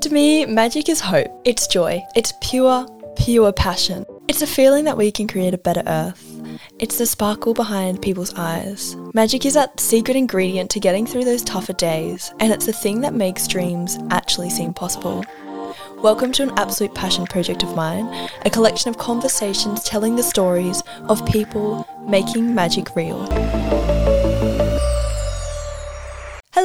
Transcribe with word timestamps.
To 0.00 0.10
me, 0.10 0.46
magic 0.46 0.88
is 0.88 1.00
hope. 1.00 1.28
It's 1.44 1.66
joy. 1.66 2.02
It's 2.16 2.32
pure, 2.40 2.86
pure 3.16 3.52
passion. 3.52 4.04
It's 4.26 4.42
a 4.42 4.46
feeling 4.46 4.84
that 4.84 4.96
we 4.96 5.12
can 5.12 5.28
create 5.28 5.54
a 5.54 5.58
better 5.58 5.82
earth. 5.86 6.28
It's 6.78 6.98
the 6.98 7.06
sparkle 7.06 7.54
behind 7.54 8.02
people's 8.02 8.34
eyes. 8.34 8.96
Magic 9.14 9.46
is 9.46 9.54
that 9.54 9.78
secret 9.78 10.16
ingredient 10.16 10.70
to 10.72 10.80
getting 10.80 11.06
through 11.06 11.24
those 11.24 11.42
tougher 11.42 11.72
days, 11.74 12.32
and 12.40 12.52
it's 12.52 12.66
the 12.66 12.72
thing 12.72 13.00
that 13.02 13.14
makes 13.14 13.46
dreams 13.46 13.98
actually 14.10 14.50
seem 14.50 14.72
possible. 14.74 15.24
Welcome 15.98 16.32
to 16.32 16.42
an 16.42 16.52
absolute 16.58 16.94
passion 16.94 17.26
project 17.26 17.62
of 17.62 17.76
mine, 17.76 18.28
a 18.44 18.50
collection 18.50 18.90
of 18.90 18.98
conversations 18.98 19.84
telling 19.84 20.16
the 20.16 20.22
stories 20.22 20.82
of 21.08 21.24
people 21.26 21.86
making 22.08 22.54
magic 22.54 22.96
real. 22.96 23.28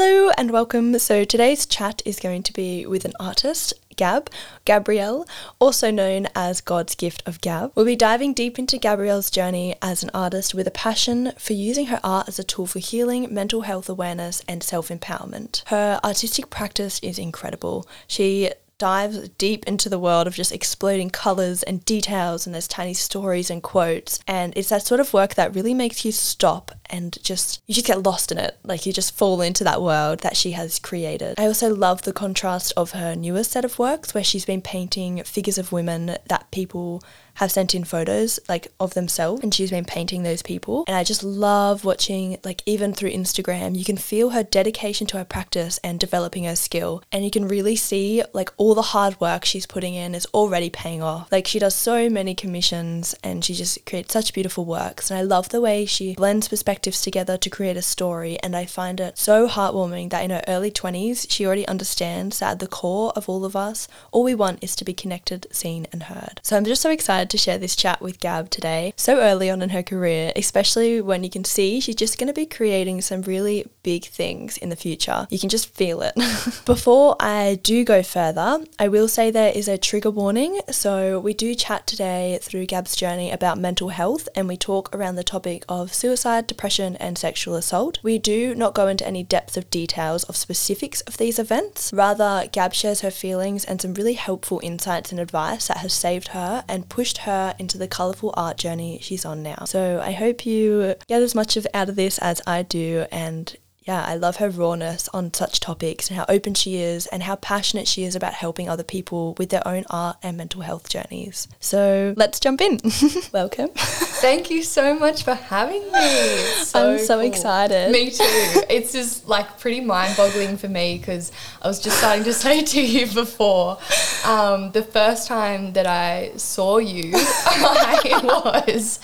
Hello 0.08 0.32
and 0.38 0.52
welcome. 0.52 0.98
So 1.00 1.26
today's 1.26 1.66
chat 1.66 2.02
is 2.06 2.18
going 2.18 2.42
to 2.44 2.54
be 2.54 2.86
with 2.86 3.04
an 3.04 3.12
artist, 3.20 3.74
Gab, 3.98 4.30
Gabrielle, 4.64 5.28
also 5.60 5.92
known 5.92 6.30
as 6.34 6.62
God's 6.62 6.96
Gift 6.96 7.24
of 7.26 7.42
Gab. 7.42 7.74
We'll 7.76 7.86
be 7.86 7.98
diving 7.98 8.34
deep 8.34 8.58
into 8.58 8.78
Gabrielle's 8.78 9.30
journey 9.30 9.76
as 9.82 10.04
an 10.04 10.12
artist 10.14 10.54
with 10.54 10.66
a 10.66 10.72
passion 10.72 11.34
for 11.38 11.52
using 11.52 11.88
her 11.88 12.00
art 12.06 12.30
as 12.30 12.40
a 12.40 12.46
tool 12.46 12.68
for 12.68 12.80
healing, 12.80 13.34
mental 13.34 13.64
health 13.64 13.90
awareness, 13.90 14.42
and 14.48 14.64
self 14.64 14.88
empowerment. 14.88 15.64
Her 15.68 16.00
artistic 16.06 16.50
practice 16.50 17.02
is 17.04 17.20
incredible. 17.20 17.86
She 18.08 18.52
dives 18.78 19.28
deep 19.38 19.66
into 19.68 19.90
the 19.90 20.00
world 20.00 20.28
of 20.28 20.36
just 20.36 20.52
exploding 20.52 21.10
colors 21.10 21.64
and 21.64 21.84
details 21.84 22.46
and 22.46 22.54
there's 22.54 22.68
tiny 22.68 22.94
stories 22.94 23.50
and 23.50 23.64
quotes 23.64 24.20
and 24.28 24.54
it's 24.56 24.70
that 24.70 24.86
sort 24.86 25.00
of 25.00 25.14
work 25.14 25.34
that 25.34 25.56
really 25.56 25.74
makes 25.74 26.06
you 26.06 26.12
stop 26.12 26.72
and 26.90 27.18
just 27.24 27.62
you 27.68 27.74
just 27.74 27.88
get 27.88 28.04
lost 28.04 28.32
in 28.32 28.38
it. 28.38 28.58
Like 28.64 28.86
you 28.86 28.94
just 28.94 29.16
fall 29.16 29.42
into 29.42 29.64
that 29.64 29.82
world 29.82 30.20
that 30.20 30.38
she 30.38 30.52
has 30.52 30.80
created. 30.80 31.36
I 31.40 31.46
also 31.46 31.74
love 31.74 32.04
the 32.04 32.14
contrast 32.14 32.74
of 32.78 32.92
her 32.92 33.16
newest 33.16 33.52
set 33.52 33.66
of 33.66 33.80
works 33.80 34.14
where 34.14 34.24
she's 34.24 34.46
been 34.46 34.62
painting 34.62 35.24
figures 35.24 35.58
of 35.58 35.72
women 35.72 36.18
that 36.28 36.52
people 36.52 37.04
have 37.38 37.52
sent 37.52 37.76
in 37.76 37.84
photos 37.84 38.40
like 38.50 38.68
of 38.80 38.96
themselves 38.96 39.44
and 39.44 39.54
she's 39.54 39.70
been 39.70 39.86
painting 39.86 40.24
those 40.24 40.42
people. 40.42 40.84
And 40.88 40.98
I 40.98 41.04
just 41.04 41.24
love 41.24 41.86
watching 41.86 42.38
like 42.44 42.64
even 42.66 42.94
through 42.94 43.12
Instagram 43.12 43.78
you 43.78 43.86
can 43.86 43.98
feel 43.98 44.32
her 44.32 44.44
dedication 44.44 45.06
to 45.08 45.18
her 45.18 45.26
practice 45.26 45.80
and 45.84 46.00
developing 46.00 46.46
her 46.46 46.56
skill. 46.56 47.04
And 47.12 47.24
you 47.24 47.32
can 47.32 47.48
really 47.48 47.76
see 47.76 48.24
like 48.34 48.52
all 48.58 48.74
the 48.74 48.82
hard 48.82 49.20
work 49.22 49.46
she's 49.46 49.68
putting 49.68 49.94
in 49.94 50.16
is 50.16 50.26
already 50.34 50.70
paying 50.70 51.04
off. 51.04 51.32
Like 51.32 51.46
she 51.46 51.60
does 51.60 51.76
so 51.76 52.10
many 52.10 52.34
commissions 52.34 53.16
and 53.24 53.46
she 53.46 53.54
just 53.54 53.86
creates 53.86 54.14
such 54.14 54.34
beautiful 54.34 54.66
works. 54.66 55.12
And 55.12 55.20
I 55.20 55.24
love 55.24 55.50
the 55.50 55.62
way 55.62 55.86
she 55.86 56.16
blends 56.16 56.50
perspectives 56.78 57.02
together 57.02 57.38
to 57.38 57.50
create 57.50 57.76
a 57.76 57.82
story 57.82 58.38
and 58.44 58.56
I 58.56 58.66
find 58.66 59.00
it 59.00 59.18
so 59.18 59.48
heartwarming 59.48 60.12
that 60.12 60.24
in 60.24 60.30
her 60.30 60.44
early 60.48 60.70
20s 60.70 61.26
she 61.28 61.44
already 61.44 61.68
understands 61.68 62.38
that 62.38 62.52
at 62.52 62.60
the 62.60 62.68
core 62.68 63.12
of 63.16 63.28
all 63.28 63.46
of 63.46 63.56
us 63.56 63.88
all 64.12 64.24
we 64.24 64.36
want 64.36 64.64
is 64.64 64.76
to 64.76 64.86
be 64.86 64.94
connected 64.94 65.48
seen 65.52 65.88
and 65.92 66.04
heard 66.04 66.40
so 66.44 66.56
I'm 66.56 66.66
just 66.66 66.84
so 66.84 66.92
excited 66.92 67.32
to 67.32 67.38
share 67.38 67.58
this 67.58 67.76
chat 67.76 68.00
with 68.00 68.20
Gab 68.20 68.50
today, 68.50 68.94
so 68.96 69.20
early 69.20 69.50
on 69.50 69.62
in 69.62 69.70
her 69.70 69.84
career, 69.84 70.32
especially 70.36 71.02
when 71.02 71.24
you 71.24 71.30
can 71.30 71.44
see 71.44 71.80
she's 71.80 71.96
just 71.96 72.18
going 72.20 72.28
to 72.28 72.34
be 72.34 72.46
creating 72.46 73.02
some 73.02 73.22
really 73.24 73.66
big 73.84 74.06
things 74.06 74.58
in 74.58 74.70
the 74.70 74.76
future. 74.76 75.28
You 75.30 75.40
can 75.40 75.50
just 75.50 75.74
feel 75.74 76.02
it. 76.02 76.14
Before 76.66 77.16
I 77.20 77.60
do 77.64 77.84
go 77.84 78.04
further, 78.04 78.64
I 78.78 78.88
will 78.88 79.08
say 79.08 79.32
there 79.32 79.52
is 79.52 79.68
a 79.68 79.78
trigger 79.78 80.12
warning. 80.12 80.62
So, 80.70 81.20
we 81.20 81.34
do 81.34 81.56
chat 81.56 81.88
today 81.88 82.40
through 82.42 82.68
Gab's 82.68 82.96
journey 82.96 83.32
about 83.32 83.58
mental 83.58 83.90
health 83.90 84.30
and 84.36 84.48
we 84.48 84.58
talk 84.58 84.94
around 84.96 85.16
the 85.16 85.24
topic 85.24 85.64
of 85.68 85.94
suicide, 85.94 86.48
depression, 86.48 86.67
and 87.00 87.18
sexual 87.18 87.56
assault. 87.56 87.98
We 88.04 88.20
do 88.20 88.54
not 88.54 88.76
go 88.76 88.88
into 88.88 89.08
any 89.08 89.24
depth 89.24 89.58
of 89.58 89.70
details 89.70 90.24
of 90.26 90.36
specifics 90.36 91.02
of 91.02 91.18
these 91.18 91.40
events. 91.40 91.92
Rather, 91.92 92.48
Gab 92.52 92.74
shares 92.74 93.02
her 93.02 93.12
feelings 93.12 93.66
and 93.66 93.82
some 93.82 93.96
really 93.96 94.14
helpful 94.14 94.60
insights 94.64 95.12
and 95.12 95.20
advice 95.20 95.68
that 95.68 95.78
has 95.78 95.94
saved 95.94 96.30
her 96.30 96.64
and 96.68 96.88
pushed 96.88 97.08
pushed 97.08 97.20
her 97.20 97.56
into 97.58 97.78
the 97.78 97.88
colourful 97.88 98.34
art 98.36 98.58
journey 98.58 99.00
she's 99.02 99.24
on 99.24 99.42
now. 99.42 99.64
So 99.66 100.02
I 100.04 100.12
hope 100.12 100.46
you 100.46 100.96
get 101.08 101.22
as 101.22 101.34
much 101.34 101.56
of 101.56 101.66
out 101.74 101.88
of 101.90 101.96
this 101.96 102.18
as 102.20 102.42
I 102.46 102.64
do 102.64 103.06
and 103.12 103.56
yeah, 103.88 104.04
I 104.06 104.16
love 104.16 104.36
her 104.38 104.50
rawness 104.50 105.08
on 105.14 105.34
such 105.34 105.62
topics 105.62 106.10
and 106.10 106.18
how 106.18 106.26
open 106.28 106.54
she 106.54 106.76
is 106.76 107.08
and 107.08 107.24
how 107.24 107.38
passionate 107.38 107.88
she 107.88 108.04
is 108.04 108.18
about 108.18 108.34
helping 108.34 108.68
other 108.68 108.84
people 108.84 109.34
with 109.38 109.50
their 109.50 109.66
own 109.66 109.86
art 109.90 110.18
and 110.22 110.36
mental 110.36 110.60
health 110.62 110.90
journeys. 110.90 111.48
So 111.62 112.14
let's 112.18 112.38
jump 112.42 112.60
in. 112.60 112.82
Welcome. 113.32 113.70
Thank 113.76 114.52
you 114.52 114.62
so 114.62 115.00
much 115.00 115.24
for 115.24 115.36
having 115.36 115.90
me. 115.90 116.38
So 116.66 116.92
I'm 116.92 117.00
so 117.00 117.20
cool. 117.20 117.28
excited. 117.28 117.92
Me 117.94 118.10
too. 118.10 118.26
It's 118.70 118.92
just 118.92 119.30
like 119.30 119.58
pretty 119.58 119.80
mind 119.80 120.18
boggling 120.18 120.58
for 120.58 120.68
me 120.68 120.98
because 120.98 121.32
I 121.62 121.70
was 121.70 121.80
just 121.80 121.98
starting 121.98 122.26
to 122.26 122.34
say 122.46 122.64
to 122.64 122.82
you 122.82 123.08
before 123.08 123.78
um, 124.26 124.72
the 124.74 124.84
first 124.84 125.30
time 125.30 125.72
that 125.74 125.88
I 125.88 126.34
saw 126.36 126.78
you, 126.78 127.12
I 127.16 128.64
was 128.68 129.00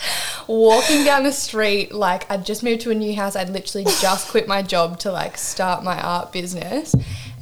walking 0.48 1.06
down 1.06 1.24
the 1.24 1.32
street. 1.32 1.94
Like 1.94 2.30
I'd 2.30 2.46
just 2.46 2.64
moved 2.64 2.82
to 2.82 2.92
a 2.92 2.96
new 2.96 3.16
house, 3.16 3.38
I'd 3.38 3.50
literally 3.50 3.86
just 3.86 4.28
quit 4.28 4.46
my 4.46 4.62
job 4.62 4.73
job 4.74 4.98
to 4.98 5.12
like 5.12 5.38
start 5.38 5.84
my 5.84 6.02
art 6.02 6.32
business 6.32 6.96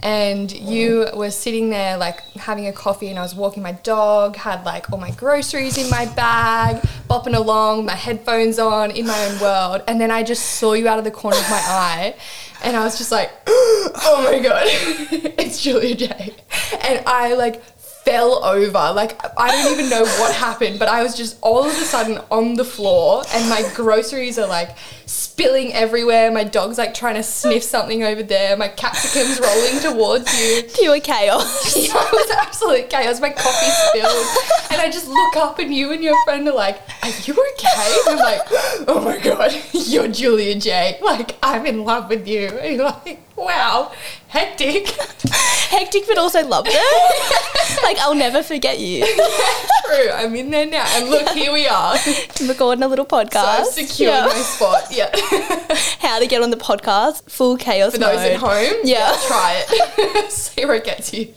and 0.04 0.52
you 0.52 1.08
were 1.16 1.32
sitting 1.32 1.70
there 1.70 1.96
like 1.98 2.20
having 2.32 2.68
a 2.68 2.74
coffee 2.74 3.08
and 3.08 3.18
I 3.18 3.22
was 3.22 3.34
walking 3.34 3.64
my 3.64 3.72
dog, 3.72 4.36
had 4.36 4.66
like 4.66 4.92
all 4.92 5.00
my 5.00 5.12
groceries 5.12 5.78
in 5.78 5.90
my 5.90 6.08
bag, 6.08 6.82
bopping 7.10 7.36
along, 7.36 7.86
my 7.86 7.96
headphones 7.96 8.60
on 8.60 8.92
in 8.92 9.08
my 9.08 9.26
own 9.28 9.40
world, 9.40 9.82
and 9.88 10.02
then 10.02 10.12
I 10.12 10.24
just 10.24 10.44
saw 10.58 10.74
you 10.74 10.90
out 10.90 11.00
of 11.00 11.06
the 11.06 11.12
corner 11.12 11.38
of 11.38 11.50
my 11.50 11.64
eye 11.66 12.16
and 12.64 12.76
I 12.76 12.84
was 12.84 12.98
just 12.98 13.14
like, 13.14 13.32
oh 13.48 14.28
my 14.30 14.40
god, 14.40 14.64
it's 15.40 15.64
Julia 15.64 15.96
J. 15.96 16.36
And 16.82 17.02
I 17.06 17.34
like 17.36 17.64
fell 18.12 18.44
over. 18.44 18.94
Like 18.94 19.20
I 19.38 19.52
don't 19.52 19.72
even 19.72 19.90
know 19.90 20.04
what 20.04 20.36
happened, 20.36 20.80
but 20.80 20.90
I 20.90 21.04
was 21.04 21.16
just 21.16 21.38
all 21.42 21.64
of 21.64 21.72
a 21.72 21.86
sudden 21.86 22.20
on 22.30 22.56
the 22.56 22.66
floor 22.66 23.24
and 23.34 23.50
my 23.50 23.70
groceries 23.74 24.38
are 24.38 24.48
like 24.48 24.76
spilling 25.06 25.74
everywhere. 25.74 26.32
My 26.32 26.44
dog's 26.44 26.78
like 26.78 26.94
trying 26.94 27.16
to 27.16 27.24
sniff 27.24 27.64
something 27.64 28.04
over 28.04 28.24
there. 28.24 28.58
My 28.58 28.68
capsicum's 28.68 29.40
rolling 29.40 29.80
towards 29.80 30.28
you. 30.40 30.64
Pure 30.76 31.00
chaos. 31.02 31.76
yeah, 31.76 31.94
it 31.96 32.12
was 32.12 32.32
absolute 32.32 32.90
chaos. 32.90 33.20
My 33.20 33.30
coffee 33.30 33.72
spilled. 33.90 34.28
And 34.72 34.82
I 34.82 34.90
just 34.92 35.08
look 35.08 35.36
up 35.38 35.60
and 35.60 35.74
you 35.74 35.92
and 35.92 36.04
your 36.04 36.16
friend 36.26 36.48
are 36.48 36.54
like, 36.54 36.82
Are 37.04 37.10
you 37.10 37.34
okay? 37.34 37.98
And 38.08 38.10
I'm 38.10 38.18
like, 38.20 38.42
Oh 38.88 39.02
my 39.04 39.18
god, 39.18 39.54
you're 39.72 40.08
Julia 40.08 40.56
J. 40.56 41.00
Like, 41.02 41.38
I'm 41.42 41.66
in 41.66 41.84
love 41.84 42.10
with 42.10 42.28
you. 42.28 42.48
And 42.48 42.76
you're 42.76 42.86
like, 42.86 43.20
wow, 43.42 43.92
hectic. 44.28 44.88
hectic, 45.70 46.04
but 46.08 46.18
also 46.18 46.46
loved 46.46 46.70
it. 46.72 47.84
like, 47.84 47.98
I'll 48.00 48.16
never 48.16 48.44
forget 48.44 48.80
you. 48.80 49.06
True, 49.86 50.12
I'm 50.12 50.36
in 50.36 50.50
there 50.50 50.66
now. 50.66 50.86
And 50.96 51.10
look, 51.10 51.30
here 51.30 51.52
we 51.52 51.68
are. 51.68 51.96
Recording 52.48 52.84
a 52.84 52.88
little 52.88 53.06
podcast. 53.06 53.66
So 53.66 53.84
secured 53.84 54.14
yeah. 54.14 54.26
my 54.26 54.34
spot. 54.34 54.88
Yeah. 54.92 55.10
How 56.00 56.20
to 56.20 56.28
get 56.28 56.42
on 56.42 56.52
the 56.52 56.58
podcast, 56.58 57.30
full 57.30 57.58
chaos 57.58 57.94
For 57.94 58.00
those 58.00 58.16
mode. 58.18 58.32
at 58.32 58.40
home, 58.40 58.82
yeah. 58.84 59.12
yeah 59.12 59.28
try 59.28 59.64
it. 59.68 60.32
See 60.32 60.66
where 60.66 60.76
it 60.76 60.86
gets 60.86 61.14
you. 61.14 61.34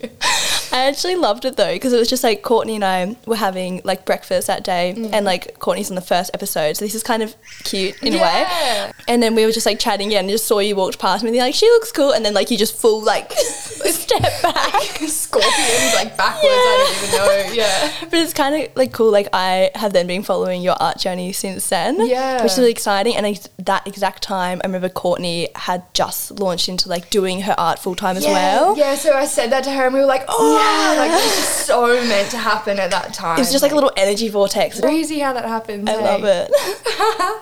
I 0.74 0.86
actually 0.86 1.14
loved 1.14 1.44
it 1.44 1.56
though, 1.56 1.72
because 1.72 1.92
it 1.92 1.98
was 1.98 2.10
just 2.10 2.24
like 2.24 2.42
Courtney 2.42 2.74
and 2.74 2.84
I 2.84 3.16
were 3.26 3.36
having 3.36 3.80
like 3.84 4.04
breakfast 4.04 4.48
that 4.48 4.64
day, 4.64 4.94
mm. 4.96 5.10
and 5.12 5.24
like 5.24 5.58
Courtney's 5.60 5.90
on 5.90 5.94
the 5.94 6.00
first 6.00 6.30
episode, 6.34 6.76
so 6.76 6.84
this 6.84 6.94
is 6.94 7.02
kind 7.02 7.22
of 7.22 7.34
cute 7.62 8.00
in 8.02 8.12
yeah. 8.12 8.18
a 8.18 8.22
way. 8.22 8.92
And 9.06 9.22
then 9.22 9.34
we 9.34 9.46
were 9.46 9.52
just 9.52 9.66
like 9.66 9.78
chatting 9.78 10.08
again, 10.08 10.24
and 10.24 10.30
just 10.30 10.46
saw 10.46 10.58
you 10.58 10.74
walked 10.74 10.98
past 10.98 11.22
me, 11.22 11.28
and 11.28 11.36
you're 11.36 11.44
like, 11.44 11.54
she 11.54 11.66
looks 11.66 11.92
cool, 11.94 12.12
and 12.12 12.24
then 12.24 12.34
like 12.34 12.50
you 12.50 12.58
just 12.58 12.76
full 12.76 13.02
like 13.02 13.32
step 13.84 14.42
back, 14.42 14.82
scorpions 15.06 15.94
like 15.94 16.16
backwards. 16.16 16.44
Yeah. 16.44 16.50
I 16.50 16.76
don't 16.78 17.04
even 17.04 17.18
know. 17.18 17.52
Yeah, 17.54 17.92
but 18.02 18.14
it's 18.14 18.32
kind 18.32 18.54
of 18.54 18.76
like 18.76 18.92
cool. 18.92 19.10
Like 19.10 19.28
I 19.32 19.70
have 19.74 19.92
then 19.92 20.06
been 20.06 20.22
following 20.22 20.62
your 20.62 20.74
art 20.80 20.98
journey 20.98 21.32
since 21.32 21.68
then. 21.68 22.06
Yeah, 22.06 22.42
which 22.42 22.52
is 22.52 22.58
really 22.58 22.70
exciting. 22.70 23.16
And 23.16 23.26
ex- 23.26 23.48
that 23.58 23.86
exact 23.86 24.22
time, 24.22 24.60
I 24.64 24.66
remember 24.66 24.88
Courtney 24.88 25.48
had 25.54 25.82
just 25.92 26.30
launched 26.32 26.68
into 26.68 26.88
like 26.88 27.10
doing 27.10 27.42
her 27.42 27.54
art 27.58 27.78
full 27.78 27.94
time 27.94 28.16
as 28.16 28.24
well. 28.24 28.76
Yeah, 28.76 28.94
so 28.94 29.14
I 29.14 29.26
said 29.26 29.50
that 29.50 29.64
to 29.64 29.70
her, 29.70 29.84
and 29.86 29.94
we 29.94 30.00
were 30.00 30.06
like, 30.06 30.24
oh, 30.28 30.56
yeah. 30.56 31.00
like 31.00 31.10
this 31.10 31.38
is 31.38 31.66
so 31.66 31.86
meant 32.06 32.30
to 32.30 32.38
happen 32.38 32.78
at 32.78 32.90
that 32.90 33.12
time. 33.12 33.36
It 33.36 33.40
was 33.40 33.52
just 33.52 33.62
like, 33.62 33.72
like 33.72 33.72
a 33.72 33.74
little 33.74 33.92
energy 33.96 34.28
vortex. 34.28 34.80
Crazy 34.80 35.18
how 35.18 35.32
that 35.32 35.44
happens. 35.44 35.88
I 35.88 35.92
hey? 35.92 36.02
love 36.02 36.24
it. 36.24 36.50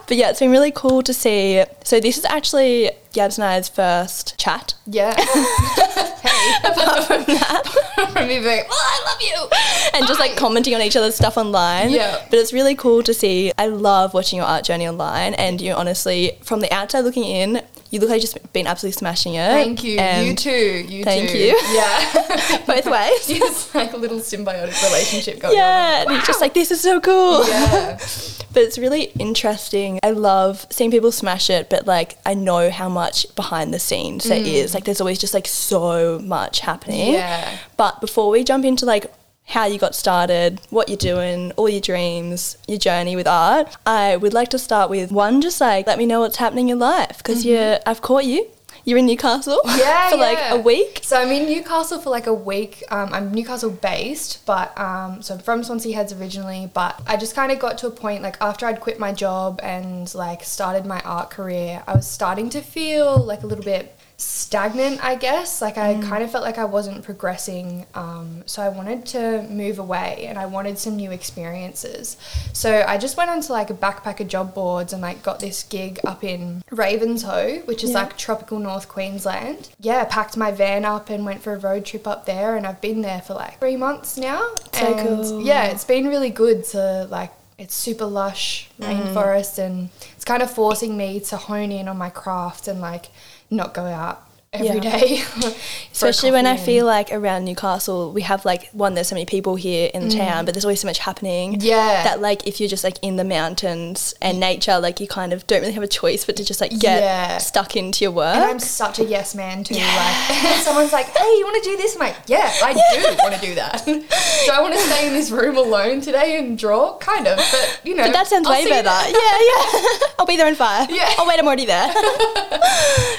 but 0.08 0.16
yeah, 0.16 0.30
it's 0.30 0.40
been 0.40 0.50
really 0.50 0.72
cool 0.72 1.02
to 1.02 1.14
see. 1.14 1.62
So 1.84 2.00
this 2.00 2.18
is 2.18 2.24
actually 2.24 2.90
Gabs 3.12 3.38
and 3.38 3.44
I's 3.44 3.68
first 3.68 4.38
chat. 4.38 4.74
Yeah. 4.86 5.14
hey, 5.16 6.52
apart 6.64 7.04
from 7.04 7.24
that, 7.24 8.10
from 8.12 8.28
me 8.28 8.40
being, 8.40 8.64
oh, 8.70 9.02
I 9.04 9.10
love 9.10 9.22
you, 9.22 9.48
and 9.94 10.02
Bye. 10.02 10.06
just 10.06 10.20
like 10.20 10.36
commenting 10.36 10.74
on 10.74 10.80
each 10.82 10.96
other's 10.96 11.14
stuff 11.14 11.36
online. 11.36 11.90
Yeah. 11.90 12.24
But 12.30 12.38
it's 12.38 12.52
really 12.52 12.74
cool 12.74 13.02
to 13.02 13.12
see. 13.12 13.52
I 13.58 13.66
love 13.66 14.14
watching 14.14 14.38
your 14.38 14.46
art 14.46 14.64
journey 14.64 14.88
online, 14.88 15.34
and 15.34 15.60
you 15.60 15.72
honestly, 15.72 16.38
from 16.42 16.60
the 16.60 16.72
outside 16.72 17.00
looking 17.00 17.24
in, 17.24 17.62
you 17.92 18.00
look 18.00 18.08
like 18.08 18.22
you've 18.22 18.32
just 18.32 18.52
been 18.54 18.66
absolutely 18.66 18.96
smashing 18.96 19.34
it. 19.34 19.48
Thank 19.48 19.84
you. 19.84 20.00
you 20.00 20.34
too. 20.34 20.50
You 20.50 21.04
thank 21.04 21.30
too. 21.30 21.36
you. 21.38 21.60
Yeah. 21.72 22.62
Both 22.66 22.86
ways. 22.86 23.28
it's 23.28 23.74
like 23.74 23.92
a 23.92 23.98
little 23.98 24.18
symbiotic 24.18 24.82
relationship 24.82 25.40
going 25.40 25.54
Yeah, 25.54 25.98
on. 26.00 26.06
and 26.06 26.16
you're 26.16 26.24
just 26.24 26.40
like, 26.40 26.54
this 26.54 26.70
is 26.70 26.80
so 26.80 27.00
cool. 27.00 27.46
Yeah. 27.46 27.98
But 28.52 28.64
it's 28.64 28.76
really 28.76 29.04
interesting. 29.18 29.98
I 30.02 30.10
love 30.10 30.66
seeing 30.68 30.90
people 30.90 31.10
smash 31.10 31.48
it, 31.48 31.70
but 31.70 31.86
like 31.86 32.18
I 32.26 32.34
know 32.34 32.68
how 32.68 32.90
much 32.90 33.24
behind 33.34 33.72
the 33.72 33.78
scenes 33.78 34.24
there 34.24 34.40
mm. 34.40 34.46
is. 34.46 34.74
Like 34.74 34.84
there's 34.84 35.00
always 35.00 35.18
just 35.18 35.32
like 35.32 35.46
so 35.46 36.18
much 36.18 36.60
happening. 36.60 37.14
Yeah. 37.14 37.56
But 37.78 38.02
before 38.02 38.28
we 38.28 38.44
jump 38.44 38.66
into 38.66 38.84
like 38.84 39.10
how 39.46 39.66
you 39.66 39.78
got 39.78 39.94
started, 39.94 40.60
what 40.70 40.88
you're 40.88 40.96
doing, 40.96 41.52
all 41.52 41.68
your 41.68 41.80
dreams, 41.80 42.56
your 42.66 42.78
journey 42.78 43.16
with 43.16 43.26
art, 43.26 43.76
I 43.86 44.16
would 44.16 44.32
like 44.32 44.48
to 44.50 44.58
start 44.58 44.88
with 44.88 45.12
one 45.12 45.40
just 45.40 45.60
like 45.60 45.86
let 45.86 45.98
me 45.98 46.06
know 46.06 46.20
what's 46.20 46.36
happening 46.36 46.64
in 46.64 46.68
your 46.68 46.78
life 46.78 47.18
because 47.18 47.44
you're 47.44 47.78
I've 47.86 48.00
caught 48.02 48.24
you. 48.24 48.48
You're 48.84 48.98
in 48.98 49.06
Newcastle 49.06 49.60
Yeah, 49.76 50.10
for 50.10 50.16
like 50.16 50.38
yeah. 50.38 50.54
a 50.54 50.58
week. 50.60 51.00
So 51.02 51.16
I'm 51.16 51.28
in 51.30 51.46
Newcastle 51.46 52.00
for 52.00 52.10
like 52.10 52.26
a 52.26 52.34
week. 52.34 52.82
Um, 52.90 53.10
I'm 53.12 53.32
Newcastle 53.32 53.70
based, 53.70 54.44
but 54.44 54.76
um, 54.76 55.22
so 55.22 55.34
I'm 55.34 55.40
from 55.40 55.62
Swansea 55.62 55.94
Heads 55.94 56.12
originally. 56.12 56.68
But 56.72 57.00
I 57.06 57.16
just 57.16 57.36
kind 57.36 57.52
of 57.52 57.60
got 57.60 57.78
to 57.78 57.86
a 57.86 57.92
point 57.92 58.22
like 58.22 58.36
after 58.40 58.66
I'd 58.66 58.80
quit 58.80 58.98
my 58.98 59.12
job 59.12 59.60
and 59.62 60.12
like 60.16 60.42
started 60.42 60.84
my 60.84 61.00
art 61.02 61.30
career, 61.30 61.84
I 61.86 61.94
was 61.94 62.08
starting 62.08 62.50
to 62.50 62.60
feel 62.60 63.18
like 63.18 63.44
a 63.44 63.46
little 63.46 63.64
bit 63.64 63.96
stagnant, 64.16 65.02
I 65.04 65.14
guess. 65.16 65.60
Like 65.60 65.76
I 65.78 65.94
kind 66.00 66.22
of 66.22 66.30
felt 66.30 66.44
like 66.44 66.58
I 66.58 66.64
wasn't 66.64 67.02
progressing. 67.04 67.86
Um, 67.94 68.42
so 68.46 68.62
I 68.62 68.68
wanted 68.68 69.04
to 69.06 69.42
move 69.50 69.78
away 69.78 70.26
and 70.28 70.38
I 70.38 70.46
wanted 70.46 70.78
some 70.78 70.96
new 70.96 71.10
experiences. 71.10 72.16
So 72.52 72.84
I 72.86 72.98
just 72.98 73.16
went 73.16 73.30
onto 73.30 73.52
like 73.52 73.70
a 73.70 73.74
backpacker 73.74 74.26
job 74.26 74.54
boards 74.54 74.92
and 74.92 75.02
like 75.02 75.22
got 75.22 75.40
this 75.40 75.62
gig 75.64 75.98
up 76.06 76.22
in 76.24 76.62
Ravenshoe, 76.70 77.66
which 77.66 77.82
is 77.82 77.90
Yeah. 77.90 78.02
like 78.02 78.16
tropical 78.16 78.58
North 78.58 78.88
Queensland. 78.88 79.70
Yeah, 79.80 80.04
packed 80.04 80.36
my 80.36 80.52
van 80.52 80.84
up 80.84 81.10
and 81.10 81.24
went 81.24 81.42
for 81.42 81.52
a 81.54 81.58
road 81.58 81.84
trip 81.84 82.06
up 82.06 82.26
there 82.26 82.56
and 82.56 82.66
I've 82.66 82.80
been 82.80 83.02
there 83.02 83.20
for 83.22 83.34
like 83.34 83.58
three 83.58 83.76
months 83.76 84.16
now. 84.16 84.50
So 84.72 84.86
and 84.86 85.08
cool. 85.22 85.42
yeah, 85.42 85.64
it's 85.66 85.84
been 85.84 86.06
really 86.08 86.30
good 86.30 86.64
to 86.66 87.06
like 87.10 87.32
it's 87.58 87.74
super 87.74 88.06
lush 88.06 88.70
rainforest 88.80 89.58
and 89.58 89.88
it's 90.16 90.24
kind 90.24 90.42
of 90.42 90.50
forcing 90.50 90.96
me 90.96 91.20
to 91.20 91.36
hone 91.36 91.70
in 91.70 91.86
on 91.86 91.96
my 91.96 92.10
craft 92.10 92.66
and 92.66 92.80
like 92.80 93.06
not 93.52 93.74
go 93.74 93.84
out 93.84 94.26
every 94.52 94.80
Yeah. 94.80 94.98
day. 94.98 95.22
Especially 95.92 96.30
when 96.30 96.46
I 96.46 96.56
feel 96.56 96.84
like 96.84 97.10
around 97.12 97.44
Newcastle, 97.44 98.12
we 98.12 98.22
have 98.22 98.44
like 98.44 98.68
one, 98.72 98.94
there's 98.94 99.08
so 99.08 99.14
many 99.14 99.24
people 99.24 99.56
here 99.56 99.90
in 99.94 100.08
the 100.08 100.14
town, 100.14 100.44
but 100.44 100.52
there's 100.54 100.64
always 100.64 100.80
so 100.80 100.86
much 100.88 100.98
happening. 100.98 101.54
Mm. 101.54 101.62
Yeah. 101.62 102.02
That 102.04 102.20
like 102.20 102.46
if 102.46 102.60
you're 102.60 102.68
just 102.68 102.84
like 102.84 102.98
in 103.02 103.16
the 103.16 103.24
mountains 103.24 104.14
and 104.20 104.38
nature, 104.40 104.78
like 104.78 105.00
you 105.00 105.06
kind 105.08 105.32
of 105.32 105.46
don't 105.46 105.60
really 105.60 105.72
have 105.72 105.82
a 105.82 105.86
choice 105.88 106.24
but 106.24 106.36
to 106.36 106.44
just 106.44 106.60
like 106.60 106.70
get 106.78 107.02
Yeah. 107.02 107.38
stuck 107.38 107.76
into 107.76 108.04
your 108.04 108.10
work. 108.12 108.34
And 108.36 108.44
I'm 108.44 108.58
such 108.58 108.98
a 108.98 109.04
yes 109.04 109.34
man 109.34 109.64
too. 109.64 109.74
Like 109.74 109.84
someone's 110.62 110.92
like, 110.92 111.06
"Hey, 111.16 111.24
you 111.38 111.44
want 111.44 111.62
to 111.62 111.70
do 111.70 111.76
this?" 111.76 111.94
I'm 111.94 112.00
like, 112.00 112.16
"Yeah, 112.26 112.50
I 112.62 112.72
do 113.16 113.22
want 113.22 113.34
to 113.34 113.40
do 113.40 113.54
that." 113.54 113.84
do 113.86 114.04
I 114.52 114.60
want 114.60 114.74
to 114.74 114.80
stay 114.80 115.06
in 115.06 115.14
this 115.14 115.30
room 115.30 115.56
alone 115.56 116.00
today 116.00 116.38
and 116.38 116.58
draw? 116.58 116.96
Kind 116.98 117.26
of, 117.26 117.36
but 117.38 117.80
you 117.84 117.94
know. 117.94 118.04
but 118.04 118.12
that 118.12 118.26
sounds 118.26 118.46
I'll 118.46 118.52
way 118.54 118.68
better. 118.68 118.88
Yeah, 118.88 119.12
yeah. 119.12 120.08
I'll 120.18 120.26
be 120.26 120.36
there 120.36 120.48
in 120.48 120.54
five. 120.56 120.90
Yeah. 120.90 121.08
Oh 121.18 121.26
wait, 121.28 121.38
I'm 121.38 121.46
already 121.46 121.66
there. 121.66 121.88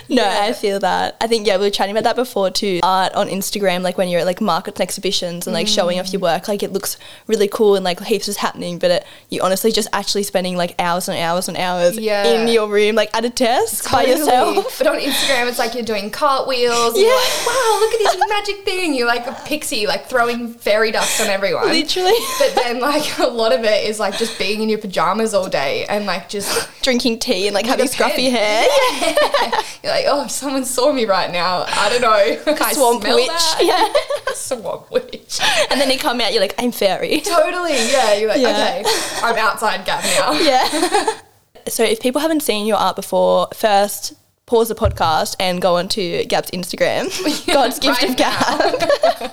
no, 0.10 0.24
I 0.28 0.54
feel 0.54 0.80
that. 0.80 1.18
I 1.24 1.28
think 1.28 1.48
yeah, 1.48 1.56
we 1.58 1.64
were 1.64 1.70
chatting 1.70 1.96
about 1.96 2.04
that 2.04 2.18
before 2.18 2.52
too. 2.52 2.82
Art 2.84 3.14
on 3.14 3.30
Instagram, 3.30 3.82
like 3.82 3.98
when 3.98 4.10
you're 4.10 4.20
at 4.20 4.26
like 4.26 4.42
markets 4.42 4.78
and 4.80 4.84
exhibitions 4.84 5.48
and 5.48 5.54
like 5.54 5.68
showing 5.70 5.98
off 6.00 6.12
your 6.12 6.20
Mm. 6.20 6.24
work, 6.24 6.48
like 6.50 6.62
it 6.64 6.74
looks 6.74 6.98
really 7.28 7.48
cool 7.48 7.76
and 7.76 7.86
like 7.86 8.02
heaps 8.04 8.28
is 8.28 8.38
happening, 8.38 8.78
but 8.78 8.92
it, 8.92 9.06
you 9.30 9.42
honestly 9.42 9.72
just 9.72 9.88
actually 9.94 10.24
spending 10.24 10.58
like 10.58 10.76
hours 10.80 11.08
and 11.08 11.18
hours 11.18 11.48
and 11.48 11.56
hours 11.58 11.98
Yeah. 11.98 12.26
in 12.26 12.48
your 12.50 12.68
room, 12.68 12.96
like 12.96 13.10
at 13.16 13.24
a 13.24 13.30
desk 13.30 13.90
by 13.90 14.04
yourself. 14.06 14.78
But 14.84 14.88
on 14.88 15.00
Instagram, 15.00 15.48
it's 15.48 15.60
like 15.60 15.74
you're 15.76 15.84
doing 15.84 16.12
cartwheels. 16.12 16.98
Yeah. 17.00 17.08
like, 17.08 17.48
wow, 17.48 17.78
look 17.80 17.94
at 17.94 18.00
this 18.00 18.18
magic 18.30 18.66
thing. 18.66 18.94
You're 18.94 19.08
like 19.08 19.26
a 19.26 19.34
pixie, 19.46 19.88
like 19.88 20.08
throwing 20.08 20.50
fairy 20.54 20.92
dust 20.92 21.22
on 21.22 21.28
everyone. 21.28 21.68
Literally 21.70 22.14
But 22.38 22.54
then, 22.56 22.80
like, 22.82 23.18
a 23.20 23.28
lot 23.28 23.54
of 23.54 23.64
it 23.64 23.88
is 23.90 23.98
like 23.98 24.18
just 24.18 24.38
being 24.38 24.62
in 24.62 24.68
your 24.68 24.80
pajamas 24.80 25.34
all 25.34 25.48
day 25.48 25.86
and 25.86 26.06
like 26.06 26.28
just 26.28 26.70
drinking 26.82 27.20
tea 27.20 27.48
and 27.48 27.54
like 27.54 27.66
having 27.66 27.86
scruffy 27.88 28.30
hair. 28.30 28.66
you're 29.84 29.92
like, 29.94 30.06
oh, 30.08 30.28
someone 30.28 30.66
saw 30.66 30.92
me 30.92 31.06
right 31.14 31.32
now, 31.32 31.64
I 31.68 31.90
don't 31.90 32.02
know. 32.02 32.54
I 32.66 32.74
Swamp 32.74 33.04
witch. 33.04 33.28
that? 33.28 33.60
Yeah. 33.72 34.34
Swamp 34.34 34.90
witch. 34.92 35.40
and 35.70 35.80
then 35.80 35.90
you 35.92 36.00
come 36.00 36.20
out, 36.20 36.34
you're 36.34 36.42
like, 36.42 36.56
I'm 36.58 36.72
fairy. 36.72 37.22
Totally. 37.22 37.74
Yeah. 37.92 38.14
You're 38.16 38.30
like, 38.30 38.42
Yeah. 38.42 38.82
okay, 38.82 38.84
I'm 39.24 39.38
outside 39.38 39.86
Gab 39.86 40.04
now. 40.04 40.32
Yeah. 40.34 41.20
so 41.68 41.84
if 41.84 42.00
people 42.02 42.20
haven't 42.22 42.42
seen 42.42 42.66
your 42.66 42.78
art 42.78 42.96
before, 42.96 43.48
first 43.54 44.14
pause 44.46 44.68
the 44.68 44.76
podcast 44.76 45.36
and 45.40 45.62
go 45.62 45.78
onto 45.78 46.26
Gab's 46.26 46.52
Instagram. 46.52 47.06
God's 47.48 47.80
gift 47.80 48.04
of 48.04 48.18
Gab. 48.18 49.32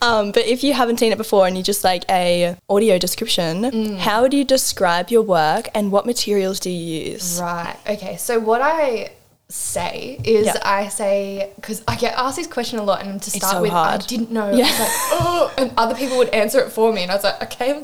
um, 0.00 0.30
but 0.32 0.46
if 0.46 0.62
you 0.62 0.72
haven't 0.74 0.98
seen 1.00 1.10
it 1.12 1.18
before 1.18 1.46
and 1.46 1.56
you 1.56 1.62
just 1.64 1.82
like 1.84 2.04
a 2.10 2.56
audio 2.68 2.98
description, 2.98 3.62
Mm. 3.64 3.98
how 3.98 4.22
would 4.22 4.32
you 4.34 4.44
describe 4.44 5.10
your 5.10 5.22
work 5.22 5.68
and 5.74 5.90
what 5.90 6.06
materials 6.06 6.60
do 6.60 6.70
you 6.70 7.10
use? 7.12 7.40
Right. 7.40 7.76
Okay. 7.88 8.16
So 8.16 8.38
what 8.38 8.60
I 8.62 9.10
say 9.52 10.18
is 10.24 10.46
Yeah. 10.46 10.56
I 10.64 10.88
say 10.88 11.50
because 11.56 11.82
I 11.86 11.96
get 11.96 12.14
asked 12.16 12.36
this 12.36 12.46
question 12.46 12.78
a 12.78 12.82
lot, 12.82 13.02
and 13.04 13.20
to 13.22 13.30
start 13.30 13.52
so 13.52 13.62
with, 13.62 13.70
hard. 13.70 14.02
I 14.02 14.06
didn't 14.06 14.30
know. 14.30 14.50
Yeah. 14.50 14.64
Like, 14.64 14.72
oh, 15.20 15.54
and 15.58 15.72
other 15.76 15.94
people 15.94 16.16
would 16.18 16.30
answer 16.30 16.60
it 16.60 16.70
for 16.72 16.92
me, 16.92 17.02
and 17.02 17.10
I 17.12 17.14
was 17.16 17.24
like, 17.24 17.42
okay, 17.42 17.82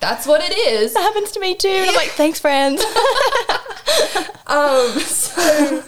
that's 0.00 0.26
what 0.26 0.40
it 0.42 0.56
is. 0.56 0.94
That 0.94 1.02
happens 1.02 1.32
to 1.32 1.40
me 1.40 1.54
too. 1.56 1.68
And 1.68 1.90
I'm 1.90 1.96
like, 1.96 2.08
thanks, 2.22 2.38
friends. 2.40 2.82
Um, 4.46 4.98
so 5.00 5.82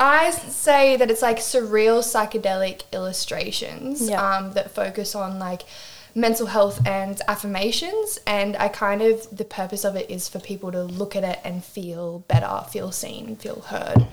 I 0.00 0.30
say 0.30 0.96
that 0.96 1.08
it's 1.10 1.22
like 1.22 1.38
surreal 1.38 2.00
psychedelic 2.02 2.82
illustrations 2.92 4.08
Yeah. 4.08 4.20
um, 4.38 4.52
that 4.54 4.72
focus 4.72 5.14
on 5.14 5.38
like 5.38 5.62
mental 6.14 6.46
health 6.46 6.80
and 6.86 7.20
affirmations. 7.28 8.18
And 8.26 8.56
I 8.56 8.68
kind 8.68 9.02
of, 9.02 9.26
the 9.36 9.44
purpose 9.44 9.84
of 9.84 9.96
it 9.96 10.10
is 10.10 10.28
for 10.28 10.38
people 10.38 10.72
to 10.72 10.82
look 10.82 11.16
at 11.16 11.24
it 11.24 11.38
and 11.44 11.64
feel 11.64 12.20
better, 12.28 12.64
feel 12.70 12.92
seen, 12.92 13.36
feel 13.36 13.60
heard. 13.62 14.06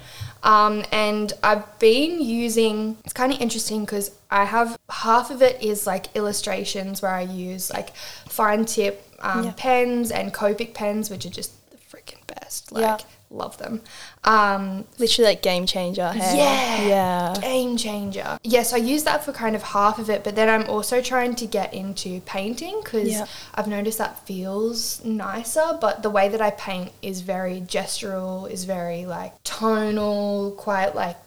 Um, 0.44 0.84
and 0.92 1.34
I've 1.44 1.78
been 1.80 2.22
using, 2.22 2.98
it's 3.04 3.14
kind 3.14 3.34
of 3.34 3.42
interesting 3.42 3.82
because 3.86 4.12
I 4.32 4.46
have 4.46 4.78
half 4.90 5.32
of 5.32 5.42
it 5.42 5.62
is 5.62 5.86
like 5.86 6.16
illustrations 6.16 7.02
where 7.02 7.12
I 7.12 7.22
use 7.22 7.70
like 7.72 7.96
fine 7.96 8.66
tip 8.66 9.06
um, 9.20 9.44
Yeah. 9.44 9.54
pens 9.58 10.12
and 10.12 10.34
Copic 10.34 10.74
pens, 10.74 11.10
which 11.10 11.26
are 11.26 11.30
just 11.30 11.52
the 11.72 11.78
freaking 11.78 12.26
best. 12.28 12.72
Like, 12.72 12.82
Yeah. 12.82 12.98
Love 13.32 13.58
them. 13.58 13.82
Um, 14.24 14.86
Literally 14.98 15.32
like 15.32 15.42
game 15.42 15.66
changer. 15.66 16.10
Hey? 16.12 16.38
yeah. 16.38 16.88
Yeah. 16.88 17.36
Game 17.42 17.78
changer. 17.78 18.40
Yes, 18.44 18.74
I 18.74 18.78
use 18.78 19.04
that 19.04 19.24
for 19.24 19.32
kind 19.32 19.56
of 19.56 19.62
half 19.64 20.00
of 20.00 20.10
it, 20.10 20.24
but 20.24 20.36
then 20.36 20.50
I'm 20.50 20.68
also 20.70 21.02
trying 21.02 21.36
to 21.36 21.46
get 21.46 21.74
into 21.74 22.22
painting 22.22 22.82
because 22.84 23.10
Yeah. 23.10 23.26
I've 23.54 23.68
noticed 23.68 23.98
that 24.00 24.26
feels 24.26 25.04
nicer, 25.04 25.78
but 25.80 26.02
the 26.04 26.10
way 26.10 26.30
that 26.30 26.42
I 26.42 26.52
paint 26.52 26.92
is 27.02 27.22
very 27.22 27.62
gestural, 27.62 28.50
is 28.50 28.64
very 28.66 29.06
like 29.06 29.34
tonal, 29.44 30.52
quite 30.58 30.96
like 30.96 31.18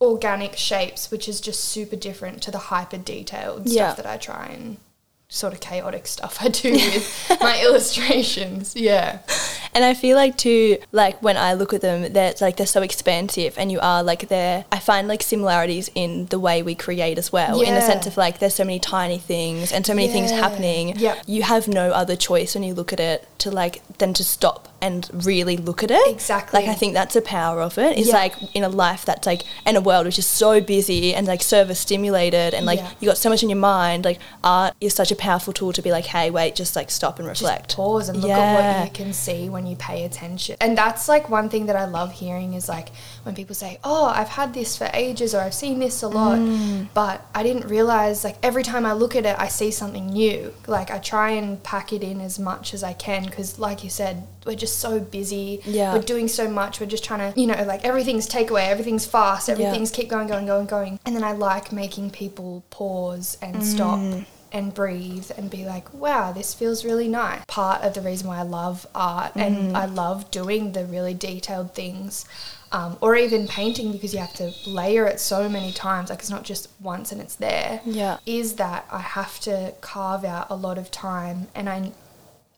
organic 0.00 0.56
shapes, 0.56 1.10
which 1.10 1.28
is 1.28 1.40
just 1.40 1.62
super 1.64 1.96
different 1.96 2.42
to 2.42 2.50
the 2.50 2.58
hyper 2.58 2.96
detailed 2.96 3.66
Yeah. 3.68 3.92
stuff 3.92 3.96
that 3.98 4.06
I 4.06 4.16
try 4.16 4.46
and 4.46 4.76
sort 5.32 5.52
of 5.52 5.60
chaotic 5.60 6.08
stuff 6.08 6.38
I 6.40 6.48
do 6.48 6.72
with 6.72 7.38
my 7.40 7.62
illustrations. 7.62 8.74
Yeah. 8.76 9.20
And 9.72 9.84
I 9.84 9.94
feel 9.94 10.16
like 10.16 10.36
too, 10.36 10.78
like 10.90 11.22
when 11.22 11.36
I 11.36 11.54
look 11.54 11.72
at 11.72 11.80
them, 11.80 12.12
they're 12.12 12.34
like 12.40 12.56
they're 12.56 12.66
so 12.66 12.82
expansive, 12.82 13.56
and 13.56 13.70
you 13.70 13.78
are 13.80 14.02
like 14.02 14.28
they're. 14.28 14.64
I 14.72 14.80
find 14.80 15.06
like 15.06 15.22
similarities 15.22 15.88
in 15.94 16.26
the 16.26 16.40
way 16.40 16.62
we 16.62 16.74
create 16.74 17.18
as 17.18 17.32
well, 17.32 17.60
in 17.60 17.74
the 17.74 17.80
sense 17.80 18.06
of 18.06 18.16
like 18.16 18.40
there's 18.40 18.54
so 18.54 18.64
many 18.64 18.80
tiny 18.80 19.18
things 19.18 19.72
and 19.72 19.86
so 19.86 19.94
many 19.94 20.08
things 20.08 20.32
happening. 20.32 20.96
Yep. 20.96 21.22
You 21.26 21.44
have 21.44 21.68
no 21.68 21.92
other 21.92 22.16
choice 22.16 22.54
when 22.54 22.64
you 22.64 22.74
look 22.74 22.92
at 22.92 22.98
it 22.98 23.28
to 23.38 23.50
like 23.50 23.80
than 23.98 24.12
to 24.14 24.24
stop 24.24 24.69
and 24.82 25.08
really 25.26 25.56
look 25.56 25.82
at 25.82 25.90
it. 25.90 26.08
Exactly. 26.10 26.60
Like 26.60 26.68
I 26.68 26.74
think 26.74 26.94
that's 26.94 27.14
the 27.14 27.22
power 27.22 27.60
of 27.60 27.78
it. 27.78 27.98
It's 27.98 28.08
Yeah. 28.08 28.14
like 28.16 28.34
in 28.54 28.64
a 28.64 28.68
life 28.68 29.04
that's 29.04 29.26
like 29.26 29.42
in 29.66 29.76
a 29.76 29.80
world 29.80 30.06
which 30.06 30.18
is 30.18 30.26
so 30.26 30.60
busy 30.60 31.14
and 31.14 31.26
like 31.26 31.42
service 31.42 31.80
stimulated 31.80 32.54
and 32.54 32.64
like 32.66 32.78
Yeah. 32.78 32.90
you 33.00 33.08
got 33.08 33.18
so 33.18 33.28
much 33.28 33.42
in 33.42 33.50
your 33.50 33.58
mind. 33.58 34.04
Like 34.04 34.18
art 34.44 34.74
is 34.80 34.94
such 34.94 35.10
a 35.10 35.16
powerful 35.16 35.52
tool 35.52 35.72
to 35.72 35.82
be 35.82 35.90
like, 35.90 36.06
hey, 36.06 36.30
wait, 36.30 36.54
just 36.54 36.76
like 36.76 36.90
stop 36.90 37.18
and 37.18 37.28
reflect. 37.28 37.68
Just 37.68 37.76
pause 37.76 38.08
and 38.08 38.20
look 38.20 38.30
at 38.30 38.78
what 38.78 38.84
you 38.86 38.90
can 38.92 39.12
see 39.12 39.48
when 39.48 39.66
you 39.66 39.76
pay 39.76 40.04
attention. 40.04 40.56
And 40.60 40.76
that's 40.76 41.08
like 41.08 41.28
one 41.28 41.48
thing 41.48 41.66
that 41.66 41.76
I 41.76 41.84
love 41.86 42.12
hearing 42.12 42.54
is 42.54 42.68
like 42.68 42.88
when 43.24 43.34
people 43.34 43.54
say, 43.54 43.78
"Oh, 43.84 44.06
I've 44.06 44.28
had 44.28 44.54
this 44.54 44.76
for 44.76 44.88
ages 44.94 45.34
or 45.34 45.40
I've 45.40 45.54
seen 45.54 45.78
this 45.78 46.02
a 46.02 46.08
lot." 46.08 46.38
Mm. 46.38 46.88
But 46.94 47.26
I 47.34 47.42
didn't 47.42 47.66
realize 47.68 48.24
like 48.24 48.36
every 48.42 48.62
time 48.62 48.86
I 48.86 48.92
look 48.92 49.14
at 49.16 49.26
it, 49.26 49.36
I 49.38 49.48
see 49.48 49.70
something 49.70 50.06
new. 50.06 50.52
Like 50.66 50.90
I 50.90 50.98
try 50.98 51.30
and 51.30 51.62
pack 51.62 51.92
it 51.92 52.02
in 52.02 52.20
as 52.20 52.38
much 52.38 52.72
as 52.74 52.82
I 52.82 52.92
can 52.92 53.24
because 53.24 53.58
like 53.58 53.84
you 53.84 53.90
said, 53.90 54.26
we're 54.46 54.56
just 54.56 54.78
so 54.78 55.00
busy. 55.00 55.60
Yeah. 55.64 55.92
We're 55.94 56.02
doing 56.02 56.28
so 56.28 56.48
much. 56.48 56.80
We're 56.80 56.86
just 56.86 57.04
trying 57.04 57.32
to, 57.32 57.40
you 57.40 57.46
know, 57.46 57.62
like 57.64 57.84
everything's 57.84 58.28
takeaway, 58.28 58.68
everything's 58.68 59.06
fast, 59.06 59.48
everything's 59.48 59.90
keep 59.90 60.08
going, 60.08 60.28
going, 60.28 60.46
going, 60.46 60.66
going. 60.66 60.98
And 61.04 61.14
then 61.14 61.24
I 61.24 61.32
like 61.32 61.72
making 61.72 62.10
people 62.10 62.64
pause 62.70 63.36
and 63.42 63.62
stop 63.64 63.98
Mm. 64.00 64.24
and 64.52 64.74
breathe 64.74 65.30
and 65.36 65.50
be 65.50 65.64
like, 65.64 65.92
wow, 65.94 66.32
this 66.32 66.54
feels 66.54 66.84
really 66.84 67.06
nice. 67.08 67.40
Part 67.46 67.82
of 67.82 67.94
the 67.94 68.00
reason 68.00 68.26
why 68.28 68.38
I 68.38 68.42
love 68.42 68.86
art 68.94 69.34
Mm. 69.34 69.42
and 69.46 69.76
I 69.76 69.84
love 69.84 70.30
doing 70.30 70.72
the 70.72 70.84
really 70.86 71.14
detailed 71.14 71.74
things 71.74 72.24
um, 72.72 72.96
or 73.00 73.16
even 73.16 73.48
painting 73.48 73.90
because 73.92 74.14
you 74.14 74.20
have 74.20 74.32
to 74.34 74.52
layer 74.64 75.04
it 75.06 75.18
so 75.20 75.48
many 75.48 75.72
times, 75.72 76.08
like 76.08 76.20
it's 76.20 76.30
not 76.30 76.44
just 76.44 76.68
once 76.80 77.10
and 77.12 77.20
it's 77.20 77.34
there. 77.34 77.80
Yeah. 77.84 78.18
Is 78.26 78.54
that 78.54 78.86
I 78.90 79.00
have 79.00 79.40
to 79.40 79.74
carve 79.80 80.24
out 80.24 80.46
a 80.50 80.54
lot 80.54 80.78
of 80.78 80.90
time 80.90 81.48
and 81.54 81.68
I 81.68 81.90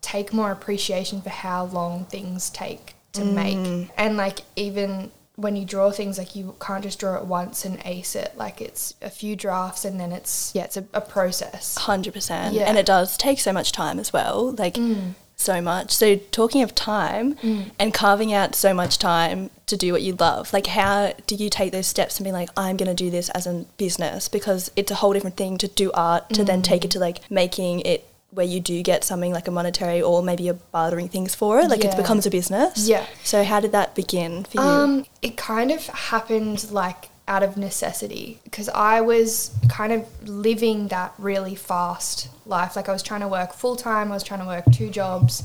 take 0.02 0.32
more 0.32 0.50
appreciation 0.50 1.22
for 1.22 1.30
how 1.30 1.64
long 1.64 2.04
things 2.04 2.50
take 2.50 2.94
to 3.12 3.22
mm. 3.22 3.34
make. 3.34 3.90
And 3.96 4.16
like 4.16 4.40
even 4.56 5.10
when 5.36 5.56
you 5.56 5.64
draw 5.64 5.90
things, 5.90 6.18
like 6.18 6.36
you 6.36 6.54
can't 6.60 6.82
just 6.82 6.98
draw 6.98 7.16
it 7.16 7.24
once 7.24 7.64
and 7.64 7.80
ace 7.84 8.14
it. 8.14 8.32
Like 8.36 8.60
it's 8.60 8.94
a 9.00 9.08
few 9.08 9.36
drafts 9.36 9.84
and 9.84 9.98
then 9.98 10.12
it's 10.12 10.52
yeah, 10.54 10.64
it's 10.64 10.76
a, 10.76 10.84
a 10.92 11.00
process. 11.00 11.76
Hundred 11.78 12.12
percent, 12.12 12.54
Yeah. 12.54 12.64
and 12.64 12.76
it 12.76 12.84
does 12.86 13.16
take 13.16 13.40
so 13.40 13.52
much 13.52 13.72
time 13.72 13.98
as 13.98 14.12
well. 14.12 14.52
Like 14.52 14.74
mm. 14.74 15.14
so 15.36 15.60
much. 15.62 15.92
So 15.92 16.16
talking 16.16 16.62
of 16.62 16.74
time 16.74 17.34
mm. 17.36 17.70
and 17.78 17.94
carving 17.94 18.32
out 18.32 18.54
so 18.54 18.74
much 18.74 18.98
time 18.98 19.50
to 19.66 19.76
do 19.76 19.92
what 19.92 20.02
you 20.02 20.14
love, 20.14 20.52
like 20.52 20.66
how 20.66 21.14
do 21.26 21.34
you 21.34 21.48
take 21.48 21.72
those 21.72 21.86
steps 21.86 22.18
and 22.18 22.24
be 22.24 22.32
like, 22.32 22.50
I'm 22.56 22.76
going 22.76 22.94
to 22.94 23.04
do 23.04 23.10
this 23.10 23.30
as 23.30 23.46
a 23.46 23.64
business 23.78 24.28
because 24.28 24.70
it's 24.76 24.90
a 24.90 24.96
whole 24.96 25.12
different 25.14 25.36
thing 25.36 25.56
to 25.58 25.68
do 25.68 25.90
art 25.92 26.28
to 26.30 26.44
then 26.44 26.60
take 26.60 26.84
it 26.84 26.90
to 26.92 26.98
like 26.98 27.30
making 27.30 27.80
it 27.80 28.06
where 28.32 28.46
you 28.46 28.60
do 28.60 28.82
get 28.82 29.04
something 29.04 29.30
like 29.32 29.46
a 29.46 29.50
monetary 29.50 30.00
or 30.00 30.22
maybe 30.22 30.42
you're 30.44 30.54
bartering 30.72 31.06
things 31.08 31.34
for 31.34 31.60
it, 31.60 31.68
like 31.68 31.84
it 31.84 31.96
becomes 31.96 32.24
a 32.26 32.30
business. 32.30 32.88
Yeah. 32.88 33.04
So 33.24 33.44
how 33.44 33.60
did 33.60 33.72
that 33.72 33.94
begin 33.94 34.44
for 34.44 34.56
you? 34.56 34.66
Um, 34.66 35.06
it 35.20 35.36
kind 35.36 35.70
of 35.70 35.86
happened 35.86 36.70
like 36.70 37.10
out 37.28 37.42
of 37.42 37.56
necessity 37.58 38.40
because 38.44 38.68
I 38.70 39.02
was 39.02 39.54
kind 39.68 39.92
of 39.92 40.28
living 40.28 40.88
that 40.88 41.12
really 41.18 41.54
fast 41.54 42.28
life. 42.46 42.74
Like 42.74 42.88
I 42.88 42.92
was 42.92 43.02
trying 43.02 43.20
to 43.20 43.28
work 43.28 43.52
full 43.52 43.76
time. 43.76 44.10
I 44.10 44.14
was 44.14 44.24
trying 44.24 44.40
to 44.40 44.46
work 44.46 44.64
two 44.72 44.88
jobs, 44.88 45.42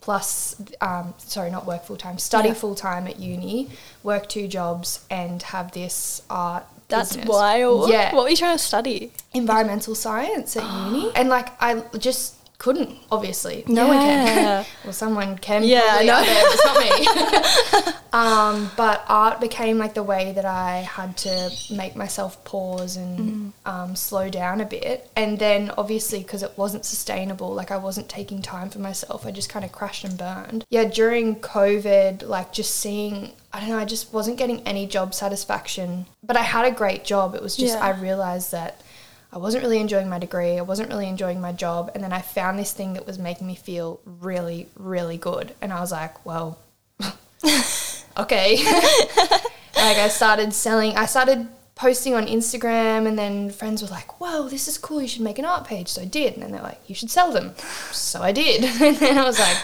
plus, 0.00 0.56
um, 0.80 1.14
sorry, 1.18 1.50
not 1.50 1.66
work 1.66 1.84
full 1.84 1.96
time, 1.96 2.18
study 2.18 2.48
Yeah. 2.48 2.54
full 2.54 2.74
time 2.74 3.06
at 3.06 3.18
uni, 3.20 3.70
work 4.02 4.28
two 4.28 4.48
jobs, 4.48 5.00
and 5.10 5.42
have 5.42 5.72
this 5.72 6.22
art. 6.30 6.64
That's 6.92 7.16
business. 7.16 7.28
wild. 7.28 7.90
Yeah, 7.90 8.14
What 8.14 8.24
were 8.24 8.30
you 8.30 8.36
trying 8.36 8.56
to 8.56 8.62
study? 8.62 9.10
environmental 9.34 9.94
science 9.94 10.56
at 10.56 10.62
uni, 10.86 11.10
and 11.16 11.28
like 11.28 11.48
I 11.60 11.82
just 11.98 12.36
couldn't. 12.62 12.96
Obviously, 13.10 13.64
no 13.66 13.88
one 13.88 13.98
can. 13.98 14.64
well, 14.84 14.92
someone 14.92 15.36
can. 15.36 15.64
Yeah, 15.64 15.82
I 15.84 16.04
know. 16.04 16.22
but 16.22 16.28
it's 16.30 16.64
not 16.64 17.84
me. 17.84 17.92
um, 18.12 18.70
but 18.76 19.04
art 19.08 19.40
became 19.40 19.78
like 19.78 19.94
the 19.94 20.02
way 20.04 20.30
that 20.30 20.44
I 20.44 20.76
had 20.76 21.16
to 21.18 21.50
make 21.72 21.96
myself 21.96 22.44
pause 22.44 22.96
and 22.96 23.52
um, 23.66 23.96
slow 23.96 24.30
down 24.30 24.60
a 24.60 24.64
bit, 24.64 25.10
and 25.16 25.40
then 25.40 25.72
obviously 25.76 26.20
because 26.20 26.44
it 26.44 26.52
wasn't 26.56 26.84
sustainable, 26.84 27.52
like 27.52 27.72
I 27.72 27.78
wasn't 27.78 28.08
taking 28.08 28.40
time 28.42 28.70
for 28.70 28.78
myself, 28.78 29.26
I 29.26 29.32
just 29.32 29.48
kind 29.48 29.64
of 29.64 29.72
crashed 29.72 30.04
and 30.04 30.16
burned. 30.16 30.64
Yeah, 30.70 30.84
during 30.84 31.36
COVID, 31.40 32.24
like 32.28 32.52
just 32.52 32.76
seeing. 32.76 33.32
I 33.52 33.60
don't 33.60 33.68
know, 33.70 33.78
I 33.78 33.84
just 33.84 34.14
wasn't 34.14 34.38
getting 34.38 34.60
any 34.62 34.86
job 34.86 35.12
satisfaction. 35.12 36.06
But 36.22 36.38
I 36.38 36.42
had 36.42 36.64
a 36.64 36.70
great 36.70 37.04
job. 37.04 37.34
It 37.34 37.42
was 37.42 37.54
just, 37.54 37.74
Yeah. 37.74 37.84
I 37.84 37.90
realized 37.90 38.50
that 38.52 38.80
I 39.32 39.38
wasn't 39.38 39.64
really 39.64 39.80
enjoying 39.80 40.10
my 40.10 40.18
degree, 40.18 40.58
I 40.58 40.62
wasn't 40.62 40.90
really 40.90 41.08
enjoying 41.08 41.40
my 41.40 41.52
job, 41.52 41.90
and 41.94 42.04
then 42.04 42.12
I 42.12 42.20
found 42.20 42.58
this 42.58 42.72
thing 42.72 42.92
that 42.92 43.06
was 43.06 43.18
making 43.18 43.46
me 43.46 43.54
feel 43.54 44.00
really, 44.04 44.68
really 44.76 45.16
good. 45.16 45.54
And 45.62 45.72
I 45.72 45.80
was 45.80 45.90
like, 45.90 46.26
well, 46.26 46.58
okay. 48.18 48.62
like 49.74 49.96
I 49.96 50.08
started 50.08 50.52
selling, 50.52 50.96
I 50.98 51.06
started 51.06 51.48
posting 51.74 52.14
on 52.14 52.26
Instagram, 52.26 53.06
and 53.08 53.18
then 53.18 53.48
friends 53.50 53.80
were 53.80 53.88
like, 53.88 54.20
whoa, 54.20 54.50
this 54.50 54.68
is 54.68 54.76
cool, 54.76 55.00
you 55.00 55.08
should 55.08 55.22
make 55.22 55.38
an 55.38 55.46
art 55.46 55.66
page. 55.66 55.88
So 55.88 56.02
I 56.02 56.04
did. 56.04 56.34
And 56.34 56.42
then 56.42 56.52
they're 56.52 56.62
like, 56.62 56.80
you 56.86 56.94
should 56.94 57.10
sell 57.10 57.32
them. 57.32 57.54
So 57.90 58.20
I 58.20 58.32
did. 58.32 58.64
And 58.82 58.96
then 58.96 59.16
I 59.16 59.24
was 59.24 59.38
like, 59.38 59.56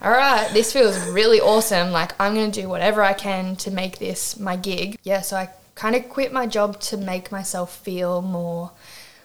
all 0.00 0.10
right, 0.10 0.50
this 0.54 0.72
feels 0.72 0.98
really 1.10 1.40
awesome. 1.40 1.90
Like, 1.90 2.18
I'm 2.18 2.34
going 2.34 2.50
to 2.50 2.62
do 2.62 2.68
whatever 2.68 3.02
I 3.02 3.12
can 3.12 3.56
to 3.56 3.70
make 3.70 3.98
this 3.98 4.38
my 4.38 4.56
gig. 4.56 4.98
Yeah, 5.02 5.20
so 5.20 5.36
I 5.36 5.50
kind 5.74 5.94
of 5.94 6.08
quit 6.08 6.32
my 6.32 6.46
job 6.46 6.80
to 6.80 6.96
make 6.96 7.30
myself 7.30 7.76
feel 7.76 8.22
more 8.22 8.72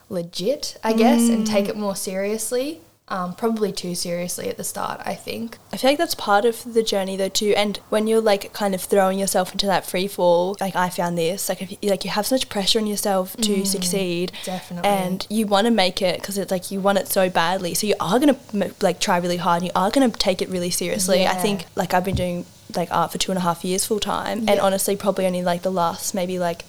legit, 0.10 0.78
I 0.84 0.94
guess, 0.94 1.30
and 1.30 1.46
take 1.46 1.68
it 1.68 1.76
more 1.76 1.96
seriously. 1.96 2.82
Um, 3.10 3.36
probably 3.36 3.72
too 3.72 3.96
seriously 3.96 4.50
at 4.50 4.58
the 4.58 4.66
start, 4.66 5.00
I 5.06 5.16
think. 5.16 5.58
I 5.72 5.78
feel 5.78 5.92
like 5.92 5.98
that's 5.98 6.14
part 6.14 6.44
of 6.44 6.74
the 6.74 6.84
journey 6.84 7.16
though 7.16 7.30
too. 7.30 7.54
And 7.56 7.78
when 7.88 8.06
you're 8.06 8.20
like 8.20 8.52
kind 8.52 8.76
of 8.76 8.82
throwing 8.82 9.18
yourself 9.18 9.54
into 9.54 9.66
that 9.66 9.86
free 9.86 10.10
fall, 10.10 10.58
like 10.60 10.76
I 10.76 10.90
found 10.90 11.18
this, 11.18 11.48
like 11.48 11.62
if 11.62 11.72
you, 11.72 11.78
like 11.90 12.04
you 12.04 12.10
have 12.12 12.26
so 12.28 12.36
much 12.36 12.50
pressure 12.50 12.80
on 12.80 12.86
yourself 12.86 13.38
to 13.38 13.64
succeed, 13.66 14.34
Mm, 14.34 14.44
definitely. 14.44 14.90
and 14.90 15.26
you 15.30 15.48
want 15.48 15.68
to 15.68 15.72
make 15.72 16.02
it 16.02 16.20
because 16.20 16.38
it's 16.38 16.52
like 16.52 16.70
you 16.70 16.82
want 16.82 16.98
it 16.98 17.08
so 17.08 17.30
badly. 17.30 17.74
So 17.76 17.88
you 17.88 17.96
are 18.02 18.20
gonna 18.20 18.38
m- 18.54 18.74
like 18.82 19.00
try 19.00 19.16
really 19.20 19.38
hard. 19.38 19.62
and 19.62 19.68
You 19.68 19.72
are 19.74 19.90
gonna 19.90 20.10
take 20.10 20.42
it 20.42 20.50
really 20.50 20.70
seriously. 20.70 21.26
I 21.26 21.36
think 21.36 21.64
like 21.78 21.94
I've 21.94 22.04
been 22.04 22.16
doing 22.16 22.46
like 22.76 22.90
art 22.92 23.14
for 23.14 23.18
two 23.20 23.32
and 23.32 23.38
a 23.38 23.42
half 23.42 23.64
years 23.64 23.86
full 23.86 24.02
time, 24.02 24.50
and 24.50 24.60
honestly, 24.60 24.98
probably 24.98 25.26
only 25.26 25.44
like 25.44 25.62
the 25.62 25.72
last 25.72 26.14
maybe 26.14 26.40
like 26.40 26.66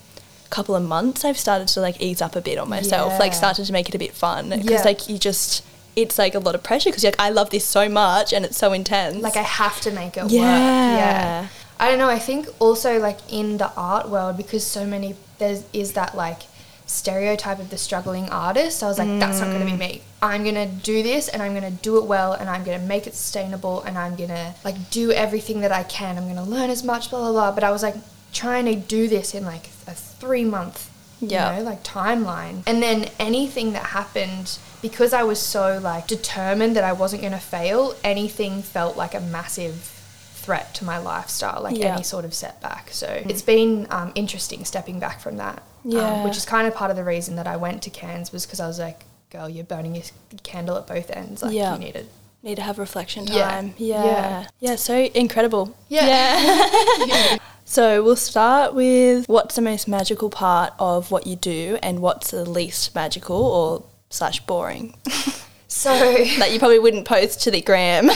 couple 0.50 0.74
of 0.74 0.82
months 0.82 1.24
I've 1.24 1.38
started 1.38 1.68
to 1.68 1.80
like 1.80 2.00
ease 2.00 2.22
up 2.22 2.36
a 2.36 2.40
bit 2.40 2.58
on 2.58 2.68
myself, 2.68 3.18
like 3.18 3.34
started 3.34 3.64
to 3.66 3.72
make 3.72 3.88
it 3.88 3.94
a 3.94 3.98
bit 3.98 4.12
fun 4.12 4.50
because 4.50 4.70
Yeah. 4.70 4.82
like 4.82 5.08
you 5.08 5.18
just. 5.18 5.64
It's 5.96 6.16
like 6.16 6.36
a 6.36 6.38
lot 6.38 6.54
of 6.54 6.62
pressure 6.62 6.90
because 6.90 7.02
you're 7.02 7.10
like 7.10 7.18
I 7.18 7.30
love 7.30 7.50
this 7.50 7.64
so 7.64 7.88
much 7.88 8.32
and 8.32 8.44
it's 8.44 8.56
so 8.56 8.72
intense. 8.72 9.20
Like 9.20 9.36
I 9.36 9.42
have 9.42 9.80
to 9.80 9.90
make 9.90 10.16
it 10.16 10.22
work. 10.22 10.30
Yeah. 10.30 10.96
Yeah. 10.96 11.48
I 11.80 11.88
don't 11.88 11.98
know. 11.98 12.08
I 12.08 12.20
think 12.20 12.46
also 12.60 13.00
like 13.00 13.18
in 13.32 13.56
the 13.56 13.72
art 13.76 14.08
world 14.08 14.36
because 14.36 14.64
so 14.64 14.86
many 14.86 15.16
there 15.38 15.60
is 15.72 15.94
that 15.94 16.14
like 16.14 16.42
stereotype 16.86 17.58
of 17.58 17.70
the 17.70 17.78
struggling 17.78 18.28
artist. 18.30 18.82
I 18.82 18.86
was 18.86 18.98
like, 18.98 19.08
that's 19.20 19.40
not 19.40 19.48
going 19.48 19.60
to 19.60 19.66
be 19.66 19.72
mm. 19.72 19.78
me. 19.78 20.02
I'm 20.22 20.42
going 20.42 20.54
to 20.54 20.66
do 20.66 21.02
this 21.02 21.28
and 21.28 21.42
I'm 21.42 21.54
going 21.54 21.70
to 21.70 21.82
do 21.82 21.98
it 21.98 22.04
well 22.04 22.32
and 22.32 22.48
I'm 22.48 22.64
going 22.64 22.80
to 22.80 22.86
make 22.86 23.06
it 23.06 23.14
sustainable 23.14 23.82
and 23.82 23.96
I'm 23.96 24.16
going 24.16 24.30
to 24.30 24.54
like 24.64 24.90
do 24.90 25.12
everything 25.12 25.60
that 25.60 25.72
I 25.72 25.82
can. 25.84 26.16
I'm 26.16 26.24
going 26.24 26.36
to 26.36 26.42
learn 26.42 26.70
as 26.70 26.82
much, 26.82 27.10
blah, 27.10 27.20
blah, 27.20 27.32
blah. 27.32 27.52
But 27.52 27.64
I 27.64 27.70
was 27.70 27.82
like 27.82 27.94
trying 28.32 28.64
to 28.66 28.74
do 28.76 29.08
this 29.08 29.34
in 29.34 29.44
like 29.44 29.68
a 29.86 29.94
three 29.94 30.44
month, 30.44 30.90
Yeah. 31.20 31.52
you 31.52 31.58
know, 31.58 31.70
like 31.70 31.82
timeline. 31.82 32.62
And 32.66 32.82
then 32.82 33.08
anything 33.18 33.72
that 33.72 33.86
happened, 33.86 34.58
because 34.82 35.12
I 35.12 35.22
was 35.22 35.40
so 35.40 35.78
like 35.82 36.06
determined 36.06 36.76
that 36.76 36.84
I 36.84 36.92
wasn't 36.92 37.22
going 37.22 37.32
to 37.32 37.38
fail, 37.38 37.94
anything 38.04 38.62
felt 38.62 38.96
like 38.96 39.14
a 39.14 39.20
massive 39.20 39.94
threat 40.34 40.74
to 40.76 40.84
my 40.84 40.98
lifestyle, 40.98 41.62
like 41.62 41.76
Yeah. 41.76 41.94
any 41.94 42.02
sort 42.02 42.24
of 42.24 42.32
setback. 42.34 42.90
So 42.92 43.22
it's 43.26 43.42
been 43.42 43.86
um, 43.90 44.12
interesting 44.14 44.64
stepping 44.64 44.98
back 44.98 45.20
from 45.20 45.36
that. 45.38 45.62
um, 45.84 45.90
Yeah. 45.92 46.24
which 46.24 46.36
is 46.36 46.44
kind 46.44 46.66
of 46.66 46.74
part 46.74 46.90
of 46.90 46.96
the 46.96 47.04
reason 47.04 47.36
that 47.36 47.46
I 47.46 47.56
went 47.56 47.82
to 47.82 47.90
Cairns 47.90 48.32
was 48.32 48.44
because 48.46 48.60
I 48.60 48.66
was 48.66 48.78
like, 48.78 49.04
girl, 49.30 49.48
you're 49.48 49.64
burning 49.64 49.94
your 49.94 50.04
candle 50.42 50.76
at 50.76 50.86
both 50.86 51.10
ends. 51.10 51.42
Like, 51.42 51.52
Yeah. 51.54 51.74
you 51.74 51.78
need 51.80 51.96
it. 51.96 52.10
Need 52.48 52.56
to 52.56 52.62
have 52.62 52.78
reflection 52.78 53.26
time. 53.26 53.74
Yeah. 53.76 54.04
Yeah. 54.04 54.46
Yeah. 54.58 54.76
so 54.76 54.96
incredible. 54.96 55.76
Yeah. 55.88 57.36
So 57.66 58.02
we'll 58.02 58.16
start 58.16 58.72
with 58.72 59.28
what's 59.28 59.56
the 59.56 59.60
most 59.60 59.88
magical 59.88 60.30
part 60.30 60.72
of 60.78 61.10
what 61.10 61.26
you 61.26 61.36
do 61.36 61.78
and 61.82 62.00
what's 62.00 62.30
the 62.30 62.48
least 62.48 62.94
magical 62.94 63.36
or 63.36 63.84
slash 64.08 64.40
boring 64.46 64.94
So 65.68 65.90
that 65.90 66.50
you 66.50 66.58
probably 66.58 66.78
wouldn't 66.78 67.04
post 67.06 67.42
to 67.42 67.50
the 67.50 67.60
gram. 67.60 68.08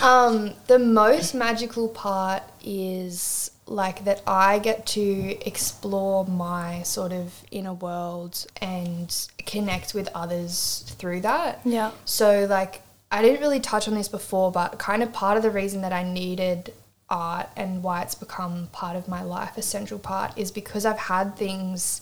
Um, 0.00 0.54
the 0.66 0.78
most 0.78 1.34
magical 1.34 1.88
part 1.88 2.42
is 2.64 3.50
like 3.66 4.04
that 4.04 4.22
I 4.26 4.60
get 4.60 4.86
to 4.86 5.36
explore 5.46 6.24
my 6.24 6.82
sort 6.84 7.12
of 7.12 7.34
inner 7.50 7.74
world 7.74 8.46
and 8.62 9.14
connect 9.44 9.92
with 9.92 10.08
others 10.14 10.84
through 10.96 11.20
that. 11.20 11.60
yeah. 11.66 11.90
So 12.06 12.46
like 12.48 12.80
I 13.10 13.22
didn't 13.22 13.40
really 13.40 13.60
touch 13.60 13.88
on 13.88 13.94
this 13.94 14.08
before, 14.08 14.50
but 14.50 14.78
kind 14.78 15.02
of 15.02 15.12
part 15.12 15.36
of 15.36 15.42
the 15.42 15.50
reason 15.50 15.82
that 15.82 15.92
I 15.92 16.02
needed 16.02 16.72
art 17.08 17.48
and 17.56 17.82
why 17.82 18.02
it's 18.02 18.14
become 18.14 18.68
part 18.72 18.96
of 18.96 19.06
my 19.06 19.22
life, 19.22 19.56
a 19.56 19.62
central 19.62 20.00
part, 20.00 20.36
is 20.36 20.50
because 20.50 20.84
I've 20.84 20.98
had 20.98 21.36
things 21.36 22.00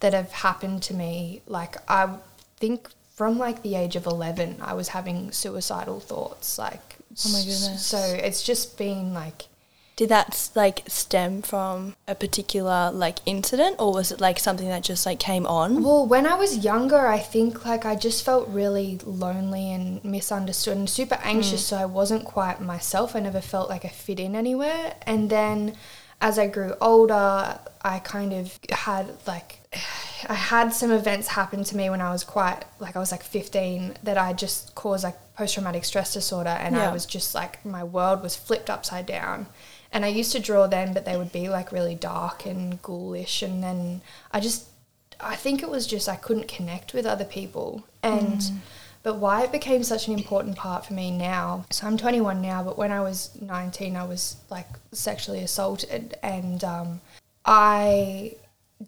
that 0.00 0.12
have 0.12 0.32
happened 0.32 0.82
to 0.84 0.94
me. 0.94 1.40
Like 1.46 1.76
I 1.88 2.16
think 2.56 2.88
from 3.14 3.38
like 3.38 3.62
the 3.62 3.76
age 3.76 3.96
of 3.96 4.06
eleven, 4.06 4.56
I 4.60 4.74
was 4.74 4.88
having 4.88 5.32
suicidal 5.32 6.00
thoughts. 6.00 6.58
Like 6.58 6.96
Oh 7.24 7.32
my 7.32 7.40
goodness. 7.40 7.84
So 7.84 7.98
it's 7.98 8.42
just 8.42 8.78
been 8.78 9.12
like 9.12 9.42
Did 10.02 10.08
that 10.08 10.50
like 10.56 10.82
stem 10.88 11.42
from 11.42 11.94
a 12.08 12.16
particular 12.16 12.90
like 12.92 13.18
incident 13.24 13.76
or 13.78 13.92
was 13.92 14.10
it 14.10 14.20
like 14.20 14.40
something 14.40 14.66
that 14.66 14.82
just 14.82 15.06
like 15.06 15.20
came 15.20 15.46
on? 15.46 15.84
Well, 15.84 16.08
when 16.08 16.26
I 16.26 16.34
was 16.34 16.64
younger, 16.64 17.06
I 17.06 17.20
think 17.20 17.64
like 17.64 17.86
I 17.86 17.94
just 17.94 18.24
felt 18.24 18.48
really 18.48 18.98
lonely 19.04 19.72
and 19.72 20.04
misunderstood 20.04 20.76
and 20.76 20.90
super 20.90 21.14
hmm. 21.14 21.28
anxious, 21.28 21.64
so 21.64 21.76
I 21.76 21.84
wasn't 21.84 22.24
quite 22.24 22.60
myself. 22.60 23.14
I 23.14 23.20
never 23.20 23.40
felt 23.40 23.68
like 23.68 23.84
I 23.84 23.90
fit 23.90 24.18
in 24.18 24.34
anywhere. 24.34 24.96
And 25.02 25.30
then 25.30 25.76
as 26.20 26.36
I 26.36 26.48
grew 26.48 26.74
older, 26.80 27.60
I 27.82 28.00
kind 28.00 28.32
of 28.32 28.58
had 28.70 29.06
like 29.28 29.60
I 30.28 30.34
had 30.34 30.72
some 30.72 30.90
events 30.90 31.28
happen 31.28 31.62
to 31.62 31.76
me 31.76 31.90
when 31.90 32.00
I 32.00 32.10
was 32.10 32.24
quite 32.24 32.64
like 32.80 32.96
I 32.96 32.98
was 32.98 33.12
like 33.12 33.22
15 33.22 33.98
that 34.02 34.18
I 34.18 34.32
just 34.32 34.74
caused 34.74 35.04
like 35.04 35.16
post 35.36 35.54
traumatic 35.54 35.84
stress 35.84 36.12
disorder 36.12 36.50
and 36.50 36.74
Yeah. 36.74 36.90
I 36.90 36.92
was 36.92 37.06
just 37.06 37.36
like 37.36 37.64
my 37.64 37.84
world 37.84 38.20
was 38.20 38.34
flipped 38.34 38.68
upside 38.68 39.06
down. 39.06 39.46
And 39.92 40.04
I 40.04 40.08
used 40.08 40.32
to 40.32 40.40
draw 40.40 40.66
them, 40.66 40.92
but 40.94 41.04
they 41.04 41.16
would 41.16 41.32
be 41.32 41.48
like 41.48 41.70
really 41.70 41.94
dark 41.94 42.46
and 42.46 42.80
ghoulish. 42.82 43.42
And 43.42 43.62
then 43.62 44.00
I 44.32 44.40
just, 44.40 44.68
I 45.20 45.36
think 45.36 45.62
it 45.62 45.68
was 45.68 45.86
just 45.86 46.08
I 46.08 46.16
couldn't 46.16 46.48
connect 46.48 46.94
with 46.94 47.06
other 47.06 47.24
people. 47.26 47.84
And 48.02 48.42
But 49.02 49.16
why 49.16 49.42
it 49.42 49.50
became 49.50 49.82
such 49.82 50.06
an 50.06 50.14
important 50.14 50.56
part 50.56 50.86
for 50.86 50.92
me 50.92 51.10
now. 51.10 51.64
So 51.70 51.86
I'm 51.86 51.96
21 51.96 52.40
now, 52.40 52.62
but 52.62 52.78
when 52.78 52.92
I 52.92 53.00
was 53.00 53.30
19, 53.40 53.96
I 53.96 54.04
was 54.04 54.36
like 54.48 54.68
sexually 54.92 55.40
assaulted, 55.40 56.16
and 56.22 56.62
um, 56.62 57.00
I 57.44 58.36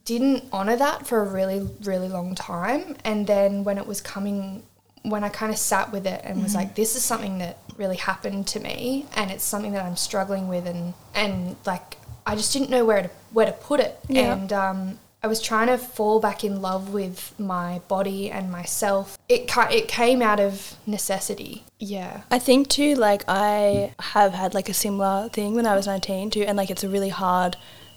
didn't 0.04 0.44
honor 0.52 0.76
that 0.76 1.06
for 1.06 1.20
a 1.20 1.28
really, 1.28 1.68
really 1.82 2.08
long 2.08 2.34
time. 2.36 2.96
And 3.04 3.26
then 3.26 3.64
when 3.64 3.76
it 3.76 3.86
was 3.86 4.00
coming, 4.00 4.62
when 5.04 5.22
I 5.22 5.28
kind 5.28 5.52
of 5.52 5.58
sat 5.58 5.92
with 5.92 6.06
it 6.06 6.20
and 6.24 6.42
was 6.42 6.54
like, 6.54 6.74
this 6.74 6.96
is 6.96 7.04
something 7.04 7.38
that 7.38 7.58
really 7.76 7.96
happened 7.96 8.46
to 8.48 8.58
me, 8.60 9.06
and 9.14 9.30
it's 9.30 9.44
something 9.44 9.72
that 9.72 9.84
I'm 9.84 9.96
struggling 9.96 10.48
with, 10.48 10.66
and 10.66 10.94
and 11.14 11.56
like 11.66 11.96
I 12.26 12.34
just 12.36 12.52
didn't 12.52 12.70
know 12.70 12.84
where 12.84 13.02
to 13.02 13.10
where 13.32 13.46
to 13.46 13.52
put 13.52 13.80
it, 13.80 13.98
Yeah. 14.08 14.32
and 14.34 14.52
um, 14.52 14.98
I 15.22 15.26
was 15.26 15.40
trying 15.40 15.66
to 15.68 15.78
fall 15.78 16.20
back 16.20 16.42
in 16.44 16.60
love 16.62 16.92
with 16.92 17.34
my 17.38 17.80
body 17.88 18.30
and 18.30 18.50
myself. 18.50 19.18
It 19.28 19.46
ca- 19.48 19.68
it 19.70 19.88
came 19.88 20.20
out 20.22 20.40
of 20.40 20.76
necessity. 20.86 21.64
Yeah. 21.78 22.22
I 22.30 22.38
think 22.38 22.68
too, 22.68 22.94
like 22.94 23.24
I 23.28 23.94
have 24.14 24.32
had 24.32 24.54
like 24.54 24.68
a 24.70 24.74
similar 24.74 25.28
thing 25.30 25.54
when 25.54 25.66
I 25.66 25.74
was 25.76 25.86
19 25.86 26.30
too, 26.30 26.42
and 26.42 26.56
like 26.56 26.70
it's 26.70 26.84
a 26.84 26.88
really 26.88 27.10
hard 27.10 27.56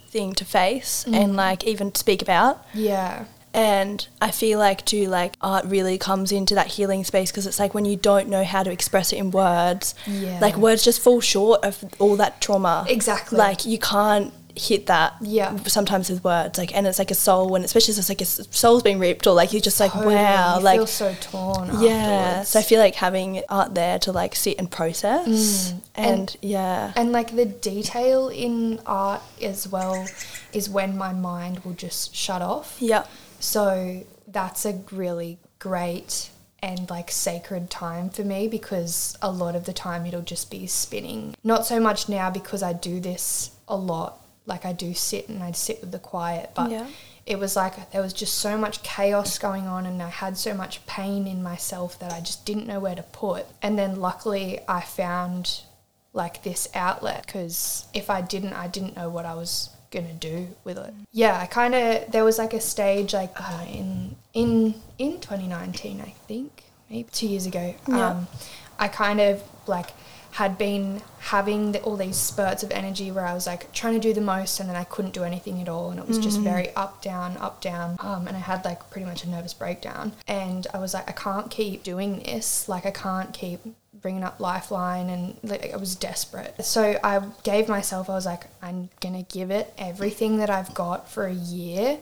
thing 0.09 0.33
to 0.33 0.45
face 0.45 1.05
and 1.07 1.35
like 1.35 1.63
even 1.65 1.93
speak 1.95 2.21
about. 2.21 2.65
Yeah. 2.73 3.25
And 3.57 4.07
I 4.21 4.31
feel 4.31 4.59
like 4.59 4.85
too, 4.85 5.07
like 5.07 5.35
art 5.41 5.65
really 5.65 5.97
comes 5.97 6.31
into 6.31 6.53
that 6.55 6.67
healing 6.67 7.03
space 7.03 7.31
because 7.31 7.47
it's 7.47 7.59
like 7.59 7.73
when 7.73 7.85
you 7.85 7.95
don't 7.95 8.29
know 8.29 8.43
how 8.43 8.61
to 8.63 8.71
express 8.71 9.11
it 9.11 9.17
in 9.17 9.31
words, 9.31 9.95
Yeah. 10.05 10.39
like 10.39 10.55
words 10.57 10.83
just 10.83 10.99
fall 11.01 11.21
short 11.21 11.65
of 11.65 11.83
all 11.99 12.15
that 12.17 12.39
trauma. 12.39 12.85
Exactly. 12.87 13.37
Like 13.37 13.65
you 13.65 13.79
can't 13.79 14.31
hit 14.55 14.87
that 14.87 15.13
Yeah. 15.21 15.55
sometimes 15.67 16.09
with 16.09 16.23
words 16.23 16.57
like 16.57 16.75
and 16.75 16.87
it's 16.87 16.97
like 16.97 17.11
a 17.11 17.15
soul 17.15 17.47
when 17.49 17.63
especially 17.63 17.93
it's 17.93 18.09
like 18.09 18.21
a 18.21 18.23
s- 18.23 18.47
soul's 18.49 18.81
being 18.81 18.97
ripped 18.97 19.27
or 19.27 19.35
like 19.35 19.53
you're 19.53 19.61
just 19.61 19.79
like 19.79 19.91
Totally. 19.91 20.15
wow 20.15 20.57
You 20.57 20.63
like 20.63 20.79
feel 20.79 20.87
so 20.87 21.15
torn. 21.21 21.67
yeah 21.79 21.91
afterwards. 21.91 22.49
so 22.49 22.59
i 22.59 22.63
feel 22.63 22.79
like 22.79 22.95
having 22.95 23.43
art 23.49 23.75
there 23.75 23.99
to 23.99 24.11
like 24.11 24.35
sit 24.35 24.57
and 24.57 24.71
process 24.71 25.27
Mm. 25.27 25.81
and, 25.93 26.07
And- 26.19 26.37
yeah 26.41 26.91
And 26.95 27.11
like 27.11 27.35
the 27.35 27.45
detail 27.45 28.29
in 28.29 28.79
art 28.87 29.21
as 29.43 29.67
well 29.67 30.07
is 30.53 30.67
when 30.67 30.97
my 30.97 31.13
mind 31.13 31.59
will 31.63 31.73
just 31.73 32.15
shut 32.15 32.41
off. 32.41 32.77
yeah 32.79 33.03
So 33.39 34.05
that's 34.27 34.65
a 34.65 34.81
really 34.91 35.39
great 35.59 36.29
and 36.61 36.89
like 36.89 37.11
sacred 37.11 37.69
time 37.69 38.09
for 38.09 38.23
me 38.23 38.47
because 38.47 39.15
a 39.21 39.31
lot 39.31 39.55
of 39.55 39.65
the 39.65 39.73
time 39.73 40.05
it'll 40.05 40.21
just 40.21 40.49
be 40.49 40.65
spinning. 40.67 41.35
Not 41.43 41.65
so 41.65 41.79
much 41.79 42.09
now 42.09 42.29
because 42.29 42.63
I 42.63 42.73
do 42.73 42.99
this 42.99 43.51
a 43.67 43.75
lot. 43.75 44.19
Like 44.45 44.65
I 44.65 44.73
do 44.73 44.93
sit 44.93 45.29
and 45.29 45.43
I 45.43 45.51
sit 45.51 45.81
with 45.81 45.91
the 45.91 45.99
quiet, 45.99 46.51
but 46.55 46.71
Yeah. 46.71 46.87
it 47.25 47.37
was 47.37 47.55
like 47.55 47.91
there 47.91 48.01
was 48.01 48.13
just 48.13 48.35
so 48.35 48.57
much 48.57 48.81
chaos 48.81 49.37
going 49.37 49.67
on 49.67 49.85
and 49.85 50.01
I 50.01 50.09
had 50.09 50.37
so 50.37 50.53
much 50.53 50.85
pain 50.87 51.27
in 51.27 51.43
myself 51.43 51.99
that 51.99 52.11
I 52.11 52.21
just 52.21 52.45
didn't 52.45 52.65
know 52.67 52.79
where 52.79 52.95
to 52.95 53.03
put. 53.03 53.45
And 53.61 53.77
then 53.77 53.99
luckily 53.99 54.59
I 54.67 54.81
found 54.81 55.61
like 56.13 56.41
this 56.41 56.67
outlet 56.73 57.25
because 57.27 57.85
if 57.93 58.09
I 58.09 58.21
didn't, 58.21 58.53
I 58.53 58.67
didn't 58.67 58.95
know 58.97 59.09
what 59.09 59.25
I 59.25 59.35
was 59.35 59.69
gonna 60.01 60.13
do 60.13 60.47
with 60.63 60.77
it. 60.77 60.93
Yeah, 61.11 61.39
I 61.39 61.45
kind 61.45 61.75
of 61.75 62.11
there 62.11 62.23
was 62.23 62.37
like 62.37 62.53
a 62.53 62.61
stage 62.61 63.13
like 63.13 63.31
uh, 63.35 63.65
in 63.69 64.15
in 64.33 64.75
in 64.97 65.19
2019, 65.19 66.01
I 66.01 66.13
think, 66.27 66.63
maybe 66.89 67.07
two 67.11 67.27
years 67.27 67.45
ago. 67.45 67.75
Yeah. 67.87 68.09
Um, 68.09 68.27
I 68.79 68.87
kind 68.87 69.19
of 69.19 69.43
like 69.67 69.91
had 70.37 70.55
been 70.55 71.01
having 71.17 71.71
the, 71.71 71.81
all 71.81 71.97
these 71.97 72.15
spurts 72.15 72.61
of 72.61 72.69
energy 72.69 73.09
where 73.09 73.25
I 73.25 73.33
was 73.33 73.47
like 73.47 73.71
trying 73.73 73.95
to 73.95 73.99
do 73.99 74.13
the 74.13 74.21
most 74.21 74.59
and 74.59 74.69
then 74.69 74.75
I 74.75 74.83
couldn't 74.83 75.15
do 75.15 75.23
anything 75.23 75.59
at 75.63 75.67
all 75.67 75.89
and 75.89 75.99
it 75.99 76.07
was 76.07 76.19
just 76.19 76.39
very 76.41 76.69
up 76.75 77.01
down 77.01 77.37
up 77.37 77.59
down 77.59 77.97
um, 78.01 78.27
and 78.27 78.37
I 78.37 78.39
had 78.39 78.63
like 78.63 78.87
pretty 78.91 79.07
much 79.07 79.23
a 79.23 79.29
nervous 79.29 79.55
breakdown. 79.55 80.13
And 80.27 80.67
I 80.75 80.77
was 80.77 80.93
like 80.93 81.09
I 81.09 81.13
can't 81.13 81.49
keep 81.49 81.81
doing 81.81 82.19
this. 82.19 82.69
Like 82.69 82.85
I 82.85 82.91
can't 82.91 83.33
keep 83.33 83.61
bringing 83.91 84.23
up 84.23 84.39
lifeline 84.39 85.09
and 85.09 85.37
like, 85.41 85.73
I 85.73 85.77
was 85.77 85.95
desperate. 85.95 86.63
So 86.63 86.99
I 87.03 87.19
gave 87.41 87.67
myself 87.67 88.07
I 88.07 88.13
was 88.13 88.27
like 88.27 88.43
I'm 88.61 88.89
gonna 88.99 89.23
give 89.23 89.49
it 89.49 89.73
everything 89.75 90.37
that 90.37 90.51
I've 90.51 90.71
got 90.75 91.09
for 91.09 91.25
a 91.25 91.33
year 91.33 91.97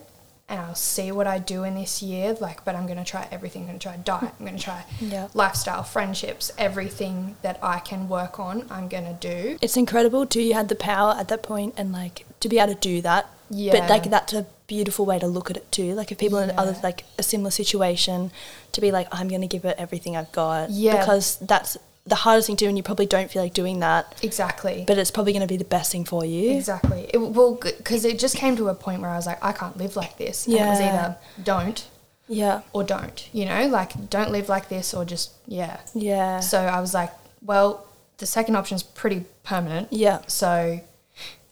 and 0.47 0.59
I'll 0.59 0.75
see 0.75 1.11
what 1.11 1.25
I 1.27 1.39
do 1.39 1.63
in 1.63 1.73
this 1.75 2.03
year. 2.03 2.35
Like, 2.39 2.63
but 2.63 2.75
I'm 2.75 2.85
going 2.85 2.97
to 2.99 3.03
try 3.03 3.27
everything. 3.31 3.63
I'm 3.63 3.67
going 3.69 3.79
to 3.79 3.83
try 3.83 3.97
diet. 3.97 4.31
I'm 4.39 4.45
going 4.45 4.57
to 4.57 4.63
try 4.63 4.85
Yeah. 4.99 5.27
lifestyle, 5.33 5.83
friendships, 5.83 6.51
everything 6.57 7.35
that 7.41 7.57
I 7.63 7.79
can 7.79 8.07
work 8.07 8.39
on. 8.39 8.65
I'm 8.69 8.87
going 8.87 9.05
to 9.05 9.13
do. 9.19 9.57
it's 9.61 9.75
incredible 9.77 10.25
too 10.25 10.41
you 10.41 10.53
had 10.53 10.69
the 10.69 10.75
power 10.75 11.15
at 11.17 11.27
that 11.29 11.41
point 11.43 11.73
and 11.77 11.91
like 11.91 12.25
to 12.41 12.47
be 12.49 12.59
able 12.59 12.73
to 12.73 12.79
do 12.79 13.01
that 13.01 13.27
Yeah. 13.49 13.71
but 13.79 13.89
like 13.89 14.09
that's 14.09 14.33
a 14.33 14.45
beautiful 14.67 15.05
way 15.05 15.17
to 15.19 15.27
look 15.27 15.49
at 15.51 15.57
it 15.57 15.71
too 15.71 15.93
like 15.93 16.11
if 16.11 16.17
people 16.17 16.39
in 16.39 16.49
other 16.57 16.75
like 16.83 17.03
a 17.19 17.23
similar 17.23 17.51
situation 17.51 18.31
to 18.71 18.81
be 18.81 18.91
like 18.91 19.07
i'm 19.11 19.27
gonna 19.27 19.45
give 19.47 19.63
it 19.63 19.75
everything 19.77 20.17
i've 20.17 20.31
got 20.31 20.69
Yeah. 20.71 20.97
because 20.99 21.37
that's 21.37 21.77
the 22.07 22.15
hardest 22.15 22.45
thing 22.47 22.55
to 22.55 22.65
do 22.65 22.69
and 22.69 22.77
you 22.77 22.83
probably 22.83 23.07
don't 23.07 23.31
feel 23.31 23.41
like 23.41 23.53
doing 23.53 23.79
that 23.79 24.15
Exactly. 24.21 24.83
but 24.87 24.97
it's 24.97 25.09
probably 25.09 25.33
going 25.33 25.41
to 25.41 25.47
be 25.47 25.57
the 25.57 25.63
best 25.65 25.91
thing 25.91 26.05
for 26.05 26.23
you 26.23 26.51
exactly. 26.55 27.09
It, 27.13 27.17
well, 27.17 27.55
because 27.61 28.05
it 28.05 28.19
just 28.19 28.35
came 28.35 28.55
to 28.57 28.69
a 28.69 28.75
point 28.75 29.01
where 29.01 29.09
I 29.09 29.15
was 29.15 29.25
like, 29.25 29.43
I 29.43 29.51
can't 29.51 29.75
live 29.77 29.95
like 29.95 30.17
this. 30.17 30.45
And 30.45 30.55
it 30.55 30.59
was 30.59 30.79
either 30.81 31.17
don't 31.43 31.87
yeah 32.27 32.61
or 32.73 32.83
don't. 32.83 33.27
You 33.33 33.45
know, 33.45 33.67
like 33.67 34.09
don't 34.09 34.31
live 34.31 34.49
like 34.49 34.69
this 34.69 34.93
or 34.93 35.03
just 35.05 35.31
yeah. 35.47 35.79
yeah 35.93 36.39
So 36.41 36.59
I 36.59 36.79
was 36.79 36.93
like, 36.93 37.11
well, 37.41 37.85
the 38.17 38.25
second 38.25 38.55
option 38.55 38.75
is 38.75 38.83
pretty 38.83 39.25
permanent. 39.43 39.87
yeah 39.91 40.21
So, 40.27 40.79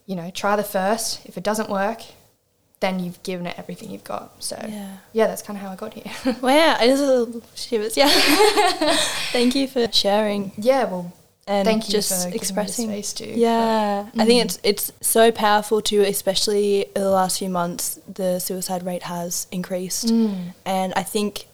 you 0.06 0.16
know, 0.16 0.30
try 0.32 0.56
the 0.56 0.64
first. 0.64 1.26
If 1.26 1.38
it 1.38 1.44
doesn't 1.44 1.70
work, 1.70 2.02
then 2.84 3.00
you've 3.00 3.22
given 3.24 3.48
it 3.48 3.56
everything 3.58 3.90
you've 3.90 4.04
got. 4.04 4.32
So, 4.44 4.58
Yeah. 4.68 4.98
yeah, 5.14 5.28
that's 5.28 5.42
kind 5.42 5.58
of 5.58 5.64
how 5.66 5.72
I 5.72 5.76
got 5.76 5.94
here. 5.94 6.12
wow 6.42 6.78
it 6.82 6.90
is 6.90 7.00
a 7.02 7.06
little 7.08 7.42
shivers 7.56 7.96
yeah 7.96 8.10
thank 9.32 9.56
you 9.56 9.68
for 9.68 9.92
sharing 9.92 10.52
yeah, 10.58 10.84
well, 10.86 11.12
and 11.48 11.66
thank 11.66 11.88
you 11.88 11.92
just 11.92 12.30
for 12.30 12.36
expressing 12.36 12.88
me 12.88 13.02
space 13.02 13.14
to. 13.14 13.38
Yeah, 13.38 14.08
I 14.18 14.26
think 14.26 14.42
Mm. 14.42 14.46
it's 14.46 14.60
it's 14.64 14.92
so 15.02 15.32
powerful 15.32 15.82
too, 15.82 16.02
especially 16.02 16.82
in 16.96 17.02
the 17.02 17.10
last 17.10 17.40
few 17.40 17.50
months. 17.50 18.00
The 18.22 18.40
suicide 18.40 18.84
rate 18.86 19.04
has 19.04 19.48
increased, 19.52 20.08
Mm. 20.08 20.54
and 20.66 20.94
I 20.96 21.04
think 21.04 21.48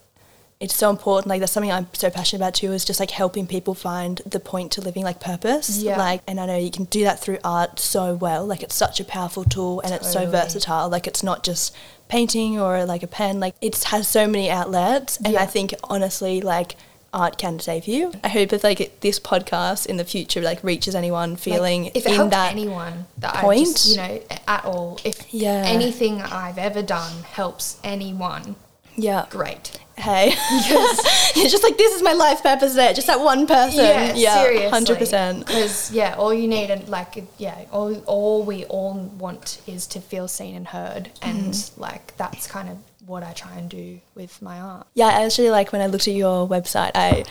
it's 0.60 0.76
so 0.76 0.90
important. 0.90 1.28
Like 1.28 1.40
that's 1.40 1.54
something 1.54 1.72
I'm 1.72 1.88
so 1.94 2.10
passionate 2.10 2.42
about 2.42 2.54
too. 2.54 2.74
Is 2.74 2.84
just 2.84 3.00
like 3.00 3.12
helping 3.12 3.48
people 3.48 3.74
find 3.74 4.22
the 4.26 4.40
point 4.42 4.74
to 4.74 4.82
living, 4.82 5.04
like 5.04 5.22
purpose. 5.22 5.78
Yeah. 5.82 5.98
Like, 5.98 6.22
and 6.28 6.40
I 6.40 6.46
know 6.46 6.58
you 6.58 6.72
can 6.72 6.86
do 6.86 7.04
that 7.06 7.20
through 7.20 7.38
art 7.44 7.80
so 7.80 8.14
well. 8.14 8.46
Like 8.46 8.62
it's 8.62 8.76
such 8.76 9.00
a 9.00 9.06
powerful 9.06 9.46
tool, 9.46 9.80
and 9.82 9.94
it's 9.94 10.12
so 10.12 10.30
versatile. 10.30 10.90
Like 10.90 11.08
it's 11.08 11.24
not 11.24 11.44
just 11.44 11.74
painting 12.10 12.60
or 12.60 12.84
like 12.86 13.04
a 13.04 13.08
pen. 13.08 13.40
Like 13.40 13.56
it 13.62 13.82
has 13.86 14.08
so 14.08 14.28
many 14.28 14.50
outlets, 14.50 15.18
and 15.24 15.38
I 15.38 15.46
think 15.46 15.74
honestly, 15.86 16.42
like. 16.42 16.76
Art 17.12 17.40
can 17.40 17.60
save 17.60 17.88
you. 17.88 18.14
I 18.24 18.28
hope 18.28 18.54
if 18.54 18.64
like 18.64 19.00
this 19.00 19.20
podcast 19.20 19.88
in 19.88 19.98
the 19.98 20.06
future 20.06 20.42
like 20.42 20.64
reaches 20.64 20.94
anyone 20.94 21.38
feeling 21.38 21.86
Like, 21.86 21.98
if 21.98 22.06
it 22.06 22.20
in 22.20 22.30
that 22.30 22.52
anyone 22.52 23.08
that 23.18 23.34
point. 23.34 23.62
I 23.62 23.64
just, 23.64 23.90
you 23.90 23.98
know, 23.98 24.22
at 24.48 24.64
all, 24.64 25.00
if 25.04 25.34
Yeah. 25.34 25.64
anything 25.66 26.22
I've 26.22 26.60
ever 26.60 26.84
done 26.84 27.24
helps 27.24 27.80
anyone, 27.84 28.58
yeah 29.02 29.26
great. 29.30 29.80
hey 29.98 30.32
it's 31.36 31.52
just 31.52 31.64
like 31.64 31.78
this 31.78 31.94
is 31.96 32.02
my 32.02 32.14
life 32.14 32.42
purpose 32.44 32.74
there 32.76 32.94
just 32.94 33.08
that 33.08 33.20
one 33.20 33.46
person 33.48 33.84
Yeah, 33.84 34.44
seriously. 34.44 34.70
hundred 34.70 34.98
percent 34.98 35.46
Because 35.48 35.92
yeah, 35.92 36.16
all 36.18 36.34
you 36.34 36.48
need 36.48 36.70
and 36.70 36.88
like 36.90 37.24
yeah, 37.38 37.58
all 37.72 37.96
all 38.06 38.44
we 38.44 38.66
all 38.66 38.94
want 39.18 39.62
is 39.68 39.88
to 39.88 40.00
feel 40.02 40.28
seen 40.28 40.56
and 40.56 40.68
heard, 40.68 41.10
and 41.22 41.54
Mm-hmm. 41.54 41.82
like 41.82 42.16
that's 42.18 42.48
kind 42.48 42.70
of 42.70 42.78
what 43.10 43.24
I 43.24 43.34
try 43.34 43.54
and 43.58 43.68
do 43.70 44.00
with 44.16 44.42
my 44.42 44.60
art. 44.60 44.88
yeah 44.94 45.08
I 45.08 45.26
actually 45.26 45.50
like 45.50 45.72
when 45.74 45.82
I 45.82 45.88
looked 45.88 46.08
at 46.08 46.14
your 46.14 46.48
website 46.48 46.92
I 46.96 47.26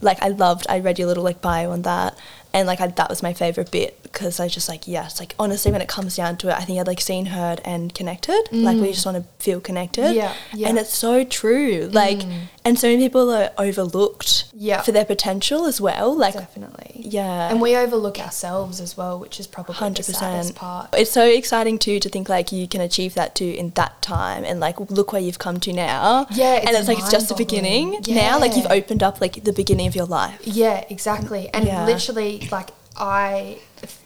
like 0.00 0.22
I 0.22 0.28
loved 0.28 0.66
I 0.68 0.80
read 0.80 0.98
your 0.98 1.08
little 1.08 1.24
like 1.24 1.40
bio 1.42 1.70
on 1.72 1.82
that 1.82 2.16
and 2.54 2.66
like 2.66 2.80
I, 2.80 2.86
that 2.86 3.10
was 3.10 3.22
my 3.22 3.34
favorite 3.34 3.70
bit 3.70 4.02
because 4.04 4.40
I 4.40 4.44
was 4.44 4.54
just 4.54 4.68
like 4.68 4.88
yes 4.88 5.20
like 5.20 5.34
honestly 5.38 5.70
when 5.72 5.82
it 5.82 5.88
comes 5.88 6.16
down 6.16 6.36
to 6.38 6.48
it 6.48 6.54
I 6.54 6.60
think 6.64 6.78
I'd 6.80 6.86
like 6.86 7.00
seen 7.00 7.26
heard 7.26 7.60
and 7.64 7.92
connected 7.94 8.42
like 8.52 8.78
we 8.78 8.92
just 8.92 9.04
want 9.04 9.18
to 9.18 9.24
feel 9.44 9.60
connected 9.60 10.04
Mm. 10.04 10.14
Yeah, 10.14 10.32
yeah. 10.54 10.68
and 10.68 10.78
it's 10.78 10.94
so 10.94 11.24
true 11.24 11.90
like 11.92 12.22
and 12.64 12.78
so 12.78 12.88
many 12.88 13.04
people 13.04 13.30
are 13.30 13.50
overlooked 13.58 14.44
Yeah. 14.54 14.80
for 14.82 14.92
their 14.92 15.04
potential 15.04 15.66
as 15.66 15.80
well 15.80 16.16
like 16.16 16.34
Definitely. 16.34 17.02
yeah 17.04 17.50
And 17.50 17.60
we 17.60 17.76
overlook 17.76 18.18
ourselves 18.18 18.80
as 18.80 18.96
well, 18.96 19.18
which 19.18 19.38
is 19.38 19.46
probably 19.46 19.74
Hundred 19.74 20.06
the 20.06 20.14
saddest 20.14 20.54
part. 20.54 20.88
It's 20.94 21.10
so 21.10 21.24
exciting 21.26 21.78
too 21.78 22.00
to 22.00 22.08
think 22.08 22.28
like 22.28 22.52
you 22.52 22.66
can 22.68 22.80
achieve 22.80 23.14
that 23.14 23.34
too 23.34 23.54
in 23.58 23.70
that 23.70 24.00
time, 24.02 24.44
and 24.44 24.60
like 24.60 24.78
look 24.90 25.12
where 25.12 25.20
you've 25.22 25.38
come 25.38 25.58
to 25.60 25.72
now. 25.72 26.26
Yeah, 26.30 26.54
it's 26.56 26.66
and 26.66 26.76
it's 26.76 26.88
like 26.88 26.98
it's 26.98 27.10
just 27.10 27.28
the 27.28 27.34
beginning. 27.34 28.00
Now, 28.08 28.38
like 28.38 28.56
you've 28.56 28.70
opened 28.70 29.02
up 29.02 29.20
like 29.20 29.44
the 29.44 29.52
beginning 29.52 29.86
of 29.86 29.94
your 29.94 30.06
life. 30.06 30.40
Yeah, 30.44 30.84
exactly. 30.88 31.50
And 31.52 31.66
Yeah. 31.66 31.84
literally, 31.86 32.48
like, 32.50 32.70
I, 32.96 33.58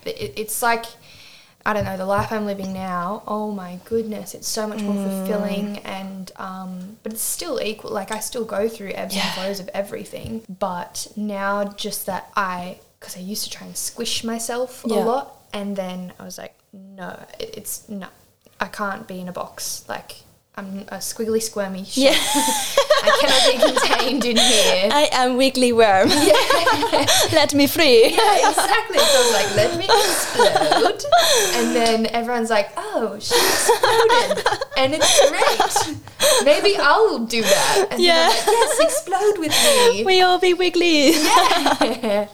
it, 0.04 0.32
it's 0.36 0.62
like, 0.62 0.86
I 1.66 1.72
don't 1.74 1.84
know, 1.84 1.96
the 1.96 2.06
life 2.06 2.32
I'm 2.32 2.46
living 2.46 2.72
now, 2.72 3.22
oh 3.26 3.50
my 3.50 3.78
goodness, 3.84 4.34
it's 4.34 4.48
so 4.48 4.66
much 4.66 4.80
more 4.82 4.94
Mm. 4.96 5.02
fulfilling 5.02 5.78
and, 5.78 6.32
um, 6.36 6.96
but 7.02 7.12
it's 7.12 7.22
still 7.22 7.60
equal. 7.60 7.90
Like, 7.90 8.10
I 8.10 8.20
still 8.20 8.44
go 8.44 8.68
through 8.68 8.92
ebbs 8.94 9.14
Yeah. 9.14 9.24
and 9.26 9.34
flows 9.34 9.60
of 9.60 9.68
everything. 9.74 10.44
But 10.48 11.08
now, 11.16 11.64
just 11.64 12.06
that 12.06 12.30
I, 12.36 12.78
because 12.98 13.16
I 13.16 13.20
used 13.20 13.44
to 13.44 13.50
try 13.50 13.66
and 13.66 13.76
squish 13.76 14.24
myself 14.24 14.82
Yeah. 14.86 14.96
a 14.96 15.04
lot. 15.04 15.36
And 15.52 15.76
then 15.76 16.12
I 16.18 16.24
was 16.24 16.38
like, 16.38 16.54
no, 16.72 17.18
it, 17.38 17.54
it's 17.56 17.88
no, 17.88 18.06
I 18.60 18.66
can't 18.66 19.06
be 19.06 19.20
in 19.20 19.28
a 19.28 19.32
box. 19.32 19.84
Like, 19.88 20.22
I'm 20.58 20.80
a 20.88 20.96
squiggly, 20.98 21.40
squirmy. 21.40 21.84
Yeah. 21.92 22.10
I 23.00 23.10
cannot 23.20 23.46
be 23.46 23.78
contained 23.78 24.24
in 24.24 24.36
here. 24.36 24.88
I 24.92 25.08
am 25.12 25.36
wiggly 25.36 25.72
worm. 25.72 26.08
Let 27.32 27.54
me 27.54 27.68
free. 27.68 28.10
Yeah, 28.10 28.48
exactly. 28.48 28.98
So 28.98 29.04
I 29.04 29.22
was 29.22 29.32
like, 29.34 29.54
let 29.54 29.78
me 29.78 29.84
explode. 29.84 31.04
And 31.54 31.76
then 31.76 32.06
everyone's 32.06 32.50
like, 32.50 32.70
oh, 32.76 33.16
she 33.20 33.36
exploded. 33.36 34.46
And 34.76 34.94
it's 34.96 35.28
great. 35.30 35.96
Maybe 36.44 36.76
I'll 36.76 37.20
do 37.20 37.42
that. 37.42 37.86
And 37.92 38.02
Yeah. 38.02 38.14
yeah. 38.22 38.28
Like, 38.28 38.46
yes, 38.46 38.80
explode 38.80 39.38
with 39.38 39.52
me. 39.52 40.04
We 40.04 40.20
all 40.22 40.40
be 40.40 40.54
wiggly. 40.54 41.10
yeah. 41.12 42.26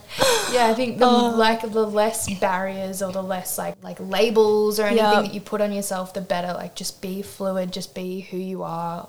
Yeah, 0.53 0.67
I 0.67 0.75
think 0.75 0.99
the 0.99 1.07
Oh. 1.07 1.35
like 1.37 1.61
the 1.63 1.87
less 1.87 2.33
barriers 2.39 3.03
or 3.03 3.13
the 3.13 3.23
less 3.23 3.59
like 3.59 3.75
like 3.83 3.99
labels 4.01 4.79
or 4.79 4.85
anything 4.85 5.05
Yeah. 5.05 5.23
that 5.23 5.35
you 5.35 5.41
put 5.41 5.61
on 5.61 5.73
yourself, 5.73 6.13
the 6.15 6.21
better. 6.21 6.53
Like 6.53 6.75
just 6.75 7.01
be 7.03 7.23
fluid, 7.23 7.73
just 7.73 7.95
be 7.95 8.21
who 8.21 8.37
you 8.37 8.63
are. 8.63 9.09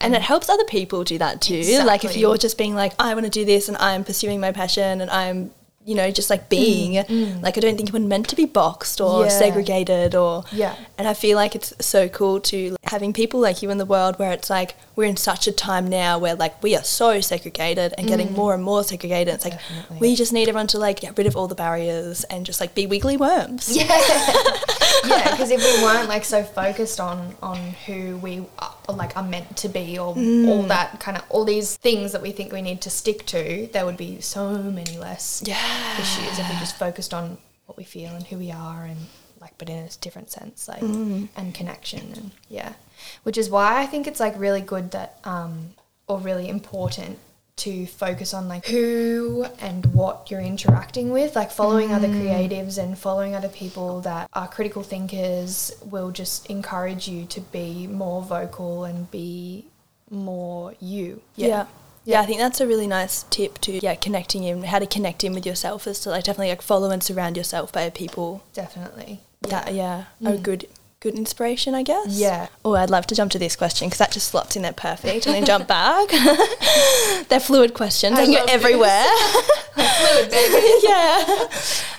And 0.00 0.14
it 0.14 0.22
helps 0.22 0.48
other 0.48 0.64
people 0.64 1.02
do 1.04 1.18
that 1.18 1.40
too. 1.40 1.62
Like 1.84 2.04
if 2.04 2.16
you're 2.16 2.36
just 2.36 2.58
being 2.58 2.74
like, 2.74 2.92
I 2.98 3.14
want 3.14 3.24
to 3.24 3.30
do 3.30 3.44
this 3.44 3.68
and 3.68 3.76
I'm 3.78 4.04
pursuing 4.04 4.38
my 4.40 4.52
passion 4.52 5.00
and 5.00 5.10
I'm, 5.10 5.50
you 5.86 5.94
know, 5.94 6.10
just 6.10 6.30
like 6.30 6.48
being, 6.48 6.94
like 7.42 7.58
I 7.58 7.60
don't 7.60 7.76
think 7.76 7.92
we're 7.92 7.98
meant 8.00 8.28
to 8.30 8.36
be 8.36 8.46
boxed 8.46 9.00
or 9.00 9.22
Mm, 9.24 9.24
Yeah. 9.24 9.38
segregated 9.38 10.14
or. 10.14 10.44
Yeah. 10.50 10.74
And 10.96 11.06
I 11.06 11.12
feel 11.14 11.36
like 11.36 11.54
it's 11.54 11.74
so 11.80 12.08
cool 12.08 12.40
to 12.40 12.70
like, 12.70 12.78
having 12.90 13.12
people 13.12 13.38
like 13.40 13.60
you 13.62 13.68
in 13.70 13.76
the 13.78 13.84
world 13.84 14.18
where 14.18 14.32
it's 14.32 14.48
like 14.48 14.76
we're 14.96 15.04
in 15.04 15.16
such 15.16 15.46
a 15.46 15.52
time 15.52 15.86
now 15.88 16.18
where 16.18 16.34
like 16.36 16.62
we 16.62 16.74
are 16.74 16.82
so 16.84 17.20
segregated 17.20 17.92
and 17.98 18.06
getting 18.08 18.32
more 18.32 18.54
and 18.54 18.62
more 18.64 18.82
segregated. 18.84 19.34
It's 19.34 19.44
like 19.44 19.54
Mm. 19.54 19.58
Definitely. 19.76 19.98
we 20.00 20.14
just 20.16 20.32
need 20.32 20.48
everyone 20.48 20.68
to 20.68 20.78
like 20.78 21.00
get 21.00 21.18
rid 21.18 21.26
of 21.26 21.36
all 21.36 21.48
the 21.48 21.54
barriers 21.54 22.24
and 22.24 22.46
just 22.46 22.60
like 22.60 22.74
be 22.74 22.86
wiggly 22.86 23.16
worms. 23.16 23.76
Yeah, 23.76 23.84
yeah. 25.06 25.30
Because 25.30 25.50
if 25.50 25.60
we 25.62 25.82
weren't 25.84 26.08
like 26.08 26.24
so 26.24 26.42
focused 26.42 26.98
on 27.00 27.34
on 27.42 27.56
who 27.86 28.16
we 28.18 28.42
are, 28.58 28.73
like 28.92 29.16
are 29.16 29.22
meant 29.22 29.56
to 29.58 29.68
be, 29.68 29.98
or 29.98 30.14
all 30.48 30.62
that 30.64 31.00
kind 31.00 31.16
of 31.16 31.24
all 31.30 31.44
these 31.44 31.76
things 31.76 32.12
that 32.12 32.20
we 32.22 32.32
think 32.32 32.52
we 32.52 32.60
need 32.62 32.80
to 32.82 32.90
stick 32.90 33.24
to, 33.26 33.68
there 33.72 33.86
would 33.86 33.96
be 33.96 34.20
so 34.20 34.58
many 34.58 34.98
less 34.98 35.42
Yeah. 35.44 35.56
issues 35.98 36.38
if 36.38 36.48
we 36.50 36.56
just 36.58 36.76
focused 36.78 37.14
on 37.14 37.38
what 37.66 37.78
we 37.78 37.84
feel 37.84 38.12
and 38.14 38.26
who 38.26 38.36
we 38.36 38.50
are, 38.52 38.84
and 38.84 38.98
like, 39.40 39.56
but 39.58 39.68
in 39.70 39.78
a 39.78 39.88
different 40.00 40.30
sense, 40.30 40.68
like 40.68 40.82
and 40.82 41.54
connection, 41.54 42.12
and 42.14 42.30
yeah. 42.48 42.74
Which 43.22 43.38
is 43.38 43.48
why 43.48 43.80
I 43.82 43.86
think 43.86 44.06
it's 44.06 44.20
like 44.20 44.38
really 44.38 44.60
good 44.60 44.90
that, 44.90 45.18
um, 45.24 45.70
or 46.06 46.18
really 46.18 46.48
important 46.48 47.18
to 47.56 47.86
focus 47.86 48.34
on 48.34 48.48
like 48.48 48.66
who 48.66 49.46
and 49.60 49.86
what 49.86 50.30
you're 50.30 50.40
interacting 50.40 51.10
with 51.10 51.36
like 51.36 51.50
following 51.50 51.92
other 51.92 52.08
mm. 52.08 52.20
creatives 52.20 52.82
and 52.82 52.98
following 52.98 53.34
other 53.34 53.48
people 53.48 54.00
that 54.00 54.28
are 54.32 54.48
critical 54.48 54.82
thinkers 54.82 55.72
will 55.84 56.10
just 56.10 56.46
encourage 56.46 57.06
you 57.06 57.24
to 57.26 57.40
be 57.40 57.86
more 57.86 58.22
vocal 58.22 58.84
and 58.84 59.10
be 59.10 59.64
more 60.10 60.74
you. 60.80 61.22
Yeah. 61.36 61.66
yeah. 62.04 62.20
I 62.20 62.26
think 62.26 62.38
that's 62.38 62.60
a 62.60 62.66
really 62.66 62.88
nice 62.88 63.22
tip 63.30 63.58
to 63.62 63.78
yeah 63.78 63.94
connecting 63.94 64.44
in 64.44 64.64
how 64.64 64.80
to 64.80 64.86
connect 64.86 65.22
in 65.22 65.32
with 65.32 65.46
yourself 65.46 65.86
is 65.86 66.00
to 66.00 66.10
like 66.10 66.24
definitely 66.24 66.50
like 66.50 66.62
follow 66.62 66.90
and 66.90 67.02
surround 67.02 67.36
yourself 67.36 67.72
by 67.72 67.88
people. 67.90 68.42
Definitely. 68.52 69.20
That 69.42 69.74
yeah. 69.74 70.06
are 70.24 70.32
mm. 70.32 70.42
good 70.42 70.66
good 71.04 71.14
inspiration 71.14 71.74
I 71.74 71.82
guess. 71.84 72.08
Yeah. 72.08 72.48
oh 72.64 72.74
I'd 72.74 72.90
love 72.90 73.06
to 73.08 73.14
jump 73.14 73.30
to 73.32 73.38
this 73.38 73.54
question 73.56 73.86
because 73.86 73.98
that 73.98 74.10
just 74.10 74.28
slots 74.28 74.56
in 74.56 74.62
there 74.62 74.72
perfect. 74.72 75.26
And 75.26 75.34
then 75.36 75.44
jump 75.44 75.68
back. 75.68 76.08
They're 77.28 77.40
fluid 77.40 77.74
questions. 77.74 78.18
I 78.18 78.24
can 78.24 78.34
go 78.34 78.44
everywhere. 78.48 79.04
fluid 79.74 80.30
baby. 80.30 80.70
Yeah. 80.82 81.48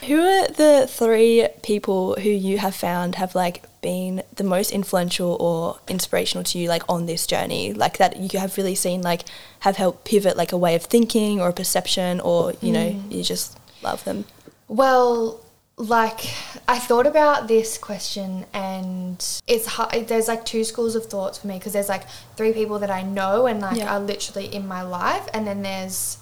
Who 0.08 0.20
are 0.22 0.48
the 0.50 0.88
three 0.90 1.48
people 1.64 2.16
who 2.20 2.30
you 2.30 2.58
have 2.60 2.76
found 2.76 3.16
have 3.16 3.34
like 3.36 3.64
been 3.82 4.22
the 4.36 4.44
most 4.44 4.72
influential 4.72 5.38
or 5.40 5.80
inspirational 5.88 6.44
to 6.46 6.58
you 6.60 6.68
like 6.68 6.84
on 6.90 7.06
this 7.06 7.26
journey? 7.28 7.74
Like 7.74 7.98
that 8.00 8.18
you 8.34 8.40
have 8.40 8.58
really 8.58 8.76
seen 8.76 9.02
like 9.02 9.22
have 9.60 9.78
helped 9.78 10.04
pivot 10.06 10.36
like 10.36 10.52
a 10.52 10.58
way 10.58 10.76
of 10.76 10.84
thinking 10.84 11.40
or 11.40 11.50
a 11.50 11.54
perception 11.54 12.20
or 12.20 12.54
you 12.62 12.72
know 12.72 12.90
Mm. 12.90 13.12
you 13.12 13.24
just 13.24 13.58
love 13.84 14.04
them? 14.04 14.26
Well, 14.68 15.40
like 15.78 16.22
I 16.68 16.80
thought 16.80 17.06
about 17.08 17.48
this 17.48 17.78
question, 17.78 18.46
and 18.54 19.18
it's 19.48 19.66
hard. 19.66 20.08
There's 20.08 20.28
like 20.28 20.46
two 20.46 20.64
schools 20.64 20.96
of 20.96 21.06
thoughts 21.08 21.38
for 21.40 21.48
me 21.48 21.58
because 21.58 21.74
there's 21.74 21.90
like 21.90 22.04
three 22.38 22.54
people 22.54 22.80
that 22.80 22.90
I 22.92 23.02
know 23.04 23.46
and 23.48 23.60
like 23.62 23.78
Yeah. 23.78 23.94
are 23.96 24.00
literally 24.00 24.54
in 24.54 24.68
my 24.68 24.82
life, 24.84 25.28
and 25.34 25.46
then 25.46 25.62
there's 25.64 26.18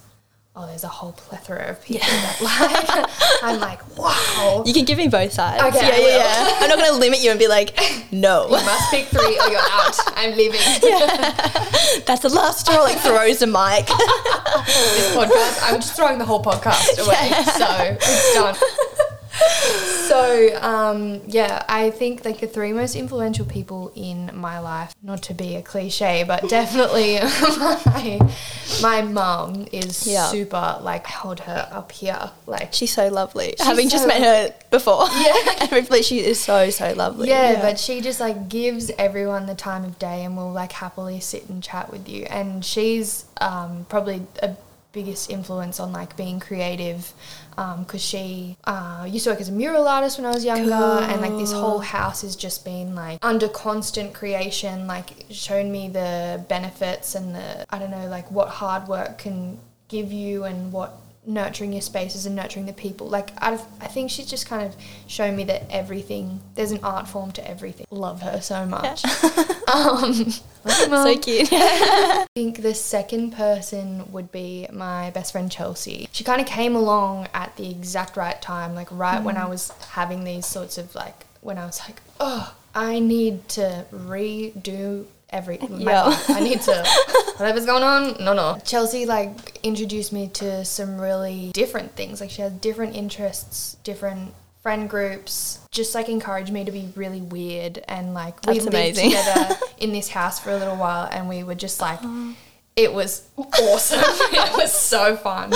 oh, 0.55 0.67
there's 0.67 0.83
a 0.83 0.87
whole 0.87 1.13
plethora 1.13 1.63
of 1.69 1.81
people 1.83 2.07
that 2.07 2.41
like 2.41 3.43
I'm 3.43 3.59
like 3.59 3.97
wow. 3.97 4.63
you 4.65 4.73
can 4.73 4.85
give 4.85 4.99
me 4.99 5.07
both 5.07 5.33
sides 5.33 5.63
Okay, 5.63 5.79
yeah 5.79 5.97
yeah 5.97 6.17
yeah 6.17 6.57
i'm 6.61 6.69
not 6.69 6.77
going 6.77 6.91
to 6.91 6.99
limit 6.99 7.23
you 7.23 7.31
and 7.31 7.39
be 7.39 7.47
like 7.47 7.75
no 8.11 8.45
You 8.49 8.51
must 8.63 8.91
pick 8.91 9.05
three 9.07 9.39
or 9.39 9.47
you're 9.49 9.59
out. 9.59 9.97
I'm 10.15 10.37
leaving 10.37 10.59
that's 12.05 12.21
the 12.21 12.29
last 12.29 12.59
straw 12.59 12.83
like 12.83 12.99
throws 12.99 13.41
a 13.41 13.47
mic 13.47 13.87
this 13.87 15.15
podcast. 15.15 15.59
I'm 15.63 15.81
just 15.81 15.95
throwing 15.95 16.19
the 16.19 16.25
whole 16.25 16.43
podcast 16.43 16.99
away. 17.03 17.31
So 17.57 17.97
it's 17.99 18.33
done. 18.35 18.55
So 20.03 20.55
um, 20.61 21.21
yeah, 21.27 21.63
I 21.67 21.89
think 21.89 22.23
like 22.25 22.39
the 22.39 22.45
three 22.47 22.71
most 22.73 22.95
influential 22.95 23.45
people 23.45 23.91
in 23.95 24.29
my 24.33 24.59
life, 24.59 24.93
not 25.01 25.23
to 25.23 25.33
be 25.33 25.55
a 25.55 25.61
cliche, 25.61 26.23
but 26.27 26.47
definitely 26.49 27.15
my 27.21 28.19
my 28.81 29.01
mum 29.01 29.65
is 29.71 30.05
Yeah. 30.05 30.27
super 30.27 30.77
like 30.81 31.07
hold 31.07 31.39
her 31.41 31.67
up 31.71 31.91
here 31.91 32.31
like 32.45 32.73
she's 32.73 32.93
so 32.93 33.07
lovely 33.07 33.55
having 33.59 33.89
just 33.89 34.05
met 34.07 34.21
her 34.21 34.53
before 34.69 35.05
Yeah. 35.13 35.33
everybody 35.61 36.01
she 36.03 36.19
is 36.19 36.39
so 36.39 36.69
so 36.69 36.93
lovely 36.93 37.29
yeah, 37.29 37.61
but 37.61 37.79
she 37.79 38.01
just 38.01 38.19
like 38.19 38.49
gives 38.49 38.91
everyone 38.99 39.45
the 39.47 39.55
time 39.55 39.83
of 39.83 39.97
day 39.97 40.23
and 40.25 40.35
will 40.37 40.51
like 40.51 40.73
happily 40.73 41.19
sit 41.21 41.49
and 41.49 41.63
chat 41.63 41.91
with 41.91 42.07
you. 42.07 42.25
And 42.29 42.63
she's 42.63 43.25
um, 43.41 43.85
probably 43.89 44.27
a 44.43 44.55
biggest 44.91 45.31
influence 45.31 45.79
on 45.79 45.91
like 45.91 46.15
being 46.15 46.39
creative 46.39 47.13
because 47.55 48.03
she 48.03 48.57
uh, 48.63 49.07
used 49.09 49.25
to 49.25 49.31
work 49.31 49.41
as 49.41 49.49
a 49.49 49.51
mural 49.51 49.87
artist 49.87 50.17
when 50.17 50.25
I 50.25 50.31
was 50.31 50.45
younger, 50.45 50.73
and 50.73 51.21
like 51.21 51.37
this 51.37 51.51
whole 51.51 51.79
house 51.79 52.21
has 52.21 52.35
just 52.35 52.65
been 52.65 52.95
like 52.95 53.19
under 53.21 53.47
constant 53.47 54.13
creation, 54.13 54.87
like 54.87 55.25
shown 55.29 55.71
me 55.71 55.89
the 55.89 56.43
benefits 56.49 57.15
and 57.15 57.35
the 57.35 57.65
I 57.69 57.79
don't 57.79 57.91
know 57.91 58.07
like 58.07 58.29
what 58.31 58.49
hard 58.49 58.87
work 58.87 59.17
can 59.19 59.59
give 59.87 60.11
you 60.11 60.43
and 60.45 60.71
what 60.71 60.97
nurturing 61.25 61.73
your 61.73 61.81
spaces 61.81 62.25
and 62.25 62.35
nurturing 62.35 62.65
the 62.65 62.73
people. 62.73 63.07
Like 63.07 63.31
I, 63.41 63.53
I 63.53 63.87
think 63.87 64.09
she's 64.09 64.25
just 64.25 64.45
kind 64.45 64.65
of 64.65 64.75
shown 65.07 65.35
me 65.35 65.43
that 65.45 65.65
everything 65.69 66.41
there's 66.55 66.71
an 66.71 66.79
art 66.83 67.07
form 67.07 67.31
to 67.33 67.49
everything. 67.49 67.85
Love 67.89 68.21
her 68.21 68.41
so 68.41 68.65
much. 68.65 69.03
um, 69.73 70.13
you, 70.13 70.25
Mum. 70.89 71.05
so 71.07 71.17
cute 71.17 71.49
I 71.51 72.25
think 72.35 72.61
the 72.61 72.73
second 72.73 73.31
person 73.31 74.11
would 74.11 74.31
be 74.31 74.67
my 74.71 75.11
best 75.11 75.31
friend 75.31 75.51
Chelsea. 75.51 76.07
She 76.11 76.23
kind 76.23 76.41
of 76.41 76.47
came 76.47 76.75
along 76.75 77.27
at 77.33 77.55
the 77.57 77.69
exact 77.69 78.17
right 78.17 78.41
time, 78.41 78.75
like 78.75 78.87
right 78.91 79.21
when 79.23 79.37
I 79.37 79.45
was 79.45 79.71
having 79.91 80.23
these 80.23 80.45
sorts 80.45 80.77
of 80.77 80.93
like 80.95 81.25
when 81.41 81.57
I 81.57 81.65
was 81.65 81.79
like, 81.81 82.01
oh, 82.19 82.55
I 82.73 82.99
need 82.99 83.47
to 83.49 83.85
redo 83.93 85.05
every 85.33 85.59
Yeah. 85.69 86.17
I 86.29 86.39
need 86.39 86.61
to 86.61 86.85
whatever's 87.37 87.65
going 87.65 87.83
on. 87.83 88.23
No, 88.23 88.33
no. 88.33 88.59
Chelsea 88.63 89.05
like 89.05 89.59
introduced 89.63 90.13
me 90.13 90.29
to 90.35 90.63
some 90.63 91.01
really 91.01 91.51
different 91.53 91.95
things. 91.95 92.21
Like 92.21 92.29
she 92.29 92.41
has 92.41 92.53
different 92.53 92.95
interests, 92.95 93.75
different 93.83 94.33
friend 94.61 94.89
groups. 94.89 95.59
Just 95.71 95.95
like 95.95 96.07
encouraged 96.07 96.51
me 96.53 96.63
to 96.63 96.71
be 96.71 96.89
really 96.95 97.21
weird 97.21 97.83
and 97.87 98.13
like 98.13 98.45
we 98.45 98.53
lived 98.53 98.67
amazing. 98.67 99.09
together 99.09 99.55
in 99.79 99.91
this 99.91 100.09
house 100.09 100.39
for 100.39 100.51
a 100.51 100.57
little 100.57 100.77
while 100.77 101.09
and 101.11 101.27
we 101.27 101.43
were 101.43 101.55
just 101.55 101.81
like 101.81 101.99
it 102.75 102.91
was 102.91 103.27
awesome 103.37 103.99
it 104.01 104.57
was 104.57 104.71
so 104.73 105.15
fun 105.15 105.53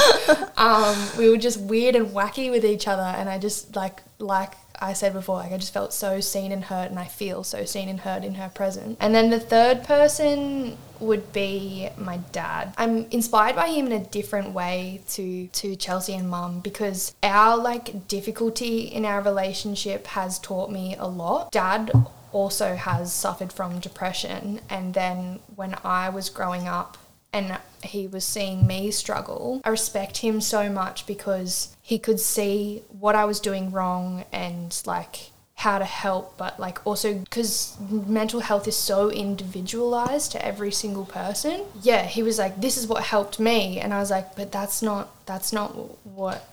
um, 0.55 0.95
we 1.17 1.29
were 1.29 1.37
just 1.37 1.59
weird 1.59 1.95
and 1.95 2.07
wacky 2.07 2.51
with 2.51 2.63
each 2.63 2.87
other 2.87 3.01
and 3.01 3.27
i 3.27 3.39
just 3.39 3.75
like 3.75 4.03
like 4.19 4.53
i 4.79 4.93
said 4.93 5.13
before 5.13 5.37
like 5.37 5.51
i 5.51 5.57
just 5.57 5.73
felt 5.73 5.93
so 5.93 6.19
seen 6.19 6.51
and 6.51 6.65
heard 6.65 6.89
and 6.89 6.99
i 6.99 7.05
feel 7.05 7.43
so 7.43 7.65
seen 7.65 7.89
and 7.89 8.01
heard 8.01 8.23
in 8.23 8.35
her 8.35 8.49
presence 8.49 8.97
and 8.99 9.13
then 9.13 9.29
the 9.29 9.39
third 9.39 9.83
person 9.83 10.77
would 10.99 11.31
be 11.33 11.89
my 11.97 12.17
dad. 12.31 12.73
I'm 12.77 13.05
inspired 13.11 13.55
by 13.55 13.69
him 13.69 13.87
in 13.87 13.93
a 13.93 14.03
different 14.03 14.53
way 14.53 15.01
to 15.09 15.47
to 15.47 15.75
Chelsea 15.75 16.13
and 16.13 16.29
mum 16.29 16.59
because 16.59 17.15
our 17.23 17.57
like 17.57 18.07
difficulty 18.07 18.79
in 18.81 19.05
our 19.05 19.21
relationship 19.21 20.07
has 20.07 20.39
taught 20.39 20.71
me 20.71 20.95
a 20.97 21.07
lot. 21.07 21.51
Dad 21.51 21.91
also 22.31 22.75
has 22.75 23.13
suffered 23.13 23.53
from 23.53 23.79
depression 23.79 24.59
and 24.69 24.93
then 24.93 25.39
when 25.55 25.75
I 25.83 26.09
was 26.09 26.29
growing 26.29 26.67
up 26.67 26.97
and 27.33 27.57
he 27.83 28.07
was 28.07 28.25
seeing 28.25 28.65
me 28.65 28.91
struggle. 28.91 29.61
I 29.63 29.69
respect 29.69 30.17
him 30.17 30.41
so 30.41 30.69
much 30.69 31.05
because 31.05 31.75
he 31.81 31.99
could 31.99 32.19
see 32.19 32.83
what 32.99 33.15
I 33.15 33.25
was 33.25 33.39
doing 33.39 33.71
wrong 33.71 34.25
and 34.31 34.79
like 34.85 35.31
how 35.55 35.79
to 35.79 35.85
help, 35.85 36.37
but 36.37 36.59
like 36.59 36.85
also 36.85 37.15
because 37.15 37.75
mental 37.89 38.41
health 38.41 38.67
is 38.67 38.75
so 38.75 39.09
individualized 39.09 40.31
to 40.33 40.45
every 40.45 40.71
single 40.71 41.05
person. 41.05 41.65
Yeah, 41.81 42.03
he 42.03 42.21
was 42.21 42.37
like, 42.37 42.61
"This 42.61 42.77
is 42.77 42.85
what 42.85 43.03
helped 43.03 43.39
me," 43.39 43.79
and 43.79 43.91
I 43.91 43.99
was 43.99 44.11
like, 44.11 44.35
"But 44.35 44.51
that's 44.51 44.83
not 44.83 45.09
that's 45.25 45.51
not 45.51 45.69
what 46.05 46.47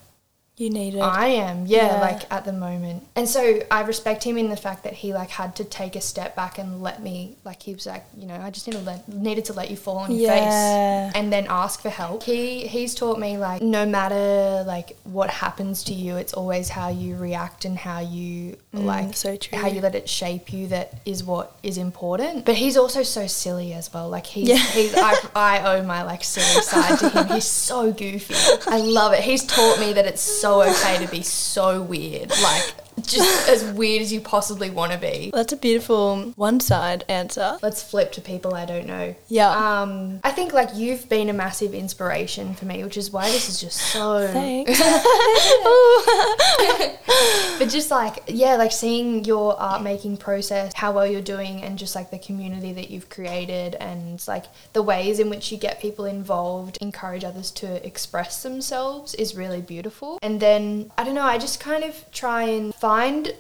You 0.57 0.71
need 0.71 0.95
it. 0.95 1.01
I 1.01 1.27
am, 1.27 1.67
yeah, 1.67 1.95
Yeah. 1.97 2.01
like 2.01 2.33
at 2.33 2.45
the 2.45 2.53
moment. 2.53 3.05
And 3.17 3.29
so 3.29 3.59
I 3.73 3.81
respect 3.83 4.23
him 4.23 4.39
in 4.39 4.51
the 4.51 4.57
fact 4.57 4.85
that 4.85 4.93
he 4.93 5.13
like 5.13 5.31
had 5.31 5.57
to 5.57 5.65
take 5.65 5.97
a 5.97 6.01
step 6.01 6.37
back 6.37 6.59
and 6.59 6.81
let 6.81 7.03
me 7.03 7.37
like 7.45 7.63
he 7.65 7.75
was 7.75 7.87
like, 7.87 8.05
you 8.17 8.27
know, 8.27 8.37
I 8.41 8.51
just 8.51 8.67
need 8.69 8.75
to 8.75 8.83
let, 8.83 9.09
needed 9.09 9.47
to 9.47 9.53
let 9.53 9.69
you 9.69 9.77
fall 9.77 9.99
on 9.99 10.13
your 10.13 10.21
Yeah. 10.31 11.09
face 11.11 11.17
and 11.17 11.33
then 11.33 11.47
ask 11.49 11.81
for 11.81 11.91
help. 11.91 12.23
He 12.23 12.69
he's 12.69 12.95
taught 12.95 13.19
me 13.19 13.37
like 13.37 13.63
no 13.63 13.85
matter 13.85 14.63
like 14.65 14.97
what 15.03 15.29
happens 15.31 15.83
to 15.85 15.95
you, 15.95 16.17
it's 16.19 16.33
always 16.35 16.69
how 16.69 16.89
you 16.89 17.17
react 17.17 17.65
and 17.65 17.77
how 17.77 17.99
you 17.99 18.57
like 18.75 19.07
Mm, 19.07 19.15
so 19.15 19.37
true. 19.37 19.59
how 19.59 19.69
you 19.69 19.81
let 19.81 19.95
it 19.95 20.09
shape 20.09 20.53
you 20.53 20.67
that 20.69 20.95
is 21.05 21.23
what 21.23 21.55
is 21.63 21.79
important. 21.79 22.45
But 22.45 22.57
he's 22.57 22.77
also 22.77 23.03
so 23.03 23.27
silly 23.27 23.73
as 23.73 23.93
well. 23.93 24.09
Like 24.09 24.27
he's, 24.27 24.49
Yeah. 24.49 24.57
he's 24.57 24.95
I, 24.97 25.15
I 25.35 25.77
owe 25.77 25.83
my 25.85 26.03
like 26.03 26.25
silly 26.25 26.63
side 26.63 26.99
to 26.99 27.09
him. 27.11 27.29
He's 27.29 27.45
so 27.45 27.93
goofy. 27.93 28.35
I 28.67 28.79
love 28.79 29.13
it. 29.13 29.21
He's 29.21 29.45
taught 29.45 29.79
me 29.79 29.93
that 29.93 30.07
it's 30.07 30.23
so 30.23 30.63
okay 30.63 31.05
to 31.05 31.11
be 31.11 31.23
so 31.23 31.81
weird. 31.83 32.31
Like 32.43 32.75
just 33.07 33.49
as 33.49 33.65
weird 33.73 34.03
as 34.03 34.13
you 34.13 34.21
possibly 34.21 34.71
want 34.71 34.93
to 34.93 34.99
be. 34.99 35.31
That's 35.33 35.53
a 35.53 35.57
beautiful 35.57 36.33
one 36.37 36.61
side 36.61 37.05
answer. 37.09 37.59
Let's 37.63 37.83
flip 37.83 38.13
to 38.13 38.21
people 38.21 38.55
I 38.55 38.65
don't 38.65 38.87
know. 38.87 39.15
Yeah. 39.29 39.51
Um, 39.51 40.21
I 40.23 40.31
think 40.31 40.53
like 40.53 40.75
you've 40.75 41.09
been 41.09 41.29
a 41.29 41.33
massive 41.33 41.75
inspiration 41.75 42.55
for 42.55 42.67
me, 42.67 42.85
which 42.85 42.97
is 42.97 43.11
why 43.11 43.31
this 43.31 43.49
is 43.49 43.61
just 43.61 43.79
so 43.79 44.29
Thanks. 44.33 44.81
but 47.59 47.69
just 47.69 47.91
like 47.91 48.21
yeah 48.27 48.57
like 48.57 48.73
seeing 48.73 49.25
your 49.25 49.59
art 49.61 49.83
making 49.83 50.17
process 50.17 50.73
how 50.75 50.93
well 50.93 51.07
you're 51.07 51.21
doing 51.21 51.63
and 51.63 51.79
just 51.79 51.95
like 51.95 52.11
the 52.11 52.19
community 52.19 52.73
that 52.73 52.91
you've 52.91 53.09
created 53.09 53.75
and 53.77 54.27
like 54.27 54.45
the 54.73 54.83
ways 54.83 55.19
in 55.19 55.31
which 55.31 55.53
you 55.53 55.59
get 55.59 55.81
people 55.81 56.05
involved 56.05 56.79
encourage 56.81 57.25
others 57.25 57.51
to 57.51 57.85
express 57.87 58.43
themselves 58.43 59.15
is 59.15 59.35
really 59.35 59.61
beautiful 59.61 60.19
and 60.23 60.41
then 60.41 60.91
i 60.99 61.05
don't 61.05 61.15
know 61.15 61.23
i 61.23 61.39
just 61.39 61.61
kind 61.61 61.85
of 61.85 62.05
try 62.13 62.43
and 62.43 62.75
find 62.75 62.94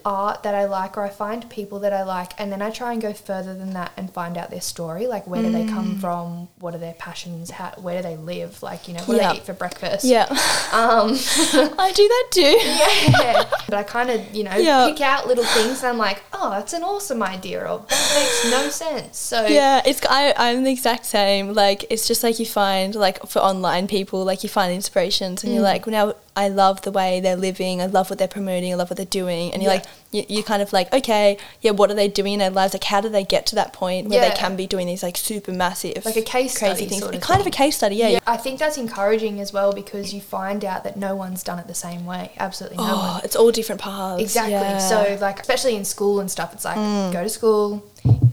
art 0.04 0.42
that 0.42 0.54
i 0.54 0.64
like 0.64 0.96
or 0.96 1.02
i 1.04 1.08
find 1.08 1.48
people 1.50 1.78
that 1.80 1.92
i 1.92 2.02
like 2.02 2.32
and 2.38 2.50
then 2.52 2.60
i 2.62 2.70
try 2.70 2.92
and 2.92 3.00
go 3.02 3.12
further 3.12 3.54
than 3.54 3.72
that 3.72 3.90
and 3.96 4.10
find 4.12 4.36
out 4.36 4.50
their 4.50 4.60
story 4.60 5.06
like 5.06 5.26
where 5.26 5.42
do 5.42 5.50
they 5.50 5.64
come 5.64 5.96
from 5.96 6.48
what 6.58 6.74
are 6.74 6.78
their 6.78 6.94
passions 6.94 7.50
how, 7.50 7.70
where 7.78 8.00
do 8.02 8.08
they 8.08 8.16
live 8.16 8.62
like 8.62 8.88
you 8.88 8.94
know 8.94 9.02
what 9.04 9.16
Yeah. 9.16 9.28
do 9.28 9.34
they 9.34 9.40
eat 9.40 9.46
for 9.46 9.52
breakfast 9.54 10.04
yeah. 10.04 10.24
um 10.72 11.10
I 11.78 11.92
do 11.94 12.08
that 12.08 12.26
too. 12.30 12.40
yeah. 13.22 13.44
But 13.66 13.74
I 13.74 13.82
kind 13.82 14.10
of, 14.10 14.34
you 14.34 14.44
know, 14.44 14.56
Yeah. 14.56 14.86
pick 14.90 15.00
out 15.00 15.26
little 15.26 15.44
things 15.44 15.78
and 15.82 15.88
I'm 15.88 15.98
like, 15.98 16.22
oh, 16.32 16.50
that's 16.50 16.72
an 16.72 16.82
awesome 16.82 17.22
idea 17.22 17.60
or 17.60 17.78
that 17.88 18.12
makes 18.16 18.50
no 18.50 18.68
sense. 18.70 19.18
So 19.18 19.46
Yeah, 19.46 19.82
it's 19.84 20.00
I, 20.08 20.34
I'm 20.36 20.64
the 20.64 20.70
exact 20.72 21.06
same. 21.06 21.52
Like 21.54 21.84
it's 21.90 22.06
just 22.06 22.22
like 22.22 22.38
you 22.38 22.46
find 22.46 22.94
like 22.94 23.24
for 23.26 23.40
online 23.40 23.86
people, 23.86 24.24
like 24.24 24.42
you 24.42 24.48
find 24.48 24.72
inspirations 24.72 25.44
and 25.44 25.52
you're 25.52 25.62
Mm. 25.62 25.72
like, 25.72 25.86
now 25.86 26.14
I 26.36 26.48
love 26.48 26.82
the 26.82 26.90
way 26.90 27.20
they're 27.20 27.36
living, 27.36 27.80
I 27.80 27.86
love 27.86 28.10
what 28.10 28.18
they're 28.18 28.26
promoting, 28.26 28.72
I 28.72 28.76
love 28.76 28.90
what 28.90 28.96
they're 28.96 29.06
doing, 29.06 29.52
and 29.52 29.62
you're 29.62 29.70
Yeah. 29.72 29.78
like, 29.78 29.86
you, 30.10 30.24
you're 30.28 30.42
kind 30.42 30.62
of 30.62 30.72
like, 30.72 30.92
okay, 30.92 31.38
yeah, 31.60 31.70
what 31.70 31.90
are 31.90 31.94
they 31.94 32.08
doing 32.08 32.32
in 32.34 32.38
their 32.40 32.50
lives? 32.50 32.72
Like, 32.74 32.82
how 32.84 33.00
do 33.00 33.08
they 33.08 33.22
get 33.24 33.46
to 33.46 33.54
that 33.54 33.72
point 33.72 34.08
where 34.08 34.20
Yeah. 34.20 34.30
they 34.30 34.36
can 34.36 34.56
be 34.56 34.66
doing 34.66 34.86
these 34.88 35.02
like 35.02 35.16
super 35.16 35.52
massive, 35.52 36.04
Like 36.04 36.16
a 36.16 36.22
case 36.22 36.58
crazy 36.58 36.74
study 36.74 36.86
things? 36.88 37.02
sort 37.02 37.14
of 37.14 37.20
kind 37.20 37.40
of 37.40 37.46
a 37.46 37.50
case 37.50 37.76
study, 37.76 37.96
yeah. 37.96 38.08
Yeah, 38.08 38.18
I 38.26 38.36
think 38.36 38.58
that's 38.58 38.76
encouraging 38.76 39.40
as 39.40 39.52
well 39.52 39.72
because 39.72 40.12
you 40.12 40.20
find 40.20 40.64
out 40.64 40.82
that 40.84 40.96
no 40.96 41.14
one's 41.14 41.42
done 41.44 41.58
it 41.60 41.68
the 41.68 41.74
same 41.74 42.04
way. 42.04 42.32
Absolutely 42.38 42.78
no 42.78 42.84
Oh, 42.94 43.12
one. 43.14 43.20
it's 43.24 43.36
all 43.36 43.52
different 43.52 43.80
paths. 43.80 44.20
Exactly. 44.22 44.80
So 44.80 45.16
like 45.20 45.38
especially 45.40 45.76
in 45.76 45.84
school 45.84 46.18
and 46.20 46.28
stuff, 46.30 46.52
it's 46.52 46.64
like 46.64 46.76
mm. 46.76 47.12
go 47.12 47.22
to 47.22 47.28
school, 47.28 47.84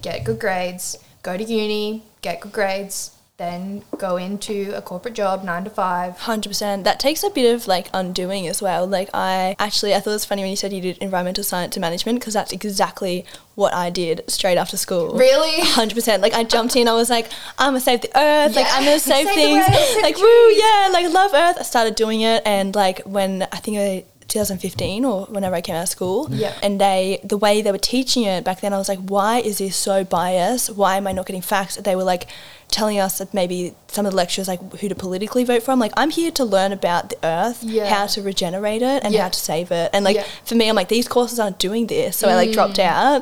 get 0.02 0.24
good 0.24 0.40
grades, 0.40 0.98
go 1.22 1.38
to 1.38 1.44
uni, 1.44 2.04
get 2.24 2.42
good 2.42 2.52
grades, 2.52 3.12
then 3.42 3.84
go 3.98 4.18
into 4.18 4.72
a 4.76 4.82
corporate 4.82 5.16
job, 5.16 5.44
nine 5.44 5.64
to 5.64 5.70
five. 5.70 6.18
Hundred 6.20 6.50
percent. 6.50 6.84
That 6.84 7.00
takes 7.00 7.24
a 7.24 7.30
bit 7.30 7.54
of 7.56 7.68
like 7.68 7.88
undoing 7.94 8.48
as 8.48 8.62
well. 8.62 8.86
Like 8.88 9.10
I 9.14 9.56
actually, 9.58 9.94
I 9.96 10.00
thought 10.00 10.12
it 10.12 10.22
was 10.22 10.26
funny 10.26 10.44
when 10.44 10.52
you 10.52 10.56
said 10.56 10.72
you 10.72 10.82
did 10.82 10.98
environmental 11.00 11.44
science 11.44 11.76
and 11.76 11.82
management 11.82 12.20
because 12.20 12.34
that's 12.34 12.52
exactly 12.52 13.26
what 13.56 13.74
I 13.74 13.90
did 13.90 14.24
straight 14.28 14.58
after 14.58 14.78
school. 14.78 15.18
Really? 15.18 15.56
Hundred 15.66 15.96
percent. 15.96 16.22
Like 16.22 16.34
I 16.34 16.44
jumped 16.44 16.76
in. 16.76 16.88
I 16.88 16.94
was 16.94 17.10
like, 17.10 17.28
I'm 17.58 17.70
gonna 17.74 17.80
save 17.82 18.02
the 18.02 18.12
earth. 18.18 18.56
Like 18.56 18.68
I'm 18.70 18.84
gonna 18.86 19.00
save, 19.12 19.26
Save 19.26 19.36
the 19.36 19.42
things. 19.42 20.04
like 20.04 20.18
woo, 20.18 20.48
yeah. 20.64 20.90
Like 20.94 21.12
love 21.12 21.32
Earth. 21.34 21.58
I 21.60 21.64
started 21.64 21.96
doing 21.96 22.22
it, 22.22 22.44
and 22.46 22.76
like 22.76 23.02
when 23.06 23.44
I 23.52 23.58
think 23.58 23.78
I. 23.78 24.06
2015 24.28 25.04
or 25.04 25.26
whenever 25.26 25.54
I 25.56 25.60
came 25.60 25.76
out 25.76 25.84
of 25.84 25.90
school 25.90 26.30
Yeah. 26.32 26.54
and 26.64 26.80
they 26.80 27.20
the 27.22 27.38
way 27.38 27.62
they 27.62 27.70
were 27.74 27.78
teaching 27.78 28.24
it 28.24 28.46
back 28.46 28.62
then 28.62 28.72
I 28.74 28.78
was 28.78 28.88
like 28.88 29.00
why 29.00 29.40
is 29.40 29.58
this 29.58 29.76
so 29.76 30.06
biased 30.06 30.70
why 30.74 30.96
am 30.96 31.06
I 31.06 31.12
not 31.12 31.26
getting 31.26 31.42
facts 31.42 31.76
they 31.76 31.98
were 31.98 32.06
like 32.06 32.28
telling 32.72 33.00
us 33.00 33.20
that 33.20 33.34
maybe 33.34 33.76
some 33.92 34.06
of 34.06 34.12
the 34.14 34.18
lectures 34.18 34.48
like 34.48 34.62
who 34.80 34.88
to 34.90 34.96
politically 34.96 35.44
vote 35.44 35.64
from. 35.64 35.80
Like 35.80 35.92
I'm 35.98 36.10
here 36.10 36.32
to 36.32 36.46
learn 36.46 36.72
about 36.72 37.10
the 37.10 37.18
earth 37.24 37.64
Yeah. 37.64 37.88
how 37.94 38.06
to 38.08 38.22
regenerate 38.22 38.82
it 38.82 39.04
and 39.04 39.14
Yeah. 39.14 39.24
how 39.24 39.30
to 39.30 39.40
save 39.40 39.72
it 39.72 39.90
and 39.94 40.06
like 40.06 40.16
Yeah. 40.16 40.26
for 40.46 40.56
me 40.56 40.70
I'm 40.70 40.76
like 40.76 40.88
these 40.88 41.08
courses 41.08 41.40
aren't 41.40 41.60
doing 41.60 41.88
this 41.88 42.18
so 42.18 42.30
I 42.30 42.36
like 42.36 42.52
dropped 42.52 42.78
Mm. 42.78 42.86
out 42.86 43.20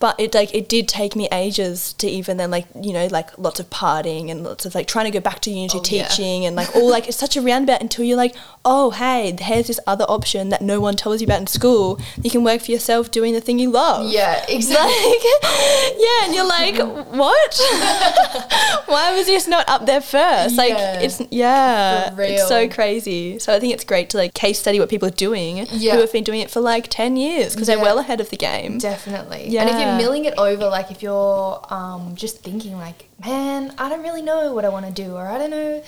but 0.00 0.18
it 0.18 0.34
like 0.34 0.54
it 0.54 0.68
did 0.68 0.88
take 0.88 1.14
me 1.14 1.28
ages 1.30 1.92
to 1.98 2.08
even 2.08 2.36
then 2.38 2.50
like 2.50 2.66
you 2.80 2.92
know 2.92 3.06
like 3.06 3.36
lots 3.38 3.60
of 3.60 3.68
partying 3.70 4.30
and 4.30 4.42
lots 4.44 4.64
of 4.66 4.74
like 4.74 4.86
trying 4.86 5.04
to 5.04 5.10
go 5.10 5.20
back 5.20 5.40
to 5.40 5.50
uni 5.50 5.68
to 5.68 5.78
Oh, 5.78 5.82
teaching 5.82 6.46
and 6.46 6.56
like 6.56 6.74
all 6.74 6.88
like 6.90 7.06
it's 7.08 7.16
such 7.16 7.36
a 7.36 7.42
roundabout 7.42 7.80
until 7.82 8.04
you're 8.04 8.16
like 8.16 8.34
oh 8.64 8.90
hey 8.90 9.36
here's 9.40 9.66
this 9.66 9.80
other 9.86 10.04
option 10.06 10.48
that 10.48 10.62
no 10.62 10.80
one 10.80 10.96
tells 10.96 11.20
you 11.20 11.26
about 11.26 11.40
in 11.40 11.46
school 11.46 11.98
you 12.22 12.30
can 12.30 12.42
work 12.44 12.62
for 12.62 12.70
yourself 12.72 13.10
doing 13.10 13.32
the 13.34 13.40
thing 13.40 13.58
you 13.58 13.70
love 13.70 14.10
Yeah, 14.10 14.44
exactly. 14.48 15.10
like 15.10 15.24
yeah 15.98 16.24
and 16.24 16.34
you're 16.34 16.46
like 16.48 16.76
what 17.22 17.60
why 18.86 19.14
was 19.16 19.26
this 19.26 19.46
not 19.46 19.68
up 19.68 19.81
there 19.86 20.00
first 20.00 20.56
like 20.56 20.70
Yeah. 20.70 21.00
it's 21.00 21.20
yeah 21.30 22.14
it's 22.18 22.48
so 22.48 22.68
crazy 22.68 23.38
so 23.38 23.54
i 23.54 23.60
think 23.60 23.72
it's 23.72 23.84
great 23.84 24.10
to 24.10 24.16
like 24.16 24.34
case 24.34 24.58
study 24.58 24.78
what 24.80 24.88
people 24.88 25.08
are 25.08 25.18
doing 25.28 25.66
Yeah. 25.70 25.94
who 25.94 26.00
have 26.00 26.12
been 26.12 26.24
doing 26.24 26.40
it 26.40 26.50
for 26.50 26.60
like 26.60 26.88
10 26.88 27.16
years 27.16 27.54
because 27.54 27.66
they're 27.66 27.78
well 27.78 27.98
ahead 27.98 28.20
of 28.20 28.30
the 28.30 28.36
game 28.36 28.78
Definitely. 28.78 29.48
Yeah. 29.48 29.62
And 29.62 29.70
if 29.70 29.78
you're 29.80 29.96
milling 29.96 30.24
it 30.24 30.34
over, 30.38 30.66
like 30.68 30.90
if 30.90 31.02
you're 31.02 31.64
um, 31.70 32.14
just 32.16 32.42
thinking 32.42 32.76
like, 32.78 33.08
man, 33.24 33.72
I 33.78 33.88
don't 33.88 34.02
really 34.02 34.22
know 34.22 34.52
what 34.54 34.64
I 34.64 34.68
want 34.68 34.86
to 34.86 34.92
do, 34.92 35.14
or 35.14 35.26
I 35.26 35.38
don't 35.38 35.50
know 35.50 35.82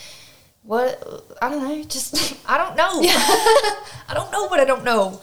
what, 0.65 1.27
I 1.43 1.51
don't 1.51 1.63
know, 1.63 1.83
just, 1.85 2.37
I 2.49 2.57
don't 2.59 2.77
know. 2.77 3.03
I 4.09 4.13
don't 4.15 4.31
know 4.33 4.47
what 4.49 4.61
I 4.61 4.65
don't 4.65 4.85
know. 4.85 5.21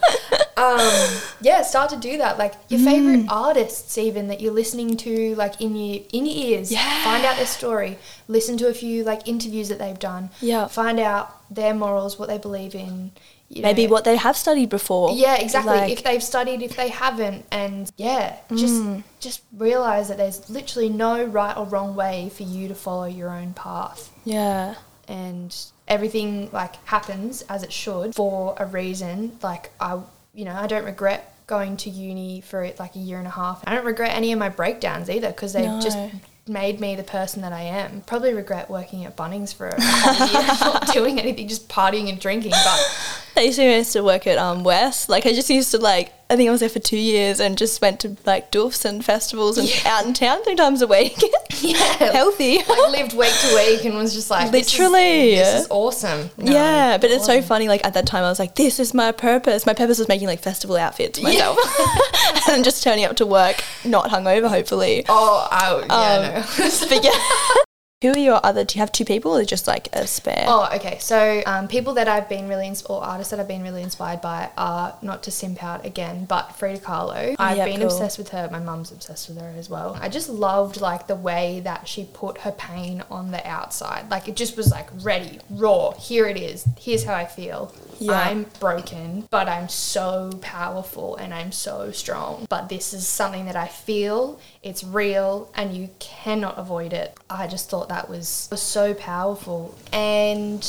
um, 0.56 1.18
yeah, 1.40 1.62
start 1.62 1.90
to 1.90 1.96
do 1.96 2.18
that. 2.18 2.38
Like 2.38 2.54
your 2.68 2.80
Mm. 2.80 2.84
favorite 2.84 3.26
artists, 3.28 3.96
even 3.98 4.28
that 4.28 4.40
you're 4.40 4.52
listening 4.52 4.96
to, 4.98 5.34
like 5.36 5.60
in 5.60 5.74
your 5.76 6.02
in 6.12 6.26
your 6.26 6.36
ears. 6.58 6.70
Yeah. 6.72 7.04
Find 7.04 7.24
out 7.24 7.36
their 7.36 7.46
story. 7.46 7.98
Listen 8.28 8.56
to 8.58 8.68
a 8.68 8.74
few 8.74 9.04
like 9.04 9.26
interviews 9.28 9.68
that 9.68 9.78
they've 9.78 9.98
done. 9.98 10.30
Yeah. 10.40 10.66
Find 10.68 10.98
out 11.00 11.24
their 11.52 11.74
morals, 11.74 12.18
what 12.18 12.28
they 12.28 12.38
believe 12.38 12.74
in. 12.74 13.12
You 13.48 13.62
maybe 13.62 13.86
know, 13.86 13.92
what 13.92 14.04
they 14.04 14.16
have 14.16 14.36
studied 14.36 14.70
before 14.70 15.12
yeah, 15.12 15.34
exactly. 15.36 15.76
Like- 15.76 15.92
if 15.92 16.02
they've 16.02 16.22
studied, 16.22 16.62
if 16.62 16.74
they 16.76 16.88
haven't, 16.88 17.44
and 17.50 17.90
yeah, 17.98 18.36
just 18.54 18.74
Mm. 18.82 19.02
just 19.20 19.42
realize 19.56 20.08
that 20.08 20.16
there's 20.16 20.48
literally 20.48 20.88
no 20.88 21.22
right 21.24 21.54
or 21.56 21.66
wrong 21.66 21.94
way 21.94 22.30
for 22.34 22.44
you 22.44 22.66
to 22.68 22.74
follow 22.74 23.04
your 23.04 23.28
own 23.30 23.52
path, 23.54 24.10
yeah 24.24 24.74
and 25.12 25.54
everything 25.86 26.50
like 26.52 26.76
happens 26.86 27.42
as 27.42 27.62
it 27.62 27.72
should 27.72 28.14
for 28.14 28.54
a 28.58 28.64
reason. 28.64 29.38
Like 29.42 29.70
I, 29.78 30.00
you 30.34 30.46
know, 30.46 30.54
I 30.54 30.66
don't 30.66 30.84
regret 30.84 31.34
going 31.46 31.76
to 31.76 31.90
uni 31.90 32.40
for 32.40 32.72
like 32.78 32.96
a 32.96 32.98
year 32.98 33.18
and 33.18 33.26
a 33.26 33.30
half. 33.30 33.62
I 33.66 33.74
don't 33.74 33.84
regret 33.84 34.14
any 34.14 34.32
of 34.32 34.38
my 34.38 34.48
breakdowns 34.48 35.10
either 35.10 35.28
because 35.28 35.52
they've 35.52 35.82
just 35.82 35.98
made 36.48 36.80
me 36.80 36.96
the 36.96 37.04
person 37.04 37.42
that 37.42 37.52
I 37.52 37.62
am. 37.62 38.00
Probably 38.06 38.32
regret 38.32 38.70
working 38.70 39.04
at 39.04 39.16
Bunnings 39.16 39.54
for 39.54 39.68
a 39.68 39.80
year, 39.80 40.42
not 40.60 40.92
doing 40.92 41.20
anything, 41.20 41.46
just 41.46 41.68
partying 41.68 42.08
and 42.08 42.18
drinking, 42.18 42.52
but. 42.52 42.98
I 43.36 43.40
used 43.42 43.56
to, 43.58 43.64
used 43.64 43.92
to 43.94 44.02
work 44.02 44.26
at 44.26 44.38
um, 44.38 44.62
West. 44.64 45.08
Like 45.08 45.26
I 45.26 45.32
just 45.32 45.48
used 45.50 45.70
to 45.72 45.78
like 45.78 46.12
I 46.30 46.36
think 46.36 46.48
I 46.48 46.50
was 46.52 46.60
there 46.60 46.70
for 46.70 46.78
two 46.78 46.96
years 46.96 47.40
and 47.40 47.58
just 47.58 47.82
went 47.82 48.00
to 48.00 48.16
like 48.24 48.50
doofs 48.50 48.86
and 48.86 49.04
festivals 49.04 49.58
and 49.58 49.68
Yeah. 49.68 49.80
out 49.98 50.06
in 50.06 50.14
town 50.14 50.42
three 50.44 50.54
times 50.54 50.80
a 50.82 50.86
week. 50.86 51.18
Yeah, 51.60 51.76
Healthy. 52.12 52.58
like 52.58 52.90
lived 52.90 53.12
week 53.16 53.32
to 53.32 53.54
week 53.54 53.84
and 53.84 53.94
was 53.94 54.14
just 54.14 54.30
like 54.30 54.50
this 54.50 54.66
is- 54.66 54.78
Literally. 54.80 55.36
this 55.36 55.60
is, 55.62 55.66
awesome 55.70 56.28
No, 56.36 56.52
yeah, 56.52 56.98
but 56.98 57.10
it 57.10 57.14
it's 57.14 57.26
so 57.26 57.40
funny. 57.40 57.68
Like 57.68 57.84
at 57.86 57.94
that 57.94 58.04
time, 58.06 58.24
I 58.24 58.28
was 58.28 58.40
like, 58.40 58.56
"This 58.56 58.80
is 58.80 58.92
my 58.92 59.12
purpose." 59.12 59.64
My 59.64 59.72
purpose 59.74 59.98
was 60.00 60.08
making 60.08 60.26
like 60.26 60.40
festival 60.40 60.74
outfits 60.76 61.20
for 61.20 61.28
Yeah. 61.28 61.54
myself, 61.54 62.48
and 62.48 62.64
just 62.64 62.82
turning 62.82 63.04
up 63.04 63.14
to 63.16 63.26
work 63.26 63.62
not 63.84 64.10
hungover, 64.10 64.48
hopefully. 64.48 65.04
oh 65.08 65.46
I, 65.52 65.84
yeah 65.86 66.42
Um, 66.42 66.64
no 66.64 66.70
But 66.88 67.04
yeah, 67.04 67.12
who 68.02 68.10
are 68.10 68.18
your 68.18 68.40
other? 68.44 68.64
Do 68.64 68.74
you 68.76 68.80
have 68.80 68.92
two 68.92 69.04
people 69.04 69.34
or 69.34 69.44
just 69.44 69.66
like 69.66 69.88
a 69.94 70.06
spare? 70.06 70.44
Oh, 70.46 70.68
okay. 70.74 70.98
So, 70.98 71.42
um, 71.46 71.68
people 71.68 71.94
that 71.94 72.08
I've 72.08 72.28
been 72.28 72.48
really, 72.48 72.66
ins- 72.66 72.82
or 72.82 73.02
artists 73.02 73.30
that 73.30 73.40
I've 73.40 73.48
been 73.48 73.62
really 73.62 73.82
inspired 73.82 74.20
by 74.20 74.50
are 74.58 74.94
not 75.02 75.22
to 75.22 75.30
simp 75.30 75.62
out 75.62 75.86
again, 75.86 76.24
but 76.26 76.54
Frida 76.56 76.80
Kahlo. 76.80 77.36
I've 77.38 77.56
Yeah, 77.56 77.64
been 77.64 77.76
cool. 77.78 77.86
obsessed 77.86 78.18
with 78.18 78.28
her. 78.30 78.48
My 78.52 78.58
mum's 78.58 78.90
obsessed 78.92 79.28
with 79.28 79.40
her 79.40 79.54
as 79.56 79.70
well. 79.70 79.96
I 80.00 80.08
just 80.08 80.28
loved 80.28 80.80
like 80.80 81.06
the 81.06 81.14
way 81.14 81.60
that 81.60 81.88
she 81.88 82.04
put 82.12 82.38
her 82.38 82.52
pain 82.52 83.02
on 83.10 83.30
the 83.30 83.46
outside. 83.46 84.10
Like 84.10 84.28
it 84.28 84.36
just 84.36 84.56
was 84.56 84.70
like 84.70 84.88
ready, 85.02 85.38
raw. 85.48 85.92
Here 85.92 86.26
it 86.26 86.36
is. 86.36 86.64
Here's 86.78 87.04
how 87.04 87.14
I 87.14 87.24
feel. 87.24 87.72
Yeah. 88.00 88.12
I'm 88.18 88.46
broken, 88.58 89.28
but 89.30 89.48
I'm 89.48 89.68
so 89.68 90.32
powerful 90.40 91.14
and 91.16 91.32
I'm 91.32 91.52
so 91.52 91.92
strong. 91.92 92.46
But 92.48 92.68
this 92.68 92.92
is 92.92 93.06
something 93.06 93.44
that 93.46 93.54
I 93.56 93.68
feel. 93.68 94.40
It's 94.62 94.84
real, 94.84 95.50
and 95.56 95.76
you 95.76 95.90
cannot 95.98 96.56
avoid 96.56 96.92
it. 96.92 97.18
I 97.28 97.48
just 97.48 97.68
thought 97.68 97.88
that 97.88 98.08
was, 98.08 98.46
was 98.50 98.62
so 98.62 98.94
powerful. 98.94 99.74
And 99.92 100.64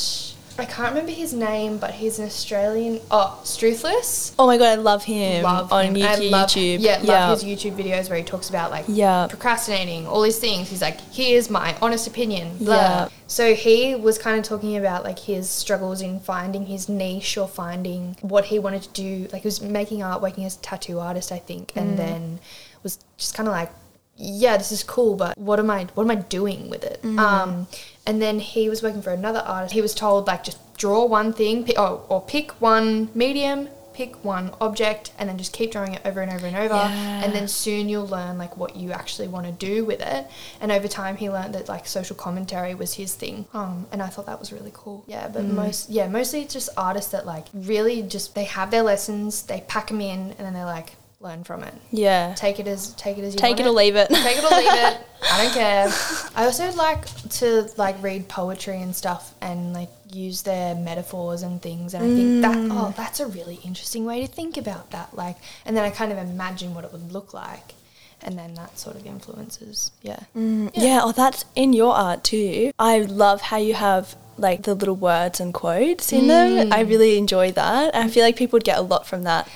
I 0.58 0.64
can't 0.64 0.88
remember 0.90 1.12
his 1.12 1.32
name, 1.32 1.78
but 1.78 1.92
he's 1.92 2.18
an 2.18 2.26
Australian. 2.26 3.00
Oh, 3.12 3.40
Struthless. 3.44 4.34
Oh 4.36 4.46
my 4.46 4.58
god, 4.58 4.66
I 4.78 4.82
love 4.82 5.04
him 5.04 5.44
Love 5.44 5.72
on 5.72 5.94
him. 5.94 5.96
I 6.04 6.16
love, 6.16 6.48
YouTube. 6.50 6.78
Yeah, 6.80 6.98
love 7.04 7.40
his 7.40 7.44
YouTube 7.48 7.76
videos 7.76 8.08
where 8.08 8.18
he 8.18 8.24
talks 8.24 8.48
about 8.50 8.72
like 8.72 8.84
Yeah. 8.88 9.28
procrastinating, 9.28 10.08
all 10.08 10.22
these 10.22 10.40
things. 10.40 10.68
He's 10.70 10.82
like, 10.82 11.00
here's 11.12 11.48
my 11.48 11.76
honest 11.80 12.08
opinion. 12.08 12.56
Blah. 12.58 12.74
Yeah. 12.74 13.08
So 13.28 13.54
he 13.54 13.94
was 13.94 14.18
kind 14.18 14.38
of 14.40 14.44
talking 14.44 14.76
about 14.76 15.04
like 15.04 15.20
his 15.20 15.48
struggles 15.48 16.02
in 16.02 16.18
finding 16.18 16.66
his 16.66 16.88
niche 16.88 17.36
or 17.38 17.46
finding 17.46 18.16
what 18.22 18.46
he 18.46 18.58
wanted 18.58 18.82
to 18.82 18.88
do. 18.90 19.28
Like 19.32 19.42
he 19.42 19.46
was 19.46 19.60
making 19.62 20.02
art, 20.02 20.20
working 20.20 20.44
as 20.44 20.56
a 20.56 20.60
tattoo 20.60 20.98
artist, 20.98 21.30
I 21.30 21.38
think, 21.38 21.72
Mm. 21.74 21.80
and 21.80 21.98
then 21.98 22.40
was 22.82 22.98
just 23.16 23.34
kind 23.34 23.48
of 23.48 23.52
like, 23.52 23.70
yeah, 24.16 24.56
this 24.56 24.70
is 24.72 24.82
cool, 24.82 25.16
but 25.16 25.36
what 25.36 25.58
am 25.58 25.70
I? 25.70 25.84
What 25.94 26.04
am 26.04 26.10
I 26.10 26.16
doing 26.16 26.70
with 26.70 26.84
it? 26.84 27.00
Mm. 27.02 27.18
Um, 27.18 27.66
and 28.06 28.20
then 28.22 28.38
he 28.38 28.68
was 28.68 28.82
working 28.82 29.02
for 29.02 29.12
another 29.12 29.40
artist. 29.40 29.74
He 29.74 29.80
was 29.82 29.94
told 29.94 30.26
like 30.26 30.44
just 30.44 30.58
draw 30.76 31.04
one 31.04 31.32
thing, 31.32 31.64
pi- 31.64 31.74
oh, 31.76 32.04
or 32.08 32.20
pick 32.20 32.50
one 32.60 33.08
medium, 33.14 33.68
pick 33.92 34.24
one 34.24 34.50
object, 34.60 35.12
and 35.18 35.28
then 35.28 35.38
just 35.38 35.52
keep 35.52 35.70
drawing 35.72 35.94
it 35.94 36.02
over 36.04 36.20
and 36.20 36.30
over 36.32 36.46
and 36.46 36.56
over. 36.56 36.74
Yeah. 36.74 37.24
And 37.24 37.32
then 37.32 37.46
soon 37.48 37.88
you'll 37.88 38.06
learn 38.08 38.38
like 38.38 38.56
what 38.56 38.76
you 38.76 38.92
actually 38.92 39.28
want 39.28 39.46
to 39.46 39.52
do 39.52 39.84
with 39.84 40.00
it. 40.00 40.26
And 40.60 40.70
over 40.72 40.86
time, 40.88 41.16
he 41.16 41.30
learned 41.30 41.54
that 41.54 41.68
like 41.68 41.86
social 41.86 42.14
commentary 42.16 42.74
was 42.74 42.94
his 42.94 43.14
thing. 43.14 43.46
Um, 43.54 43.86
and 43.92 44.02
I 44.02 44.08
thought 44.08 44.26
that 44.26 44.38
was 44.40 44.52
really 44.52 44.72
cool. 44.74 45.04
Yeah, 45.06 45.28
but 45.28 45.42
Mm. 45.42 45.54
most 45.54 45.90
yeah, 45.90 46.08
mostly 46.08 46.42
it's 46.42 46.52
just 46.54 46.68
artists 46.76 47.10
that 47.12 47.24
like 47.26 47.46
really 47.52 48.02
just 48.02 48.34
they 48.34 48.44
have 48.44 48.70
their 48.70 48.82
lessons, 48.82 49.42
they 49.42 49.64
pack 49.66 49.88
them 49.88 50.00
in, 50.00 50.20
and 50.38 50.38
then 50.38 50.54
they're 50.54 50.64
like 50.64 50.96
learn 51.24 51.42
from 51.42 51.64
it. 51.64 51.74
Yeah. 51.90 52.34
Take 52.36 52.60
it 52.60 52.68
as 52.68 52.92
take 52.94 53.18
it 53.18 53.24
as 53.24 53.34
you 53.34 53.38
Take 53.38 53.58
it 53.58 53.66
or 53.66 53.70
leave 53.70 53.96
it. 53.96 54.08
Take 54.10 54.38
it 54.38 54.44
or 54.44 54.56
leave 54.56 54.68
it. 54.72 54.98
I 55.32 55.42
don't 55.44 55.54
care. 55.54 55.88
I 56.36 56.44
also 56.44 56.70
like 56.72 57.06
to 57.40 57.68
like 57.76 58.00
read 58.02 58.28
poetry 58.28 58.80
and 58.80 58.94
stuff 58.94 59.34
and 59.40 59.72
like 59.72 59.88
use 60.12 60.42
their 60.42 60.74
metaphors 60.76 61.42
and 61.42 61.60
things 61.60 61.92
and 61.94 62.04
I 62.04 62.08
think 62.08 62.42
that 62.42 62.54
Mm. 62.56 62.68
oh 62.70 62.94
that's 62.96 63.18
a 63.18 63.26
really 63.26 63.58
interesting 63.64 64.04
way 64.04 64.24
to 64.24 64.28
think 64.32 64.56
about 64.56 64.92
that 64.92 65.12
like 65.16 65.36
and 65.66 65.76
then 65.76 65.82
I 65.84 65.90
kind 65.90 66.12
of 66.12 66.18
imagine 66.18 66.72
what 66.72 66.84
it 66.84 66.92
would 66.92 67.10
look 67.12 67.34
like 67.34 67.74
and 68.22 68.38
then 68.38 68.54
that 68.54 68.78
sort 68.78 68.94
of 68.94 69.04
influences 69.06 69.90
yeah. 70.02 70.20
Mm, 70.36 70.70
yeah. 70.74 71.00
oh, 71.02 71.10
that's 71.10 71.44
in 71.56 71.72
your 71.72 71.94
art 71.94 72.22
too. 72.22 72.70
I 72.78 73.00
love 73.00 73.40
how 73.40 73.56
you 73.56 73.74
have 73.74 74.14
like 74.38 74.62
the 74.62 74.74
little 74.74 74.94
words 74.96 75.40
and 75.40 75.52
quotes 75.52 76.12
in 76.12 76.28
them. 76.28 76.72
I 76.72 76.80
really 76.80 77.18
enjoy 77.18 77.50
that. 77.52 77.94
I 77.94 78.08
feel 78.08 78.22
like 78.24 78.36
people 78.36 78.56
would 78.56 78.64
get 78.64 78.78
a 78.78 78.82
lot 78.82 79.06
from 79.06 79.24
that. 79.24 79.48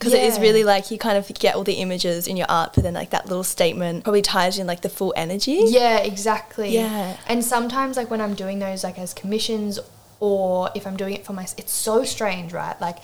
Because 0.00 0.14
it 0.14 0.22
is 0.22 0.40
really 0.40 0.64
like 0.64 0.90
you 0.90 0.96
kind 0.96 1.18
of 1.18 1.28
get 1.34 1.54
all 1.54 1.62
the 1.62 1.74
images 1.74 2.26
in 2.26 2.38
your 2.38 2.46
art, 2.48 2.72
but 2.74 2.82
then 2.82 2.94
like 2.94 3.10
that 3.10 3.26
little 3.26 3.44
statement 3.44 4.02
probably 4.02 4.22
ties 4.22 4.58
in 4.58 4.66
like 4.66 4.80
the 4.80 4.88
full 4.88 5.12
energy. 5.14 5.60
Yeah, 5.66 5.98
exactly. 5.98 6.70
Yeah. 6.70 7.18
And 7.26 7.44
sometimes, 7.44 7.98
like 7.98 8.10
when 8.10 8.22
I'm 8.22 8.34
doing 8.34 8.60
those, 8.60 8.82
like 8.82 8.98
as 8.98 9.12
commissions, 9.12 9.78
or 10.18 10.70
if 10.74 10.86
I'm 10.86 10.96
doing 10.96 11.12
it 11.12 11.26
for 11.26 11.34
my, 11.34 11.46
it's 11.58 11.72
so 11.72 12.02
strange, 12.04 12.54
right? 12.54 12.80
Like, 12.80 12.96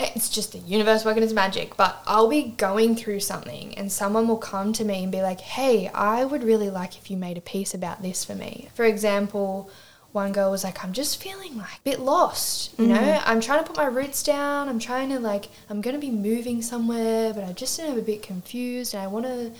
it's 0.00 0.28
just 0.28 0.50
the 0.50 0.58
universe 0.58 1.04
working 1.04 1.22
its 1.22 1.32
magic. 1.32 1.76
But 1.76 2.02
I'll 2.06 2.28
be 2.28 2.42
going 2.42 2.96
through 2.96 3.20
something, 3.20 3.78
and 3.78 3.92
someone 3.92 4.26
will 4.26 4.36
come 4.36 4.72
to 4.72 4.84
me 4.84 5.04
and 5.04 5.12
be 5.12 5.22
like, 5.22 5.40
"Hey, 5.40 5.86
I 5.94 6.24
would 6.24 6.42
really 6.42 6.70
like 6.70 6.98
if 6.98 7.08
you 7.08 7.16
made 7.16 7.38
a 7.38 7.40
piece 7.40 7.72
about 7.72 8.02
this 8.02 8.24
for 8.24 8.34
me." 8.34 8.68
For 8.74 8.84
example. 8.84 9.70
One 10.16 10.32
girl 10.32 10.50
was 10.50 10.64
like, 10.64 10.82
I'm 10.82 10.94
just 10.94 11.22
feeling 11.22 11.58
like 11.58 11.76
a 11.76 11.82
bit 11.84 12.00
lost, 12.00 12.72
you 12.78 12.86
know? 12.86 12.96
Mm-hmm. 12.96 13.30
I'm 13.30 13.38
trying 13.38 13.62
to 13.62 13.66
put 13.66 13.76
my 13.76 13.84
roots 13.84 14.22
down. 14.22 14.66
I'm 14.66 14.78
trying 14.78 15.10
to 15.10 15.18
like, 15.20 15.50
I'm 15.68 15.82
going 15.82 15.94
to 15.94 16.00
be 16.00 16.10
moving 16.10 16.62
somewhere, 16.62 17.34
but 17.34 17.44
I 17.44 17.52
just 17.52 17.78
am 17.78 17.98
a 17.98 18.00
bit 18.00 18.22
confused 18.22 18.94
and 18.94 19.02
I 19.02 19.08
want 19.08 19.26
to 19.26 19.52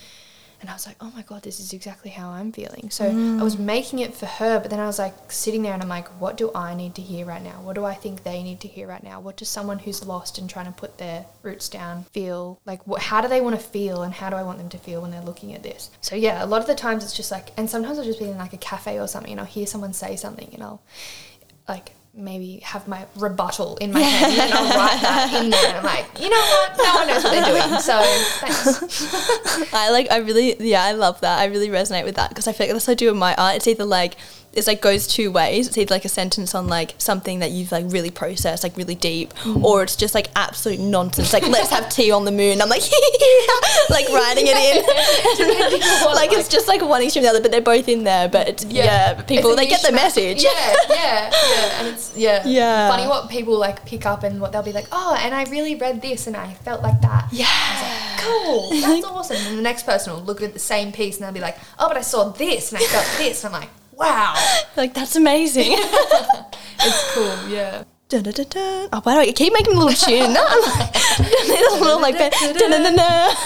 and 0.67 0.73
I 0.73 0.75
was 0.75 0.85
like, 0.85 0.97
oh 1.01 1.13
my 1.15 1.23
God, 1.23 1.45
this 1.45 1.61
is 1.61 1.73
exactly 1.73 2.11
how 2.11 2.31
I'm 2.31 2.51
feeling. 2.51 2.91
So 2.91 3.05
I 3.05 3.41
was 3.41 3.55
mm. 3.55 3.61
making 3.61 4.01
it 4.01 4.13
for 4.13 4.27
her, 4.27 4.59
but 4.59 4.69
then 4.69 4.81
I 4.81 4.87
was 4.87 4.99
like 4.99 5.15
sitting 5.31 5.63
there 5.63 5.73
and 5.73 5.81
I'm 5.81 5.89
like, 5.89 6.09
what 6.21 6.37
do 6.37 6.51
I 6.57 6.75
need 6.75 6.97
to 6.97 7.03
hear 7.03 7.25
right 7.25 7.41
now? 7.41 7.61
What 7.63 7.77
do 7.77 7.85
I 7.85 7.95
think 7.95 8.25
they 8.25 8.43
need 8.43 8.59
to 8.63 8.69
hear 8.69 8.89
right 8.89 9.03
now? 9.05 9.21
What 9.21 9.37
does 9.37 9.49
someone 9.49 9.79
who's 9.79 10.05
lost 10.05 10.39
and 10.39 10.51
trying 10.51 10.67
to 10.67 10.73
put 10.73 10.99
their 10.99 11.25
roots 11.45 11.69
down 11.69 12.03
feel? 12.13 12.59
Like, 12.67 12.85
what, 12.85 13.01
how 13.01 13.21
do 13.21 13.29
they 13.29 13.41
want 13.41 13.55
to 13.55 13.65
feel 13.65 14.03
and 14.03 14.13
how 14.13 14.29
do 14.29 14.35
I 14.35 14.43
want 14.43 14.59
them 14.59 14.69
to 14.71 14.79
feel 14.79 15.03
when 15.03 15.13
they're 15.13 15.23
looking 15.23 15.55
at 15.55 15.63
this? 15.63 15.93
So 16.01 16.17
yeah, 16.17 16.45
a 16.45 16.47
lot 16.47 16.63
of 16.63 16.67
the 16.67 16.75
times 16.75 17.05
it's 17.05 17.17
just 17.17 17.31
like, 17.31 17.53
and 17.57 17.71
sometimes 17.71 18.01
I'll 18.01 18.05
just 18.05 18.19
be 18.19 18.25
in 18.25 18.37
like 18.37 18.53
a 18.53 18.59
cafe 18.59 18.99
or 18.99 19.07
something 19.07 19.31
and 19.31 19.39
I'll 19.39 19.47
hear 19.47 19.67
someone 19.67 19.93
say 19.93 20.17
something 20.17 20.51
and 20.53 20.65
I'll 20.65 20.83
like, 21.69 21.93
maybe 22.17 22.61
have 22.63 22.89
my 22.89 23.07
rebuttal 23.17 23.77
in 23.77 23.93
my 23.93 24.01
head 24.01 24.39
and 24.41 24.53
I'll 24.55 24.77
write 24.77 25.03
that 25.03 25.43
in 25.43 25.51
there 25.51 25.69
and 25.69 25.77
I'm 25.79 25.85
like, 25.85 26.07
you 26.19 26.31
know 26.31 26.37
what? 26.37 26.77
No 26.79 26.95
one 26.95 27.07
knows 27.09 27.23
what 27.23 27.31
they're 27.31 27.45
doing. 27.45 27.81
So 27.81 28.01
thanks. 28.41 29.75
I 29.75 29.91
like, 29.91 30.11
I 30.11 30.19
really, 30.19 30.57
yeah, 30.59 30.83
I 30.83 30.93
love 30.93 31.21
that. 31.21 31.39
I 31.39 31.45
really 31.45 31.69
resonate 31.69 32.05
with 32.05 32.17
that 32.17 32.31
because 32.31 32.49
I 32.49 32.53
feel 32.53 32.67
like 32.67 32.75
that's 32.75 32.87
what 32.87 32.93
I 32.93 32.95
do 32.95 33.11
in 33.11 33.19
my 33.19 33.35
art. 33.35 33.57
It's 33.57 33.69
either 33.69 33.85
like, 33.85 34.17
it's 34.57 34.67
like 34.67 34.81
goes 34.81 35.07
two 35.07 35.31
ways. 35.31 35.69
It's 35.69 35.77
either 35.77 35.95
like 35.95 36.05
a 36.05 36.09
sentence 36.09 36.55
on 36.55 36.67
like 36.67 36.95
something 36.99 37.41
that 37.41 37.51
you've 37.51 37.71
like 37.71 37.85
really 37.89 38.11
processed, 38.11 38.63
like 38.63 38.77
really 38.77 38.95
deep, 38.95 39.35
mm. 39.35 39.63
or 39.63 39.83
it's 39.83 39.97
just 39.97 40.15
like 40.15 40.29
absolute 40.35 40.81
nonsense. 40.81 41.33
Like 41.33 41.47
let's 41.47 41.71
have 41.71 41.91
tea 41.91 42.11
on 42.11 42.25
the 42.25 42.33
moon. 42.33 42.63
I'm 42.63 42.69
like, 42.69 42.83
like 43.91 44.09
writing 44.09 44.47
it 44.49 44.57
in. 44.57 44.83
like 46.15 46.33
it's 46.33 46.49
just 46.49 46.69
like 46.69 46.81
one 46.81 47.03
extreme 47.03 47.23
or 47.23 47.27
the 47.27 47.31
other, 47.31 47.43
but 47.43 47.51
they're 47.51 47.61
both 47.61 47.87
in 47.89 48.05
there. 48.05 48.29
But 48.29 48.65
yeah, 48.65 49.15
but 49.15 49.29
people 49.29 49.55
they 49.55 49.67
get 49.67 49.83
the 49.83 49.93
message. 49.93 50.43
Yeah, 50.43 50.75
yeah, 50.89 51.31
yeah. 51.31 51.79
And 51.81 51.89
it's 51.89 52.17
yeah. 52.17 52.43
Yeah. 52.57 52.89
Funny 52.89 53.07
what 53.07 53.29
people 53.29 53.59
like 53.59 53.85
pick 53.85 54.07
up 54.07 54.23
and 54.23 54.41
what 54.41 54.53
they'll 54.53 54.63
be 54.63 54.73
like, 54.73 54.87
oh, 54.91 55.17
and 55.21 55.35
I 55.35 55.45
really 55.45 55.75
read 55.75 56.01
this 56.01 56.27
and 56.27 56.35
I 56.37 56.55
felt 56.55 56.83
like 56.83 57.01
that. 57.03 57.29
Yeah. 57.31 58.17
Cool. 58.19 58.71
That's 58.71 59.05
awesome. 59.05 59.37
And 59.37 59.59
the 59.59 59.63
next 59.63 59.85
person 59.85 60.15
will 60.15 60.23
look 60.23 60.41
at 60.41 60.53
the 60.53 60.59
same 60.59 60.91
piece 60.93 61.17
and 61.17 61.25
they'll 61.25 61.33
be 61.33 61.41
like, 61.41 61.59
oh, 61.79 61.89
but 61.89 61.97
I 61.97 62.01
saw 62.01 62.31
this 62.31 62.73
and 62.73 62.83
I 62.83 62.87
felt 62.87 63.07
this. 63.19 63.45
And 63.45 63.55
I'm 63.55 63.61
like, 63.61 63.71
wow. 63.97 64.35
Like 64.77 64.93
that's 64.95 65.17
amazing. 65.17 65.77
It's 66.79 67.15
cool. 67.15 67.49
Yeah. 67.49 67.85
Dun, 68.09 68.23
dun, 68.23 68.35
dun, 68.35 68.47
dun. 68.51 68.89
Oh, 68.93 69.01
why 69.03 69.15
do 69.15 69.21
I 69.21 69.33
keep 69.33 69.53
making 69.53 69.75
a 69.75 69.79
little 69.79 69.93
tune? 69.93 70.37
a 70.37 71.79
little 71.81 72.01
like 72.01 72.17
dun, 72.17 72.95
dun. 72.95 73.37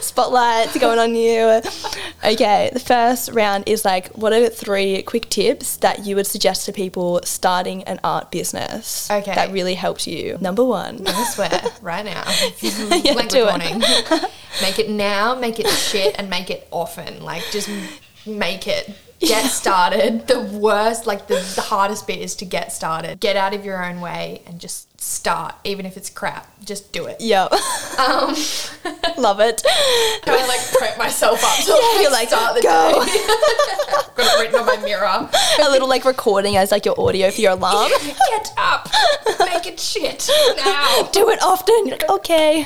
spotlights 0.00 0.76
going 0.78 0.98
on 0.98 1.14
you. 1.14 1.60
Okay, 2.24 2.70
the 2.72 2.80
first 2.80 3.30
round 3.32 3.68
is 3.68 3.84
like, 3.84 4.08
what 4.14 4.32
are 4.32 4.48
three 4.48 5.02
quick 5.02 5.28
tips 5.28 5.76
that 5.76 6.04
you 6.04 6.16
would 6.16 6.26
suggest 6.26 6.66
to 6.66 6.72
people 6.72 7.20
starting 7.22 7.84
an 7.84 8.00
art 8.02 8.32
business? 8.32 9.08
Okay. 9.10 9.34
that 9.34 9.52
really 9.52 9.74
helped 9.74 10.08
you. 10.08 10.38
Number 10.40 10.64
one. 10.64 11.06
I'm 11.06 11.24
swear 11.26 11.62
right 11.82 12.04
now. 12.04 12.24
Yeah, 12.60 13.12
like 13.12 13.28
do 13.28 13.46
it. 13.46 13.52
recording. 13.52 13.78
make 14.60 14.80
it 14.80 14.88
now, 14.90 15.36
make 15.36 15.60
it 15.60 15.68
shit, 15.68 16.16
and 16.18 16.28
make 16.28 16.50
it 16.50 16.66
often. 16.72 17.22
Like 17.22 17.44
just 17.52 17.68
make 18.26 18.66
it. 18.66 18.90
Get 19.26 19.46
started. 19.50 20.26
The 20.26 20.40
worst, 20.40 21.06
like 21.06 21.26
the, 21.28 21.36
the 21.54 21.60
hardest 21.62 22.06
bit 22.06 22.18
is 22.18 22.34
to 22.36 22.44
get 22.44 22.72
started. 22.72 23.20
Get 23.20 23.36
out 23.36 23.54
of 23.54 23.64
your 23.64 23.84
own 23.84 24.00
way 24.00 24.42
and 24.46 24.60
just 24.60 25.00
start, 25.00 25.54
even 25.64 25.86
if 25.86 25.96
it's 25.96 26.10
crap. 26.10 26.46
Just 26.64 26.92
do 26.92 27.06
it. 27.06 27.20
Yep. 27.20 27.52
Um, 27.98 28.34
Love 29.18 29.40
it. 29.40 29.62
kind 30.24 30.40
of 30.40 30.48
like 30.48 30.60
prep 30.72 30.98
myself 30.98 31.42
up 31.44 31.56
to 31.64 31.70
Yeah, 31.70 32.00
you're 32.02 32.10
like, 32.10 32.28
start 32.28 32.54
the 32.56 32.62
go. 32.62 33.04
day. 33.04 34.14
Got 34.16 34.38
it 34.38 34.40
written 34.42 34.60
on 34.60 34.66
my 34.66 34.76
mirror. 34.84 35.28
A 35.66 35.70
little 35.70 35.88
like 35.88 36.04
recording 36.04 36.56
as 36.56 36.70
like 36.70 36.84
your 36.84 36.98
audio 37.00 37.30
for 37.30 37.40
your 37.40 37.52
alarm. 37.52 37.90
Get 38.30 38.52
up, 38.56 38.88
make 39.40 39.66
it 39.66 39.78
shit 39.80 40.28
now. 40.56 41.08
Do 41.12 41.30
it 41.30 41.42
often. 41.42 41.86
You're 41.86 41.96
like, 41.98 42.10
okay. 42.10 42.64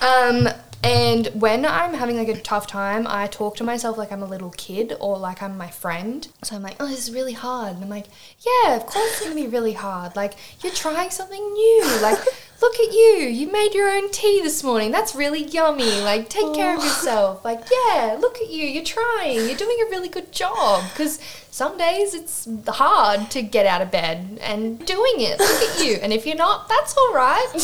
Um, 0.00 0.48
and 0.82 1.26
when 1.34 1.66
I'm 1.66 1.94
having 1.94 2.16
like 2.16 2.28
a 2.28 2.40
tough 2.40 2.66
time, 2.66 3.06
I 3.06 3.26
talk 3.26 3.56
to 3.56 3.64
myself 3.64 3.98
like 3.98 4.10
I'm 4.10 4.22
a 4.22 4.26
little 4.26 4.50
kid 4.50 4.94
or 4.98 5.18
like 5.18 5.42
I'm 5.42 5.58
my 5.58 5.68
friend. 5.68 6.26
So 6.42 6.56
I'm 6.56 6.62
like, 6.62 6.76
oh, 6.80 6.88
this 6.88 7.08
is 7.08 7.14
really 7.14 7.34
hard. 7.34 7.74
And 7.74 7.84
I'm 7.84 7.90
like, 7.90 8.06
yeah, 8.40 8.76
of 8.76 8.86
course 8.86 9.10
it's 9.12 9.22
gonna 9.22 9.34
be 9.34 9.46
really 9.46 9.74
hard. 9.74 10.16
Like, 10.16 10.34
you're 10.62 10.72
trying 10.72 11.10
something 11.10 11.52
new. 11.52 11.98
Like, 12.00 12.18
look 12.62 12.74
at 12.74 12.92
you. 12.92 13.28
You 13.30 13.52
made 13.52 13.74
your 13.74 13.90
own 13.90 14.10
tea 14.10 14.40
this 14.42 14.64
morning. 14.64 14.90
That's 14.90 15.14
really 15.14 15.44
yummy. 15.44 16.00
Like, 16.00 16.30
take 16.30 16.54
care 16.54 16.76
of 16.76 16.82
yourself. 16.82 17.44
Like, 17.44 17.60
yeah, 17.70 18.16
look 18.18 18.38
at 18.38 18.48
you. 18.48 18.64
You're 18.64 18.84
trying. 18.84 19.46
You're 19.46 19.56
doing 19.56 19.78
a 19.86 19.90
really 19.90 20.08
good 20.08 20.32
job. 20.32 20.84
Because 20.90 21.18
some 21.52 21.76
days 21.76 22.14
it's 22.14 22.46
hard 22.68 23.30
to 23.32 23.42
get 23.42 23.66
out 23.66 23.82
of 23.82 23.90
bed 23.90 24.38
and 24.40 24.78
doing 24.86 25.14
it. 25.18 25.38
Look 25.40 25.62
at 25.62 25.84
you. 25.84 25.94
And 26.00 26.12
if 26.12 26.24
you're 26.26 26.36
not, 26.36 26.68
that's 26.68 26.96
all 26.96 27.12
right. 27.12 27.48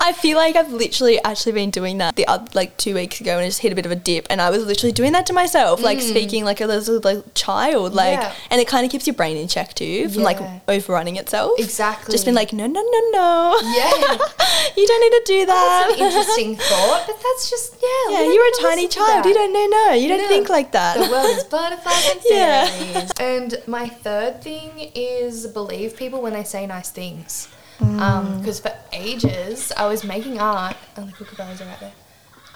I 0.00 0.14
feel 0.16 0.36
like 0.36 0.54
I've 0.56 0.72
literally 0.72 1.22
actually 1.24 1.52
been 1.52 1.70
doing 1.70 1.98
that 1.98 2.16
the 2.16 2.26
other, 2.26 2.46
like 2.54 2.76
two 2.76 2.94
weeks 2.94 3.20
ago 3.20 3.32
and 3.32 3.40
I 3.42 3.46
just 3.48 3.60
hit 3.60 3.72
a 3.72 3.74
bit 3.74 3.84
of 3.86 3.92
a 3.92 3.96
dip 3.96 4.26
and 4.30 4.40
I 4.40 4.50
was 4.50 4.64
literally 4.64 4.92
doing 4.92 5.12
that 5.12 5.26
to 5.26 5.32
myself, 5.32 5.82
like 5.82 6.00
speaking 6.00 6.44
like 6.44 6.60
a 6.60 6.66
little 6.66 7.00
like 7.02 7.24
child, 7.34 7.94
like, 7.94 8.08
Mm. 8.08 8.22
Yeah. 8.22 8.32
and 8.50 8.60
it 8.60 8.66
kind 8.68 8.86
of 8.86 8.90
keeps 8.92 9.06
your 9.06 9.14
brain 9.14 9.36
in 9.36 9.48
check 9.48 9.74
too 9.74 10.08
from 10.08 10.22
like 10.22 10.38
overrunning 10.68 11.16
itself. 11.16 11.58
Exactly. 11.58 12.12
Just 12.12 12.24
been 12.24 12.34
like, 12.34 12.52
no, 12.52 12.66
no, 12.66 12.80
no, 12.80 13.10
no. 13.10 13.58
Yeah. 13.64 13.90
you 14.76 14.86
don't 14.86 15.00
need 15.02 15.18
to 15.18 15.22
do 15.26 15.46
that. 15.46 15.84
That's 15.88 16.00
an 16.00 16.06
interesting 16.06 16.56
thought, 16.56 17.04
but 17.06 17.16
that's 17.22 17.50
just 17.50 17.74
yeah. 17.82 18.20
yeah, 18.20 18.32
you're 18.32 18.46
a 18.48 18.62
tiny 18.62 18.88
child. 18.88 19.26
You 19.26 19.34
don't 19.34 19.52
know. 19.52 19.66
No, 19.66 19.92
you 19.92 20.08
don't 20.08 20.18
No. 20.22 20.28
think 20.28 20.48
like 20.48 20.72
that. 20.72 20.96
The 20.96 21.10
world 21.10 21.36
is 21.36 21.44
butterflies 21.44 22.08
and 22.12 22.20
Yeah. 22.30 22.67
And 23.20 23.62
my 23.66 23.88
third 23.88 24.42
thing 24.42 24.90
is 24.94 25.46
believe 25.46 25.96
people 25.96 26.22
when 26.22 26.32
they 26.32 26.44
say 26.44 26.66
nice 26.66 26.90
things. 26.90 27.48
Mm. 27.78 28.38
Because 28.38 28.60
for 28.60 28.72
ages 28.92 29.72
I 29.76 29.86
was 29.86 30.04
making 30.04 30.40
art, 30.40 30.76
and 30.96 31.08
the 31.08 31.12
kookaburras 31.12 31.60
are 31.60 31.66
right 31.66 31.80
there. 31.80 31.92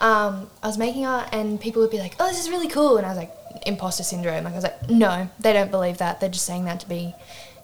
Um, 0.01 0.51
I 0.62 0.66
was 0.66 0.78
making 0.78 1.07
art, 1.07 1.28
and 1.32 1.61
people 1.61 1.80
would 1.82 1.91
be 1.91 1.99
like, 1.99 2.16
"Oh, 2.18 2.26
this 2.28 2.41
is 2.41 2.51
really 2.51 2.68
cool," 2.68 2.97
and 2.97 3.07
I 3.07 3.11
was 3.11 3.18
like, 3.18 3.32
"Imposter 3.66 4.03
syndrome." 4.03 4.45
Like 4.45 4.53
I 4.53 4.57
was 4.57 4.64
like, 4.64 4.91
"No, 4.91 5.28
they 5.39 5.53
don't 5.53 5.70
believe 5.70 5.99
that. 5.99 6.18
They're 6.18 6.28
just 6.28 6.45
saying 6.45 6.64
that 6.64 6.80
to 6.80 6.89
be 6.89 7.14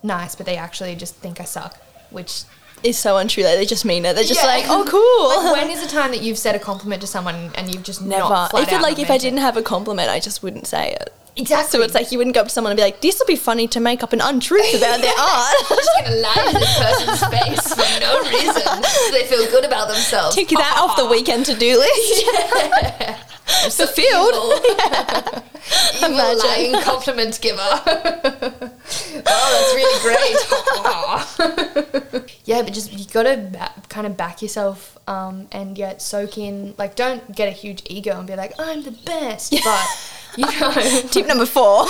nice, 0.03 0.37
but 0.37 0.47
they 0.47 0.57
actually 0.57 0.95
just 0.95 1.17
think 1.17 1.41
I 1.41 1.45
suck, 1.45 1.77
which 2.11 2.45
It's 2.83 2.99
so 2.99 3.17
untrue. 3.17 3.43
They 3.43 3.65
just 3.67 3.85
mean 3.85 4.05
it. 4.05 4.15
They're 4.15 4.25
just 4.25 4.41
Yeah. 4.43 4.47
like, 4.49 4.65
oh, 4.69 4.85
cool. 4.87 5.53
Like, 5.53 5.63
when 5.63 5.71
is 5.77 5.83
the 5.83 5.89
time 5.89 6.11
that 6.13 6.23
you've 6.23 6.39
said 6.39 6.55
a 6.55 6.59
compliment 6.59 7.01
to 7.03 7.07
someone 7.09 7.51
and 7.55 7.73
you've 7.75 7.83
just 7.83 8.01
Never. 8.03 8.29
Not 8.29 8.51
flat 8.51 8.63
I 8.63 8.67
feel 8.67 8.77
out 8.79 8.83
like 8.83 8.99
if 8.99 9.07
I 9.07 9.15
meant 9.15 9.23
it? 9.23 9.27
didn't 9.27 9.41
have 9.41 9.57
a 9.57 9.63
compliment, 9.63 10.09
I 10.11 10.21
just 10.21 10.43
wouldn't 10.43 10.67
say 10.67 10.93
it. 10.93 11.13
exactly, 11.37 11.71
So 11.79 11.85
it's 11.85 11.95
like 11.95 12.11
you 12.13 12.19
wouldn't 12.19 12.35
go 12.35 12.41
up 12.43 12.49
to 12.49 12.53
someone 12.53 12.71
and 12.73 12.77
be 12.77 12.83
like, 12.83 13.01
"This 13.01 13.19
will 13.19 13.27
be 13.27 13.37
funny 13.37 13.67
to 13.69 13.81
make 13.81 14.03
up 14.03 14.13
an 14.13 14.21
untruth 14.21 14.75
about 14.75 15.01
their 15.01 15.13
art." 15.19 15.55
I'm 15.71 15.77
just 15.77 15.91
gonna 16.03 16.17
lie 16.17 16.47
to 16.51 16.59
this 16.59 16.79
person's 16.79 17.23
face 17.31 17.75
for 17.75 18.01
no 18.01 18.21
reason, 18.31 18.83
so 18.83 19.11
they 19.13 19.25
feel 19.27 19.47
good 19.51 19.65
about 19.65 19.87
themselves. 19.89 20.35
Tick 20.35 20.49
that 20.51 20.77
off 20.81 20.97
the 20.97 21.07
weekend 21.07 21.47
to-do 21.47 21.79
list. 21.79 22.25
Fulfilled. 23.77 24.35
Evil 25.97 26.11
Imagine. 26.15 26.39
lying 26.39 26.75
compliment 26.83 27.39
giver. 27.41 27.61
oh, 27.63 27.81
that's 29.55 29.73
really 29.75 29.99
great. 30.05 30.37
Yeah, 32.49 32.63
but 32.63 32.73
just 32.73 32.91
you 32.95 33.05
gotta 33.13 33.37
ba- 33.37 33.73
kind 33.91 34.07
of 34.07 34.17
back 34.17 34.41
yourself 34.41 34.97
um, 35.07 35.49
and 35.53 35.77
yet 35.77 36.01
soak 36.01 36.39
in. 36.39 36.75
Like, 36.79 36.97
don't 36.97 37.37
get 37.37 37.47
a 37.47 37.51
huge 37.51 37.83
ego 37.91 38.17
and 38.19 38.27
be 38.27 38.37
like, 38.37 38.55
I'm 38.59 38.83
the 38.83 38.91
best. 38.91 39.53
But 39.53 39.87
you 40.39 40.47
know, 40.61 40.73
Tip 41.11 41.27
number 41.27 41.45
four: 41.45 41.85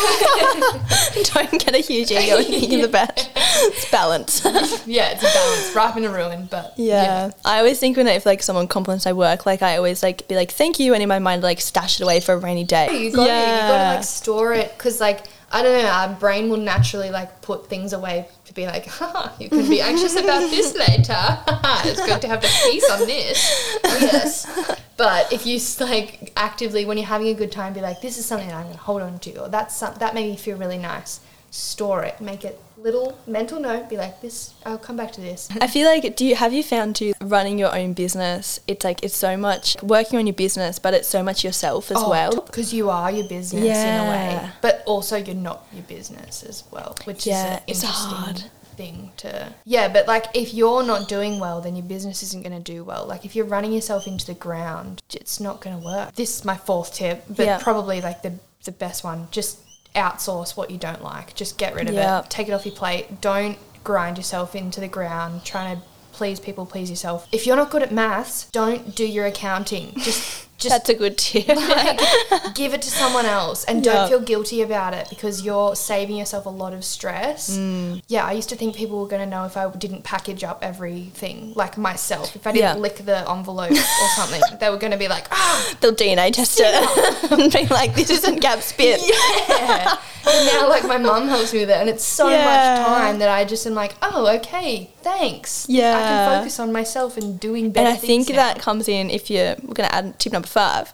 Don't 1.32 1.64
get 1.64 1.76
a 1.76 1.78
huge 1.78 2.10
ego 2.10 2.38
and 2.38 2.46
think 2.46 2.72
you're 2.72 2.82
the 2.82 2.88
best. 2.88 3.30
It's 3.36 3.88
balance. 3.92 4.44
yeah, 4.86 5.10
it's 5.10 5.22
a 5.22 5.26
balance, 5.32 5.74
ripe 5.76 5.94
and 5.94 6.06
a 6.06 6.10
ruin. 6.10 6.48
But 6.50 6.74
Yeah. 6.76 7.30
I 7.44 7.58
always 7.58 7.78
think 7.78 7.96
when 7.96 8.08
if 8.08 8.26
like 8.26 8.42
someone 8.42 8.66
compliments 8.66 9.04
my 9.04 9.12
work, 9.12 9.46
like 9.46 9.62
I 9.62 9.76
always 9.76 10.02
like 10.02 10.26
be 10.26 10.34
like 10.34 10.50
thank 10.50 10.80
you, 10.80 10.92
and 10.92 11.00
in 11.04 11.08
my 11.08 11.20
mind 11.20 11.44
like 11.44 11.60
stash 11.60 12.00
it 12.00 12.02
away 12.02 12.18
for 12.18 12.32
a 12.34 12.38
rainy 12.38 12.64
day. 12.64 12.86
You 13.00 13.12
gotta, 13.12 13.30
you 13.30 13.68
gotta 13.68 13.94
like 13.96 14.04
store 14.04 14.54
it 14.54 14.72
because 14.76 15.00
like 15.00 15.26
I 15.52 15.62
don't 15.62 15.82
know, 15.82 15.88
our 15.88 16.08
brain 16.14 16.48
will 16.50 16.58
naturally 16.58 17.10
like 17.10 17.42
put 17.42 17.68
things 17.68 17.92
away 17.92 18.28
be 18.58 18.66
like, 18.66 18.86
Haha, 18.86 19.30
you 19.38 19.48
can 19.48 19.68
be 19.68 19.80
anxious 19.80 20.16
about 20.16 20.50
this 20.50 20.74
later. 20.88 21.38
it's 21.88 22.04
good 22.04 22.20
to 22.22 22.28
have 22.28 22.42
the 22.42 22.52
peace 22.64 22.90
on 22.90 23.06
this. 23.06 23.78
Oh, 23.84 23.98
yes. 24.00 24.78
But 24.96 25.32
if 25.32 25.46
you 25.46 25.60
like 25.80 26.32
actively 26.36 26.84
when 26.84 26.98
you're 26.98 27.06
having 27.06 27.28
a 27.28 27.34
good 27.34 27.52
time, 27.52 27.72
be 27.72 27.80
like, 27.80 28.00
this 28.00 28.18
is 28.18 28.26
something 28.26 28.50
I'm 28.52 28.66
gonna 28.66 28.76
hold 28.76 29.02
on 29.02 29.20
to, 29.20 29.44
or 29.44 29.48
that's 29.48 29.76
some, 29.76 29.94
that 30.00 30.12
made 30.12 30.28
me 30.28 30.36
feel 30.36 30.58
really 30.58 30.78
nice. 30.78 31.20
Store 31.50 32.02
it, 32.02 32.20
make 32.20 32.44
it 32.44 32.60
little 32.78 33.18
mental 33.26 33.60
note. 33.60 33.88
Be 33.88 33.96
like, 33.96 34.20
this. 34.20 34.54
I'll 34.64 34.78
come 34.78 34.96
back 34.96 35.12
to 35.12 35.20
this. 35.20 35.48
I 35.60 35.66
feel 35.66 35.86
like 35.88 36.16
do 36.16 36.24
you 36.24 36.36
have 36.36 36.52
you 36.52 36.62
found 36.62 36.96
to 36.96 37.12
running 37.20 37.58
your 37.58 37.74
own 37.76 37.92
business? 37.92 38.60
It's 38.66 38.84
like 38.84 39.02
it's 39.02 39.16
so 39.16 39.36
much 39.36 39.76
working 39.82 40.18
on 40.18 40.26
your 40.26 40.34
business, 40.34 40.78
but 40.78 40.94
it's 40.94 41.08
so 41.08 41.22
much 41.22 41.44
yourself 41.44 41.90
as 41.90 41.96
oh, 41.98 42.10
well. 42.10 42.40
because 42.42 42.72
you 42.72 42.90
are 42.90 43.10
your 43.10 43.28
business 43.28 43.62
in 43.78 43.94
a 44.00 44.08
way, 44.10 44.50
but 44.60 44.82
also 44.86 45.16
you're 45.16 45.34
not 45.34 45.66
your 45.72 45.82
business 45.84 46.42
as 46.42 46.64
well, 46.70 46.96
which 47.04 47.26
Yeah, 47.26 47.60
is 47.66 47.82
interesting 47.82 48.16
hard. 48.16 48.44
thing 48.76 49.10
to. 49.18 49.52
Yeah, 49.64 49.88
but 49.92 50.06
like 50.06 50.26
if 50.34 50.54
you're 50.54 50.82
not 50.82 51.08
doing 51.08 51.38
well, 51.40 51.60
then 51.60 51.76
your 51.76 51.84
business 51.86 52.22
isn't 52.22 52.42
going 52.42 52.56
to 52.62 52.72
do 52.72 52.84
well. 52.84 53.06
Like 53.06 53.24
if 53.24 53.34
you're 53.34 53.46
running 53.46 53.72
yourself 53.72 54.06
into 54.06 54.26
the 54.26 54.34
ground, 54.34 55.02
it's 55.12 55.40
not 55.40 55.60
going 55.60 55.78
to 55.78 55.84
work. 55.84 56.14
This 56.14 56.38
is 56.38 56.44
my 56.44 56.56
fourth 56.56 56.94
tip, 56.94 57.24
but 57.28 57.46
Yeah. 57.46 57.58
probably 57.58 58.00
like 58.00 58.22
the 58.22 58.34
the 58.64 58.72
best 58.72 59.04
one. 59.04 59.28
Just 59.30 59.58
outsource 59.94 60.56
what 60.56 60.70
you 60.70 60.78
don't 60.78 61.02
like. 61.02 61.34
Just 61.34 61.58
get 61.58 61.74
rid 61.74 61.88
of 61.88 61.94
Yeah. 61.94 62.20
it. 62.20 62.30
Take 62.30 62.48
it 62.48 62.52
off 62.52 62.66
your 62.66 62.74
plate. 62.74 63.20
Don't 63.20 63.58
grind 63.84 64.16
yourself 64.18 64.54
into 64.54 64.80
the 64.80 64.88
ground 64.88 65.44
trying 65.44 65.76
to 65.76 65.82
please 66.12 66.40
people, 66.40 66.66
please 66.66 66.90
yourself. 66.90 67.26
If 67.30 67.46
you're 67.46 67.56
not 67.56 67.70
good 67.70 67.82
at 67.82 67.92
maths, 67.92 68.48
don't 68.50 68.94
do 68.94 69.06
your 69.06 69.24
accounting. 69.26 69.92
Just 69.98 70.47
just 70.58 70.70
That's 70.74 70.88
a 70.90 70.94
good 70.94 71.16
tip. 71.16 71.46
like, 71.56 72.00
give 72.54 72.74
it 72.74 72.82
to 72.82 72.90
someone 72.90 73.24
else 73.26 73.64
and 73.64 73.82
don't 73.82 73.94
Yeah. 73.94 74.08
feel 74.08 74.20
guilty 74.20 74.60
about 74.62 74.92
it 74.92 75.08
because 75.08 75.42
you're 75.42 75.74
saving 75.76 76.16
yourself 76.16 76.46
a 76.46 76.50
lot 76.50 76.74
of 76.74 76.84
stress. 76.84 77.56
Mm. 77.56 78.02
Yeah, 78.08 78.24
I 78.24 78.32
used 78.32 78.48
to 78.50 78.56
think 78.56 78.74
people 78.76 78.98
were 79.00 79.06
going 79.08 79.22
to 79.22 79.30
know 79.30 79.44
if 79.44 79.56
I 79.56 79.70
didn't 79.70 80.02
package 80.04 80.42
up 80.44 80.58
everything, 80.62 81.52
like 81.54 81.78
myself. 81.78 82.34
If 82.36 82.46
I 82.46 82.52
didn't 82.52 82.76
Yeah. 82.76 82.82
lick 82.82 82.96
the 82.96 83.18
envelope 83.30 83.70
or 83.70 84.08
something, 84.16 84.40
they 84.60 84.68
were 84.68 84.76
going 84.78 84.92
to 84.92 84.98
be 84.98 85.08
like, 85.08 85.26
ah, 85.30 85.74
They'll 85.80 85.94
DNA 85.94 86.32
test 86.32 86.58
it 86.60 87.30
and 87.32 87.52
be 87.52 87.66
like, 87.72 87.94
"This 87.94 88.10
isn't 88.10 88.40
Gab 88.40 88.60
spit." 88.62 89.00
yeah. 89.08 89.96
and 90.26 90.46
now, 90.46 90.68
like, 90.68 90.84
my 90.84 90.98
mum 90.98 91.28
helps 91.28 91.52
me 91.52 91.60
with 91.60 91.70
it, 91.70 91.76
and 91.76 91.88
it's 91.88 92.04
so 92.04 92.28
Yeah. 92.28 92.44
much 92.44 92.86
time 92.88 93.18
that 93.20 93.28
I 93.28 93.44
just 93.44 93.66
am 93.66 93.74
like, 93.74 93.94
oh, 94.02 94.26
okay, 94.38 94.90
thanks. 95.02 95.66
Yeah. 95.68 95.96
I 95.96 96.00
can 96.02 96.38
focus 96.40 96.58
on 96.60 96.72
myself 96.72 97.16
and 97.16 97.38
doing 97.38 97.70
better 97.70 97.88
And 97.88 97.96
I 97.96 98.00
think 98.00 98.28
now. 98.30 98.36
that 98.36 98.58
comes 98.58 98.88
in 98.88 99.08
if 99.10 99.30
you're 99.30 99.54
we're 99.62 99.74
gonna 99.74 99.88
add 99.92 100.18
tip 100.18 100.32
number 100.32 100.47
five, 100.48 100.92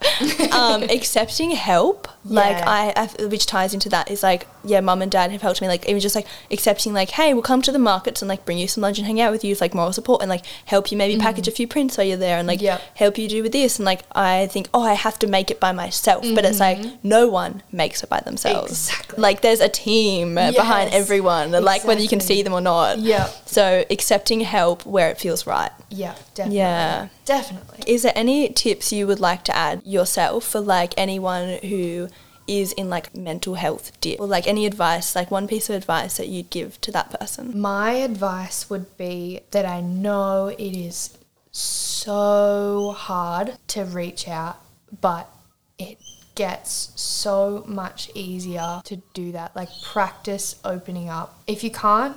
um, 0.53 0.83
accepting 0.91 1.53
help. 1.53 2.09
Like 2.25 2.57
Yeah. 2.57 2.65
I, 2.97 3.09
I, 3.21 3.25
which 3.27 3.45
ties 3.47 3.75
into 3.75 3.89
that 3.91 4.11
is 4.11 4.23
like 4.23 4.47
yeah, 4.67 4.81
mum 4.81 5.03
and 5.03 5.13
dad 5.13 5.31
have 5.31 5.43
helped 5.43 5.61
me. 5.61 5.69
Like 5.69 5.87
even 5.87 6.01
just 6.01 6.15
like 6.15 6.27
accepting 6.51 6.95
like 6.95 7.11
hey, 7.11 7.35
we'll 7.35 7.43
come 7.43 7.61
to 7.63 7.73
the 7.73 7.79
markets 7.79 8.23
and 8.23 8.29
like 8.31 8.45
bring 8.47 8.57
you 8.59 8.67
some 8.67 8.81
lunch 8.83 8.97
and 8.99 9.07
hang 9.07 9.21
out 9.21 9.31
with 9.31 9.45
you. 9.45 9.53
It's 9.53 9.61
like 9.61 9.75
moral 9.75 9.93
support 9.93 10.23
and 10.23 10.29
like 10.31 10.45
help 10.65 10.91
you 10.91 10.97
maybe 10.97 11.21
package 11.21 11.49
a 11.49 11.51
few 11.51 11.69
prints 11.69 11.99
while 11.99 12.07
you're 12.07 12.17
there 12.17 12.39
and 12.39 12.49
like 12.49 12.63
Yep. 12.63 12.81
help 12.97 13.19
you 13.19 13.29
do 13.29 13.43
with 13.43 13.53
this. 13.53 13.79
And 13.79 13.85
like 13.85 14.03
I 14.13 14.47
think 14.47 14.69
oh, 14.73 14.83
I 14.83 14.95
have 14.95 15.19
to 15.19 15.27
make 15.27 15.51
it 15.51 15.61
by 15.61 15.73
myself, 15.73 16.25
but 16.35 16.45
it's 16.45 16.61
like 16.61 16.79
no 17.05 17.29
one 17.29 17.63
makes 17.73 18.03
it 18.03 18.09
by 18.09 18.21
themselves. 18.21 18.71
Exactly. 18.89 19.21
Like 19.21 19.43
there's 19.43 19.61
a 19.61 19.69
team 19.69 20.39
uh 20.39 20.53
behind 20.53 20.95
everyone, 20.95 21.55
and 21.55 21.65
like 21.65 21.85
whether 21.85 22.01
you 22.01 22.09
can 22.09 22.21
see 22.21 22.43
them 22.43 22.53
or 22.55 22.61
not. 22.63 22.99
Yeah. 22.99 23.27
So 23.45 23.85
accepting 23.91 24.41
help 24.41 24.87
where 24.87 25.11
it 25.11 25.19
feels 25.19 25.47
right. 25.47 25.71
Yeah, 25.91 26.15
definitely. 26.35 26.59
Yeah. 26.59 27.09
Definitely. 27.27 27.85
Is 27.87 28.03
there 28.03 28.13
any 28.15 28.49
tips 28.51 28.93
you 28.93 29.07
would 29.07 29.21
like 29.21 29.45
to 29.45 29.57
add 29.57 29.81
yourself 29.85 30.45
for 30.45 30.61
like 30.61 30.93
anyone 30.97 31.59
who 31.63 32.09
is 32.47 32.73
in 32.73 32.91
like 32.91 33.15
mental 33.15 33.55
health 33.55 33.93
dip 34.01 34.21
or 34.21 34.27
like 34.27 34.47
any 34.47 34.67
advice, 34.67 35.15
like 35.15 35.31
one 35.31 35.49
piece 35.49 35.69
of 35.69 35.77
advice 35.77 36.17
that 36.17 36.29
you'd 36.29 36.51
give 36.51 36.81
to 36.83 36.93
that 36.93 37.11
person? 37.11 37.59
My 37.59 37.93
advice 37.93 38.69
would 38.71 38.97
be 38.97 39.41
that 39.51 39.65
I 39.65 39.81
know 39.81 40.49
it 40.49 40.77
is 40.77 41.17
so 41.51 42.95
hard 42.97 43.57
to 43.69 43.85
reach 43.85 44.29
out, 44.29 44.59
but 45.01 45.29
it 45.79 45.99
gets 46.35 46.93
so 46.97 47.65
much 47.67 48.11
easier 48.15 48.81
to 48.85 48.97
do 49.15 49.33
that. 49.33 49.55
Like 49.55 49.69
practice 49.83 50.57
opening 50.65 51.09
up. 51.09 51.39
If 51.47 51.63
you 51.63 51.71
can't, 51.71 52.17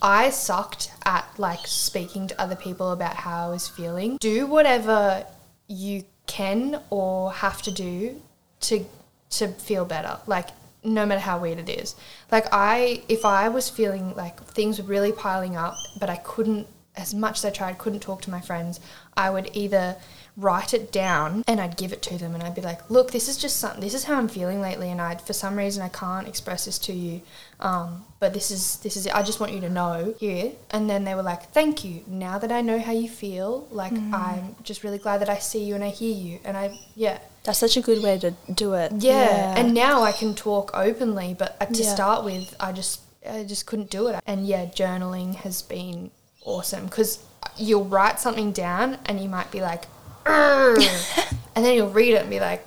I 0.00 0.30
sucked 0.30 0.92
at 1.04 1.26
like 1.38 1.66
speaking 1.66 2.28
to 2.28 2.40
other 2.40 2.56
people 2.56 2.92
about 2.92 3.14
how 3.14 3.48
I 3.48 3.50
was 3.50 3.66
feeling. 3.66 4.16
Do 4.20 4.46
whatever 4.46 5.26
you 5.66 6.04
can 6.26 6.80
or 6.90 7.32
have 7.32 7.62
to 7.62 7.70
do 7.70 8.20
to 8.60 8.84
to 9.30 9.48
feel 9.48 9.84
better. 9.84 10.18
Like 10.26 10.48
no 10.84 11.04
matter 11.04 11.20
how 11.20 11.38
weird 11.38 11.58
it 11.58 11.68
is. 11.68 11.94
Like 12.30 12.46
I 12.52 13.02
if 13.08 13.24
I 13.24 13.48
was 13.48 13.68
feeling 13.68 14.14
like 14.14 14.42
things 14.42 14.80
were 14.80 14.86
really 14.86 15.12
piling 15.12 15.56
up 15.56 15.74
but 15.98 16.08
I 16.08 16.16
couldn't 16.16 16.66
as 16.96 17.14
much 17.14 17.38
as 17.38 17.44
I 17.44 17.50
tried 17.50 17.78
couldn't 17.78 18.00
talk 18.00 18.22
to 18.22 18.30
my 18.30 18.40
friends, 18.40 18.80
I 19.16 19.30
would 19.30 19.50
either 19.54 19.96
write 20.36 20.72
it 20.72 20.92
down 20.92 21.42
and 21.48 21.60
I'd 21.60 21.76
give 21.76 21.92
it 21.92 22.00
to 22.02 22.16
them 22.18 22.34
and 22.34 22.42
I'd 22.42 22.54
be 22.54 22.60
like, 22.60 22.88
"Look, 22.90 23.10
this 23.10 23.28
is 23.28 23.36
just 23.36 23.56
something. 23.56 23.80
This 23.80 23.94
is 23.94 24.04
how 24.04 24.14
I'm 24.14 24.28
feeling 24.28 24.60
lately 24.60 24.90
and 24.90 25.00
I 25.00 25.16
for 25.16 25.32
some 25.32 25.56
reason 25.56 25.82
I 25.82 25.88
can't 25.88 26.28
express 26.28 26.64
this 26.64 26.78
to 26.80 26.92
you. 26.92 27.22
Um, 27.60 28.04
but 28.20 28.34
this 28.34 28.50
is 28.50 28.76
this 28.78 28.96
is 28.96 29.06
it. 29.06 29.14
I 29.14 29.22
just 29.22 29.40
want 29.40 29.52
you 29.52 29.60
to 29.60 29.70
know 29.70 30.14
here." 30.18 30.52
And 30.70 30.88
then 30.88 31.04
they 31.04 31.14
were 31.14 31.22
like, 31.22 31.50
"Thank 31.52 31.84
you. 31.84 32.02
Now 32.06 32.38
that 32.38 32.52
I 32.52 32.60
know 32.60 32.78
how 32.78 32.92
you 32.92 33.08
feel, 33.08 33.66
like 33.70 33.92
I'm 33.92 34.56
just 34.62 34.84
really 34.84 34.98
glad 34.98 35.20
that 35.20 35.28
I 35.28 35.38
see 35.38 35.64
you 35.64 35.74
and 35.74 35.84
I 35.84 35.90
hear 35.90 36.14
you." 36.14 36.40
And 36.44 36.56
I 36.56 36.78
yeah, 36.94 37.18
That's 37.48 37.58
such 37.58 37.78
a 37.78 37.80
good 37.80 38.02
way 38.02 38.18
to 38.18 38.32
do 38.52 38.74
it. 38.74 38.92
yeah. 38.98 39.54
And 39.56 39.72
now 39.72 40.02
I 40.02 40.12
can 40.12 40.34
talk 40.34 40.70
openly, 40.74 41.34
but 41.38 41.56
uh, 41.60 41.64
to 41.64 41.82
Yeah. 41.82 41.94
start 41.94 42.22
with, 42.22 42.54
I 42.60 42.72
just 42.72 43.00
I 43.28 43.42
just 43.44 43.64
couldn't 43.66 43.90
do 43.90 44.08
it. 44.08 44.20
And 44.26 44.46
yeah, 44.46 44.66
journaling 44.66 45.34
has 45.36 45.62
been 45.62 46.10
awesome 46.44 46.84
because 46.86 47.20
you'll 47.56 47.84
write 47.86 48.20
something 48.20 48.52
down 48.52 48.98
and 49.06 49.18
you 49.18 49.28
might 49.30 49.50
be 49.50 49.60
like, 49.62 49.84
and 50.26 51.64
then 51.64 51.74
you'll 51.74 51.90
read 51.90 52.14
it 52.14 52.20
and 52.22 52.30
be 52.30 52.38
like, 52.40 52.66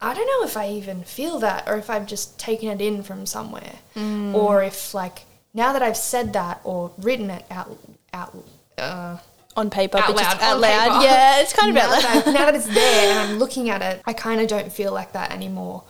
I 0.00 0.14
don't 0.14 0.26
know 0.26 0.46
if 0.46 0.56
I 0.56 0.70
even 0.70 1.04
feel 1.04 1.38
that 1.40 1.68
or 1.68 1.76
if 1.76 1.88
I've 1.90 2.06
just 2.06 2.38
taken 2.38 2.68
it 2.70 2.80
in 2.80 3.02
from 3.02 3.26
somewhere, 3.26 3.74
Mm. 3.94 4.34
or 4.34 4.62
if 4.62 4.94
like 4.94 5.26
now 5.54 5.74
that 5.74 5.82
I've 5.82 5.96
said 5.98 6.32
that 6.32 6.60
or 6.64 6.90
written 6.98 7.30
it 7.30 7.44
out 7.50 7.76
out. 8.14 8.34
Uh, 8.78 9.18
on 9.56 9.70
paper, 9.70 9.98
Out 9.98 10.08
but 10.08 10.16
just 10.16 10.40
loud, 10.40 10.54
out 10.54 10.60
loud. 10.60 10.88
paper. 10.88 11.04
Yeah, 11.04 11.40
it's 11.40 11.52
kind 11.52 11.68
of 11.70 11.74
now, 11.74 11.82
out 11.82 12.02
that 12.02 12.26
loud. 12.26 12.28
I, 12.28 12.32
now 12.32 12.46
that 12.46 12.54
it's 12.54 12.66
there 12.66 13.10
and 13.10 13.18
I'm 13.18 13.38
looking 13.38 13.70
at 13.70 13.82
it, 13.82 14.02
I 14.06 14.12
kind 14.12 14.40
of 14.40 14.48
don't 14.48 14.72
feel 14.72 14.92
like 14.92 15.12
that 15.12 15.32
anymore. 15.32 15.84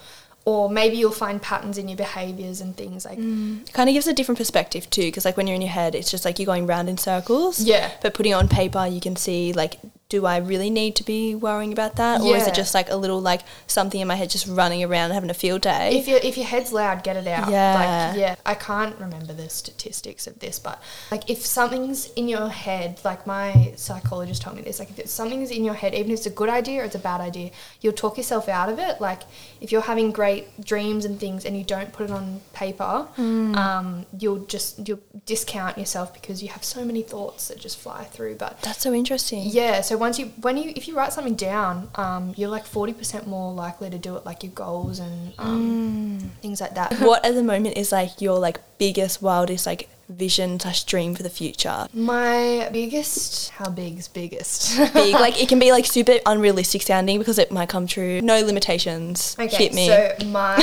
Or 0.45 0.69
maybe 0.69 0.97
you'll 0.97 1.13
find 1.13 1.41
patterns 1.41 1.79
in 1.79 1.89
your 1.89 1.97
behaviors 1.97 2.61
and 2.61 2.77
things 2.77 3.05
like 3.05 3.19
mm. 3.19 3.63
It 3.63 3.73
kind 3.73 3.89
of 3.89 3.93
gives 3.95 4.09
a 4.09 4.13
different 4.13 4.39
perspective 4.39 4.91
too, 4.91 5.03
because 5.03 5.25
like 5.25 5.37
when 5.37 5.47
you're 5.47 5.55
in 5.55 5.63
your 5.63 5.71
head, 5.71 5.95
it's 5.95 6.11
just 6.11 6.25
like 6.25 6.41
you're 6.41 6.47
going 6.47 6.67
round 6.67 6.89
in 6.89 6.99
circles. 6.99 7.61
Yeah. 7.61 7.93
But 8.03 8.15
putting 8.15 8.33
it 8.33 8.35
on 8.35 8.49
paper, 8.49 8.85
you 8.87 9.01
can 9.01 9.15
see 9.15 9.53
like 9.53 9.79
do 10.15 10.27
I 10.27 10.37
really 10.53 10.69
need 10.69 10.95
to 10.97 11.05
be 11.05 11.35
worrying 11.35 11.73
about 11.73 11.97
that? 11.97 12.21
Or 12.21 12.37
is 12.37 12.47
it 12.47 12.55
just 12.55 12.75
like 12.75 12.89
a 12.91 12.97
little 12.97 13.21
like 13.33 13.41
something 13.67 14.01
in 14.03 14.07
my 14.13 14.17
head 14.21 14.29
just 14.37 14.47
running 14.47 14.85
around 14.85 15.11
having 15.13 15.31
a 15.31 15.35
field 15.45 15.63
day? 15.63 15.97
if 16.01 16.07
your 16.07 16.19
if 16.31 16.37
your 16.37 16.47
head's 16.55 16.71
loud, 16.81 17.03
get 17.03 17.17
it 17.17 17.27
out. 17.27 17.51
Yeah. 17.51 17.75
Like 18.11 18.19
yeah, 18.25 18.35
I 18.45 18.55
can't 18.55 18.95
remember 19.01 19.33
the 19.33 19.49
statistics 19.49 20.27
of 20.27 20.35
this, 20.45 20.59
but 20.59 20.77
like 21.11 21.25
if 21.31 21.41
something's 21.47 22.01
in 22.13 22.29
your 22.29 22.49
head, 22.49 23.01
like 23.05 23.27
my 23.27 23.73
psychologist 23.77 24.43
told 24.43 24.57
me 24.57 24.63
this, 24.63 24.79
like 24.79 24.91
if 24.99 25.09
something's 25.09 25.51
in 25.51 25.65
your 25.65 25.75
head, 25.83 25.95
even 25.95 26.11
if 26.13 26.19
it's 26.19 26.27
a 26.27 26.31
good 26.43 26.51
idea 26.51 26.83
or 26.83 26.85
it's 26.85 26.95
a 26.95 27.05
bad 27.13 27.21
idea, 27.23 27.51
you'll 27.81 27.93
talk 28.05 28.17
yourself 28.19 28.49
out 28.51 28.69
of 28.69 28.79
it. 28.79 29.01
Like 29.01 29.23
if 29.63 29.73
you're 29.73 29.81
having 29.93 30.13
great 30.13 30.45
dreams 30.73 31.05
and 31.07 31.19
things 31.19 31.45
and 31.47 31.57
you 31.57 31.65
don't 31.65 31.91
put 31.97 32.05
it 32.09 32.13
on 32.13 32.41
paper, 32.53 33.07
Hmm. 33.17 33.55
um, 33.55 34.07
you'll 34.21 34.45
just 34.55 34.87
you'll 34.87 35.01
discount 35.27 35.79
yourself 35.79 36.13
because 36.13 36.43
you 36.43 36.49
have 36.57 36.65
so 36.65 36.85
many 36.85 37.03
thoughts 37.03 37.49
that 37.49 37.59
just 37.59 37.79
fly 37.79 38.05
through. 38.05 38.35
But 38.37 38.61
That's 38.63 38.83
so 38.83 38.93
interesting. 38.93 39.43
yeah, 39.47 39.81
so 39.81 39.97
once 40.05 40.19
you 40.21 40.27
when 40.45 40.55
you 40.61 40.67
if 40.81 40.85
you 40.89 40.95
write 40.99 41.13
something 41.17 41.35
down, 41.51 41.75
um, 42.05 42.23
you're 42.37 42.51
like 42.57 42.67
forty 42.67 42.93
percent 43.01 43.23
more 43.27 43.49
likely 43.65 43.89
to 43.97 43.99
do 44.09 44.11
it, 44.19 44.23
like 44.27 44.43
your 44.47 44.53
goals 44.65 44.99
and 45.07 45.33
um, 45.39 45.61
Hmm. 45.63 46.19
things 46.45 46.61
like 46.61 46.75
that. 46.81 46.89
what 47.01 47.25
at 47.29 47.35
the 47.35 47.43
moment 47.53 47.77
is 47.83 47.93
like 47.93 48.21
your 48.21 48.39
like 48.47 48.59
biggest, 48.79 49.23
wildest 49.23 49.65
like 49.67 49.89
vision 50.09 50.59
slash 50.61 50.85
dream 50.85 51.15
for 51.15 51.23
the 51.23 51.31
future? 51.41 51.87
My 51.95 52.69
biggest, 52.73 53.51
how 53.59 53.71
big's 53.71 54.09
biggest? 54.09 54.77
Big, 54.93 55.15
like 55.15 55.41
it 55.43 55.49
can 55.49 55.59
be 55.59 55.71
like 55.73 55.87
super 55.87 56.17
unrealistic 56.27 56.83
sounding 56.83 57.19
because 57.19 57.39
it 57.39 57.51
might 57.53 57.69
come 57.71 57.87
true. 57.87 58.21
No 58.21 58.41
limitations. 58.51 59.37
okay, 59.39 59.57
Fit 59.57 59.73
me. 59.73 59.87
so 59.87 59.99
my 60.27 60.59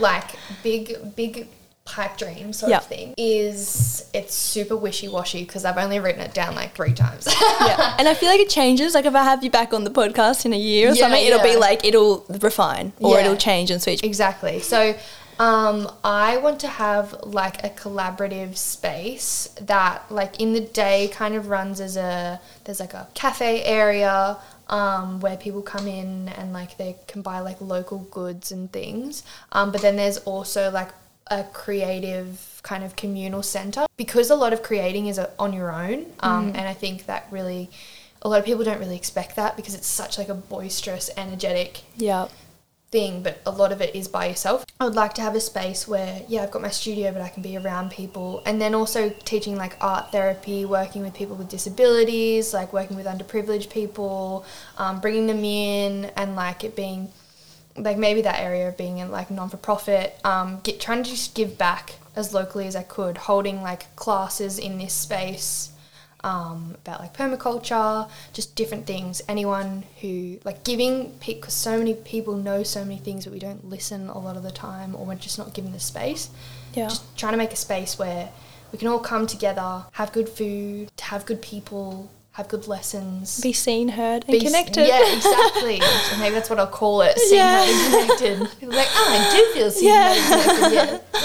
like 0.00 0.28
big 0.62 0.84
big 1.16 1.48
pipe 1.84 2.16
dream 2.16 2.52
sort 2.52 2.70
Yeah. 2.70 2.78
of 2.78 2.86
thing 2.86 3.12
is 3.16 4.04
it's 4.14 4.34
super 4.34 4.76
wishy 4.76 5.08
washy 5.08 5.42
because 5.42 5.64
I've 5.64 5.78
only 5.78 5.98
written 5.98 6.20
it 6.22 6.32
down 6.32 6.54
like 6.54 6.74
three 6.74 6.92
times. 6.94 7.26
yeah. 7.60 7.96
And 7.98 8.08
I 8.08 8.14
feel 8.14 8.28
like 8.28 8.40
it 8.40 8.48
changes. 8.48 8.94
Like 8.94 9.04
if 9.04 9.14
I 9.14 9.24
have 9.24 9.42
you 9.42 9.50
back 9.50 9.74
on 9.74 9.84
the 9.84 9.90
podcast 9.90 10.44
in 10.46 10.52
a 10.52 10.58
year 10.58 10.90
or 10.90 10.94
Yeah, 10.94 11.02
something, 11.02 11.24
it'll 11.26 11.42
be 11.42 11.56
like 11.56 11.84
it'll 11.84 12.24
refine 12.28 12.92
or 13.00 13.16
Yeah. 13.18 13.24
it'll 13.24 13.36
change 13.36 13.70
and 13.70 13.82
switch. 13.82 14.02
Exactly. 14.04 14.60
So 14.60 14.94
um, 15.40 15.90
I 16.04 16.36
want 16.36 16.60
to 16.60 16.68
have 16.68 17.14
like 17.24 17.64
a 17.64 17.70
collaborative 17.70 18.56
space 18.56 19.48
that 19.60 20.04
like 20.10 20.40
in 20.40 20.52
the 20.52 20.60
day 20.60 21.08
kind 21.12 21.34
of 21.34 21.48
runs 21.48 21.80
as 21.80 21.96
a 21.96 22.40
there's 22.64 22.78
like 22.78 22.94
a 22.94 23.08
cafe 23.14 23.64
area 23.64 24.36
um, 24.68 25.20
where 25.20 25.36
people 25.36 25.60
come 25.62 25.88
in 25.88 26.28
and 26.28 26.52
like 26.52 26.76
they 26.76 26.96
can 27.08 27.22
buy 27.22 27.40
like 27.40 27.60
local 27.60 27.98
goods 27.98 28.52
and 28.52 28.70
things. 28.72 29.24
Um, 29.50 29.72
but 29.72 29.82
then 29.82 29.96
there's 29.96 30.18
also 30.18 30.70
like 30.70 30.88
a 31.28 31.44
creative 31.44 32.60
kind 32.62 32.84
of 32.84 32.94
communal 32.96 33.42
center 33.42 33.86
because 33.96 34.30
a 34.30 34.34
lot 34.36 34.52
of 34.52 34.62
creating 34.62 35.06
is 35.06 35.18
uh, 35.18 35.30
on 35.38 35.52
your 35.52 35.72
own 35.72 36.06
um, 36.20 36.48
and 36.48 36.68
i 36.68 36.74
think 36.74 37.06
that 37.06 37.26
really 37.30 37.70
a 38.22 38.28
lot 38.28 38.38
of 38.38 38.44
people 38.44 38.62
don't 38.64 38.78
really 38.78 38.96
expect 38.96 39.34
that 39.36 39.56
because 39.56 39.74
it's 39.74 39.86
such 39.86 40.16
like 40.18 40.28
a 40.28 40.34
boisterous 40.34 41.10
energetic 41.16 41.80
Yeah. 41.96 42.28
thing, 42.92 43.22
but 43.22 43.40
a 43.46 43.50
lot 43.50 43.72
of 43.72 43.80
it 43.80 43.94
is 43.96 44.06
by 44.06 44.26
yourself. 44.26 44.64
I 44.78 44.84
would 44.84 44.94
like 44.94 45.14
to 45.14 45.22
have 45.22 45.34
a 45.34 45.40
space 45.40 45.88
where, 45.88 46.22
yeah, 46.28 46.42
I've 46.44 46.50
got 46.52 46.62
my 46.62 46.68
studio, 46.68 47.10
but 47.10 47.20
I 47.22 47.30
can 47.30 47.42
be 47.42 47.56
around 47.56 47.90
people. 47.90 48.42
And 48.46 48.60
then 48.60 48.74
also 48.76 49.08
teaching 49.24 49.56
like 49.56 49.76
art 49.80 50.12
therapy, 50.12 50.64
working 50.64 51.02
with 51.02 51.14
people 51.14 51.34
with 51.34 51.48
disabilities, 51.48 52.52
like 52.54 52.72
working 52.72 52.96
with 52.96 53.06
underprivileged 53.06 53.70
people, 53.70 54.44
um, 54.78 55.00
bringing 55.00 55.26
them 55.26 55.42
in, 55.44 56.04
and 56.16 56.36
like 56.36 56.62
it 56.64 56.76
being 56.76 57.10
like 57.76 57.96
maybe 57.96 58.22
that 58.22 58.40
area 58.40 58.68
of 58.68 58.76
being 58.76 58.98
in 58.98 59.10
like 59.10 59.30
non 59.30 59.48
for 59.48 59.56
profit, 59.56 60.18
um, 60.24 60.60
get 60.62 60.80
trying 60.80 61.02
to 61.02 61.10
just 61.10 61.34
give 61.34 61.56
back 61.58 61.94
as 62.14 62.34
locally 62.34 62.66
as 62.66 62.76
I 62.76 62.82
could, 62.82 63.16
holding 63.16 63.62
like 63.62 63.94
classes 63.96 64.58
in 64.58 64.78
this 64.78 64.92
space 64.92 65.72
um, 66.24 66.76
about 66.82 67.00
like 67.00 67.16
permaculture, 67.16 68.08
just 68.32 68.54
different 68.54 68.86
things. 68.86 69.22
Anyone 69.28 69.84
who 70.00 70.38
like 70.44 70.64
giving 70.64 71.14
because 71.26 71.54
so 71.54 71.78
many 71.78 71.94
people 71.94 72.36
know 72.36 72.62
so 72.62 72.84
many 72.84 72.98
things, 72.98 73.24
but 73.24 73.32
we 73.32 73.38
don't 73.38 73.68
listen 73.68 74.08
a 74.08 74.18
lot 74.18 74.36
of 74.36 74.42
the 74.42 74.50
time, 74.50 74.94
or 74.94 75.06
we're 75.06 75.14
just 75.14 75.38
not 75.38 75.54
given 75.54 75.72
the 75.72 75.80
space. 75.80 76.30
Yeah. 76.74 76.88
Just 76.88 77.16
trying 77.16 77.32
to 77.32 77.38
make 77.38 77.52
a 77.52 77.56
space 77.56 77.98
where 77.98 78.30
we 78.70 78.78
can 78.78 78.88
all 78.88 79.00
come 79.00 79.26
together, 79.26 79.84
have 79.92 80.12
good 80.12 80.28
food, 80.28 80.90
have 81.00 81.26
good 81.26 81.42
people, 81.42 82.10
have 82.32 82.48
good 82.48 82.66
lessons. 82.66 83.40
Be 83.40 83.52
seen, 83.52 83.88
heard, 83.90 84.24
and 84.26 84.32
be- 84.38 84.40
connected. 84.40 84.86
Yeah, 84.88 85.02
exactly. 85.16 85.80
so 85.80 86.16
maybe 86.18 86.34
that's 86.34 86.48
what 86.50 86.58
I'll 86.58 86.66
call 86.66 87.02
it. 87.02 87.18
Seen, 87.18 87.38
Yeah. 87.38 87.64
heard, 87.66 87.70
and 87.70 88.18
connected. 88.18 88.58
People 88.60 88.74
are 88.74 88.78
like, 88.78 88.88
oh, 88.90 89.08
I 89.10 89.36
do 89.36 89.52
feel 89.60 89.70
seen, 89.70 89.88
Yeah. 89.88 90.14
heard, 90.14 90.40
and 90.48 90.54
connected. 90.70 91.00
Yeah. 91.14 91.20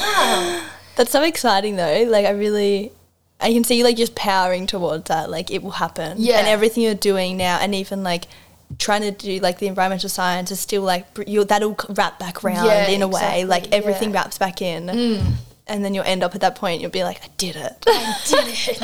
Wow. 0.57 0.63
That's 0.97 1.11
so 1.11 1.23
exciting 1.23 1.75
though. 1.75 2.03
Like 2.09 2.25
I 2.25 2.31
really 2.31 2.91
I 3.39 3.53
can 3.53 3.63
see 3.63 3.77
you 3.77 3.83
like 3.83 3.97
just 3.97 4.15
powering 4.15 4.65
towards 4.65 5.03
that. 5.09 5.29
Like 5.29 5.51
it 5.51 5.61
will 5.61 5.69
happen. 5.71 6.17
Yeah. 6.19 6.39
And 6.39 6.47
everything 6.47 6.81
you're 6.83 6.95
doing 6.95 7.37
now 7.37 7.59
and 7.61 7.75
even 7.75 8.03
like 8.03 8.25
trying 8.79 9.01
to 9.03 9.11
do 9.11 9.39
like 9.39 9.59
the 9.59 9.67
environmental 9.67 10.09
science 10.09 10.49
is 10.49 10.59
still 10.59 10.81
like 10.81 11.05
you 11.27 11.43
that'll 11.43 11.77
wrap 11.89 12.17
back 12.19 12.43
around 12.43 12.65
Yeah, 12.65 12.87
in 12.87 13.03
a 13.03 13.07
way. 13.07 13.45
Like 13.45 13.71
everything 13.71 14.09
yeah. 14.09 14.15
wraps 14.21 14.39
back 14.39 14.59
in. 14.61 14.87
Mm. 14.87 15.33
And 15.69 15.83
then 15.83 15.93
you'll 15.93 16.05
end 16.05 16.23
up 16.23 16.33
at 16.35 16.41
that 16.41 16.55
point 16.55 16.81
you'll 16.81 16.91
be 16.91 17.03
like, 17.03 17.21
I 17.23 17.27
did 17.37 17.55
it. 17.55 17.83
I 17.87 18.17
did 18.25 18.47
it. 18.47 18.79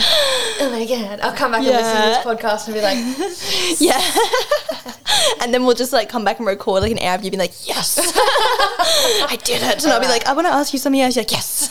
Oh 0.60 0.70
my 0.72 0.86
god. 0.86 1.20
I'll 1.22 1.34
come 1.36 1.52
back 1.52 1.62
and 1.62 1.70
listen 1.70 1.96
to 1.96 2.08
this 2.08 2.26
podcast 2.26 2.66
and 2.68 2.76
be 2.76 2.82
like, 2.82 2.98
yeah. 3.80 5.42
and 5.42 5.54
then 5.54 5.66
we'll 5.66 5.76
just 5.76 5.94
like 5.94 6.10
come 6.10 6.24
back 6.24 6.40
and 6.40 6.48
record 6.48 6.82
like 6.82 6.92
an 6.92 7.00
hour 7.00 7.16
of 7.16 7.24
you 7.24 7.32
being 7.32 7.40
like, 7.40 7.68
Yes. 7.68 7.98
I 8.16 9.38
did 9.44 9.62
it. 9.64 9.84
And 9.84 9.94
I'll 9.94 10.00
be 10.02 10.08
like, 10.08 10.26
I 10.28 10.34
want 10.34 10.48
to 10.48 10.54
ask 10.54 10.74
you 10.74 10.80
something 10.80 11.02
else. 11.02 11.16
You're 11.16 11.24
like, 11.24 11.32
yes. 11.32 11.70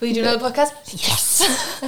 Will 0.00 0.08
you 0.08 0.14
do 0.14 0.20
another 0.22 0.50
podcast? 0.50 0.72
Yes. 0.92 1.80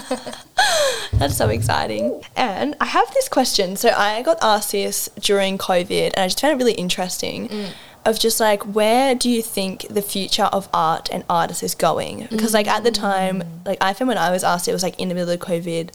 That's 1.12 1.36
so 1.36 1.48
exciting. 1.48 2.22
And 2.36 2.74
I 2.80 2.86
have 2.86 3.12
this 3.14 3.28
question. 3.28 3.76
So 3.76 3.90
I 3.90 4.22
got 4.22 4.38
asked 4.42 4.72
this 4.72 5.08
during 5.20 5.58
COVID 5.58 6.12
and 6.14 6.18
I 6.18 6.26
just 6.26 6.40
found 6.40 6.54
it 6.54 6.56
really 6.64 6.72
interesting. 6.78 7.48
Mm. 7.48 7.68
Of 8.08 8.18
just 8.18 8.40
like, 8.40 8.62
where 8.62 9.14
do 9.14 9.28
you 9.28 9.42
think 9.42 9.86
the 9.88 10.00
future 10.00 10.44
of 10.44 10.68
art 10.72 11.10
and 11.12 11.24
artists 11.28 11.62
is 11.62 11.74
going? 11.74 12.26
Because, 12.30 12.54
like, 12.54 12.66
at 12.66 12.82
the 12.82 12.90
mm. 12.90 12.94
time, 12.94 13.42
like, 13.66 13.76
I 13.82 13.92
found 13.92 14.08
when 14.08 14.16
I 14.16 14.30
was 14.30 14.42
asked, 14.42 14.66
it 14.66 14.72
was 14.72 14.82
like 14.82 14.98
in 14.98 15.10
the 15.10 15.14
middle 15.14 15.28
of 15.28 15.40
COVID, 15.40 15.90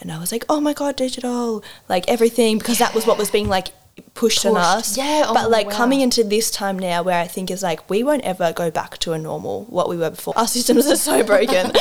and 0.00 0.10
I 0.10 0.18
was 0.18 0.32
like, 0.32 0.44
oh 0.48 0.60
my 0.60 0.72
God, 0.72 0.96
digital, 0.96 1.62
like 1.88 2.08
everything, 2.08 2.58
because 2.58 2.78
that 2.78 2.94
was 2.94 3.06
what 3.06 3.18
was 3.18 3.30
being 3.30 3.48
like 3.48 3.68
pushed, 4.14 4.44
on 4.46 4.56
us. 4.56 4.96
Yeah, 4.96 5.24
oh 5.26 5.34
but 5.34 5.50
like 5.50 5.68
wow. 5.68 5.72
coming 5.72 6.00
into 6.00 6.24
this 6.24 6.50
time 6.50 6.78
now 6.78 7.02
where 7.02 7.18
I 7.18 7.26
think 7.26 7.50
is 7.50 7.62
like, 7.62 7.88
we 7.88 8.02
won't 8.02 8.22
ever 8.22 8.52
go 8.52 8.70
back 8.70 8.98
to 8.98 9.12
a 9.12 9.18
normal, 9.18 9.64
what 9.64 9.88
we 9.88 9.96
were 9.96 10.10
before. 10.10 10.34
Our 10.36 10.46
systems 10.46 10.86
are 10.86 10.96
so 10.96 11.22
broken. 11.22 11.66
um, 11.66 11.72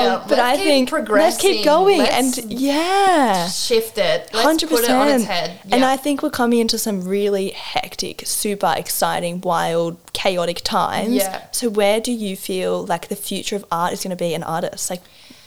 Yeah, 0.00 0.24
but 0.28 0.38
I 0.38 0.56
think 0.56 0.90
let's 0.90 1.38
keep 1.38 1.64
going. 1.64 1.98
Let's 1.98 2.38
and 2.38 2.52
yeah. 2.52 3.48
Shift 3.48 3.98
it. 3.98 4.30
Let's 4.32 4.44
Hundred 4.44 4.68
put 4.68 4.84
it 4.84 4.90
on 4.90 5.08
its 5.08 5.24
head. 5.24 5.60
and 5.70 5.84
I 5.84 5.96
think 5.96 6.22
we're 6.22 6.30
coming 6.30 6.58
into 6.58 6.78
some 6.78 7.06
really 7.06 7.50
hectic, 7.50 8.22
super 8.26 8.74
exciting, 8.76 9.40
wild, 9.40 9.98
chaotic 10.12 10.60
times. 10.62 11.14
Yeah. 11.14 11.46
So, 11.52 11.68
where 11.70 12.00
do 12.00 12.12
you 12.12 12.36
feel 12.36 12.84
like 12.84 13.08
the 13.08 13.16
future 13.16 13.56
of 13.56 13.64
art 13.70 13.92
is 13.92 14.02
going 14.02 14.10
to 14.10 14.16
be 14.16 14.34
an 14.34 14.42
artist? 14.42 14.90
Like, 14.90 15.02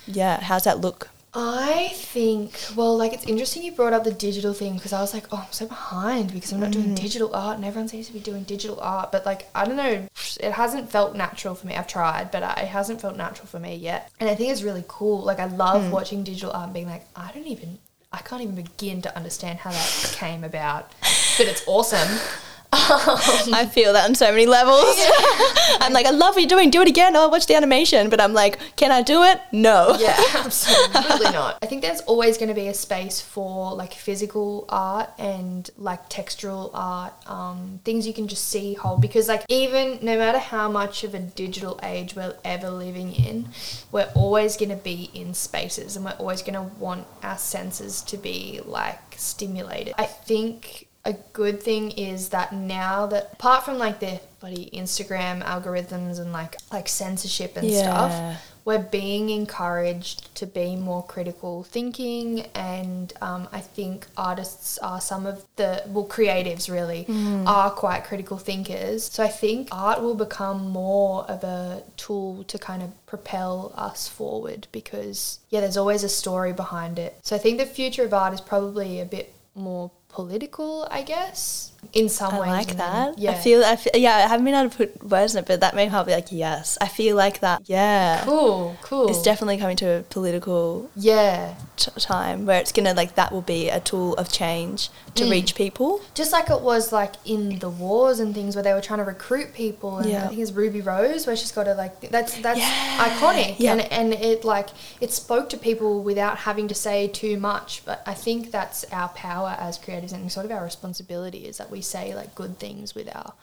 yeah, 0.08 0.42
how's 0.42 0.64
that 0.64 0.80
look? 0.80 1.11
I 1.34 1.90
think, 1.94 2.60
well, 2.76 2.98
like 2.98 3.14
it's 3.14 3.26
interesting 3.26 3.64
you 3.64 3.72
brought 3.72 3.94
up 3.94 4.04
the 4.04 4.12
digital 4.12 4.54
thing 4.54 4.74
because 4.76 4.92
I 4.92 5.00
was 5.00 5.14
like, 5.14 5.28
oh, 5.32 5.44
I'm 5.46 5.52
so 5.54 5.66
behind 5.66 6.34
because 6.34 6.52
I'm 6.52 6.60
not 6.60 6.72
doing 6.72 6.94
digital 6.94 7.34
art 7.34 7.56
and 7.56 7.64
everyone 7.64 7.88
seems 7.88 8.08
to 8.08 8.14
be 8.14 8.20
doing 8.20 8.44
digital 8.44 8.78
art. 8.82 9.14
But 9.14 9.26
like, 9.26 9.48
I 9.56 9.64
don't 9.64 9.78
know, 9.78 10.08
it 10.42 10.52
hasn't 10.52 10.92
felt 10.92 11.16
natural 11.16 11.56
for 11.56 11.68
me. 11.68 11.76
I've 11.76 11.88
tried, 11.88 12.32
but 12.32 12.44
uh, 12.44 12.56
it 12.58 12.66
hasn't 12.68 13.00
felt 13.00 13.16
natural 13.16 13.48
for 13.48 13.60
me 13.60 13.76
yet. 13.76 14.12
And 14.20 14.30
I 14.30 14.36
think 14.36 14.52
it's 14.52 14.62
really 14.62 14.84
cool. 14.90 15.22
Like, 15.24 15.40
I 15.40 15.46
love 15.46 15.84
Mm. 15.84 15.92
watching 15.92 16.24
digital 16.24 16.52
art 16.52 16.66
and 16.66 16.74
being 16.74 16.88
like, 16.90 17.06
I 17.16 17.32
don't 17.34 17.48
even, 17.48 17.78
I 18.12 18.18
can't 18.18 18.42
even 18.42 18.56
begin 18.56 19.02
to 19.04 19.16
understand 19.16 19.60
how 19.60 19.72
that 19.72 20.12
came 20.18 20.44
about. 20.44 20.92
But 21.38 21.48
it's 21.48 21.64
awesome. 21.66 22.20
I 23.54 23.70
feel 23.70 23.92
that 23.94 24.08
on 24.08 24.16
so 24.16 24.32
many 24.32 24.46
levels. 24.46 24.96
I'm 25.82 25.92
like, 25.92 26.06
I 26.06 26.12
love 26.12 26.36
what 26.36 26.42
you're 26.42 26.48
doing. 26.48 26.70
Do 26.70 26.82
it 26.82 26.88
again. 26.88 27.18
Oh, 27.18 27.28
watch 27.28 27.46
the 27.46 27.56
animation. 27.56 28.10
But 28.10 28.22
I'm 28.22 28.34
like, 28.34 28.60
can 28.78 28.92
I 28.92 29.02
do 29.02 29.24
it? 29.24 29.42
No. 29.52 29.98
Yeah, 30.00 30.16
absolutely 30.36 31.32
not. 31.32 31.58
I 31.62 31.66
think 31.66 31.82
there's 31.82 32.00
always 32.02 32.38
going 32.38 32.48
to 32.48 32.56
be 32.56 32.70
a 32.70 32.74
space 32.74 33.20
for 33.20 33.74
like 33.76 33.94
physical 33.94 34.66
art 34.70 35.10
and 35.20 35.70
like 35.78 36.10
textural 36.10 36.72
art, 36.74 37.14
um, 37.28 37.82
things 37.84 38.08
you 38.08 38.14
can 38.14 38.30
just 38.30 38.48
see, 38.48 38.74
hold. 38.74 39.02
Because 39.02 39.28
like 39.28 39.44
even 39.50 40.00
no 40.02 40.18
matter 40.18 40.40
how 40.40 40.70
much 40.70 41.04
of 41.04 41.14
a 41.14 41.20
digital 41.20 41.78
age 41.84 42.16
we're 42.16 42.36
ever 42.46 42.70
living 42.70 43.14
in, 43.14 43.50
we're 43.92 44.10
always 44.16 44.56
going 44.56 44.70
to 44.70 44.78
be 44.78 45.12
in 45.14 45.34
spaces 45.34 45.98
and 45.98 46.06
we're 46.06 46.12
always 46.12 46.42
going 46.42 46.54
to 46.54 46.74
want 46.80 47.06
our 47.22 47.38
senses 47.38 48.02
to 48.04 48.16
be 48.16 48.62
like 48.66 49.00
stimulated. 49.18 49.94
I 49.98 50.06
think 50.06 50.88
a 51.06 51.14
good 51.34 51.62
thing 51.64 51.92
is 51.92 52.30
that 52.30 52.54
now 52.54 53.08
that 53.08 53.30
apart 53.34 53.66
from 53.66 53.78
like 53.78 54.00
the 54.00 54.20
bloody 54.40 54.70
Instagram 54.74 55.44
algorithms 55.44 56.20
and 56.20 56.32
like 56.32 56.56
like 56.72 56.88
censorship 56.88 57.58
and 57.58 57.68
Yeah. 57.68 57.82
stuff, 57.82 58.42
we're 58.66 58.80
being 58.80 59.30
encouraged 59.30 60.34
to 60.36 60.46
be 60.46 60.76
more 60.76 61.04
critical 61.04 61.64
thinking, 61.64 62.42
and 62.54 63.12
um, 63.22 63.48
I 63.52 63.60
think 63.60 64.06
artists 64.16 64.78
are 64.80 65.02
some 65.02 65.26
of 65.26 65.44
the 65.56 65.84
well, 65.88 66.06
creatives 66.06 66.72
really 66.72 67.06
are 67.48 67.72
quite 67.72 68.04
critical 68.04 68.38
thinkers. 68.38 69.04
So 69.12 69.24
I 69.24 69.28
think 69.30 69.70
art 69.72 70.02
will 70.02 70.16
become 70.16 70.70
more 70.70 71.24
of 71.26 71.44
a 71.44 71.82
tool 71.98 72.44
to 72.46 72.58
kind 72.60 72.84
of 72.84 72.90
propel 73.08 73.74
us 73.76 74.08
forward 74.08 74.68
because 74.72 75.40
yeah, 75.50 75.62
there's 75.62 75.78
always 75.78 76.04
a 76.04 76.10
story 76.10 76.54
behind 76.54 77.00
it. 77.00 77.18
So 77.24 77.36
I 77.36 77.40
think 77.40 77.58
the 77.58 77.66
future 77.66 78.06
of 78.06 78.14
art 78.14 78.34
is 78.34 78.42
probably 78.42 79.00
a 79.00 79.06
bit 79.06 79.34
more 79.56 79.90
political, 80.12 80.88
I 80.92 81.02
guess, 81.04 81.72
in 81.94 82.10
some 82.10 82.34
I 82.36 82.40
ways. 82.40 82.50
like 82.50 82.72
and 82.72 82.80
then- 82.80 83.12
that. 83.12 83.18
yeah. 83.20 83.32
I 83.32 83.34
feel, 83.36 83.64
I 83.64 83.76
feel, 83.76 83.92
yeah, 83.96 84.16
I 84.18 84.22
haven't 84.22 84.46
been 84.46 84.54
able 84.56 84.70
to 84.70 84.78
put 84.78 85.04
words 85.04 85.34
in 85.36 85.40
it, 85.44 85.48
but 85.48 85.60
that 85.62 85.76
made 85.76 85.92
me 85.92 86.04
be 86.06 86.12
like, 86.12 86.32
yes. 86.32 86.78
I 86.82 86.88
feel 86.88 87.16
like 87.16 87.40
that, 87.40 87.62
yeah. 87.66 88.22
cool, 88.24 88.76
cool. 88.84 89.10
It's 89.10 89.22
definitely 89.22 89.58
coming 89.58 89.78
to 89.78 90.00
a 90.00 90.02
political 90.04 90.90
yeah. 90.96 91.56
T- 91.86 91.92
time 92.02 92.46
where 92.46 92.60
it's 92.60 92.72
gonna 92.72 92.94
like 92.94 93.16
that 93.16 93.32
will 93.32 93.42
be 93.42 93.70
a 93.70 93.80
tool 93.80 94.14
of 94.16 94.32
change 94.32 94.90
to 95.16 95.24
Mm. 95.26 95.32
reach 95.32 95.56
people. 95.56 96.02
Just 96.14 96.32
like 96.32 96.50
it 96.50 96.62
was 96.62 96.92
like 96.92 97.14
in 97.26 97.60
the 97.60 97.70
wars 97.70 98.20
and 98.20 98.34
things 98.34 98.56
where 98.56 98.64
they 98.64 98.74
were 98.74 98.82
trying 98.82 99.00
to 99.00 99.06
recruit 99.06 99.54
people 99.54 99.98
and 99.98 100.10
Yeah. 100.10 100.26
I 100.26 100.28
think 100.28 100.40
it's 100.40 100.52
Ruby 100.52 100.82
Rose 100.82 101.26
where 101.28 101.36
she's 101.36 101.52
got 101.52 101.66
to 101.66 101.74
like 101.74 102.00
that's 102.10 102.34
that's 102.42 102.60
Yeah. 102.60 103.10
iconic 103.10 103.56
Yeah. 103.58 103.72
and 103.74 103.82
and 103.92 104.14
it 104.14 104.46
like 104.46 104.70
it 105.00 105.12
spoke 105.12 105.50
to 105.50 105.58
people 105.58 106.02
without 106.04 106.38
having 106.40 106.68
to 106.70 106.76
say 106.76 107.08
too 107.08 107.38
much 107.38 107.82
but 107.86 108.02
I 108.06 108.14
think 108.14 108.52
that's 108.52 108.86
our 108.92 109.10
power 109.10 109.56
as 109.60 109.78
creators 109.78 110.12
and 110.14 110.32
sort 110.32 110.46
of 110.46 110.52
our 110.52 110.64
responsibility 110.64 111.46
is 111.48 111.58
that 111.58 111.70
we 111.72 111.82
say 111.82 112.14
like 112.16 112.36
good 112.36 112.60
things 112.60 112.96
with 112.96 113.10
our 113.16 113.34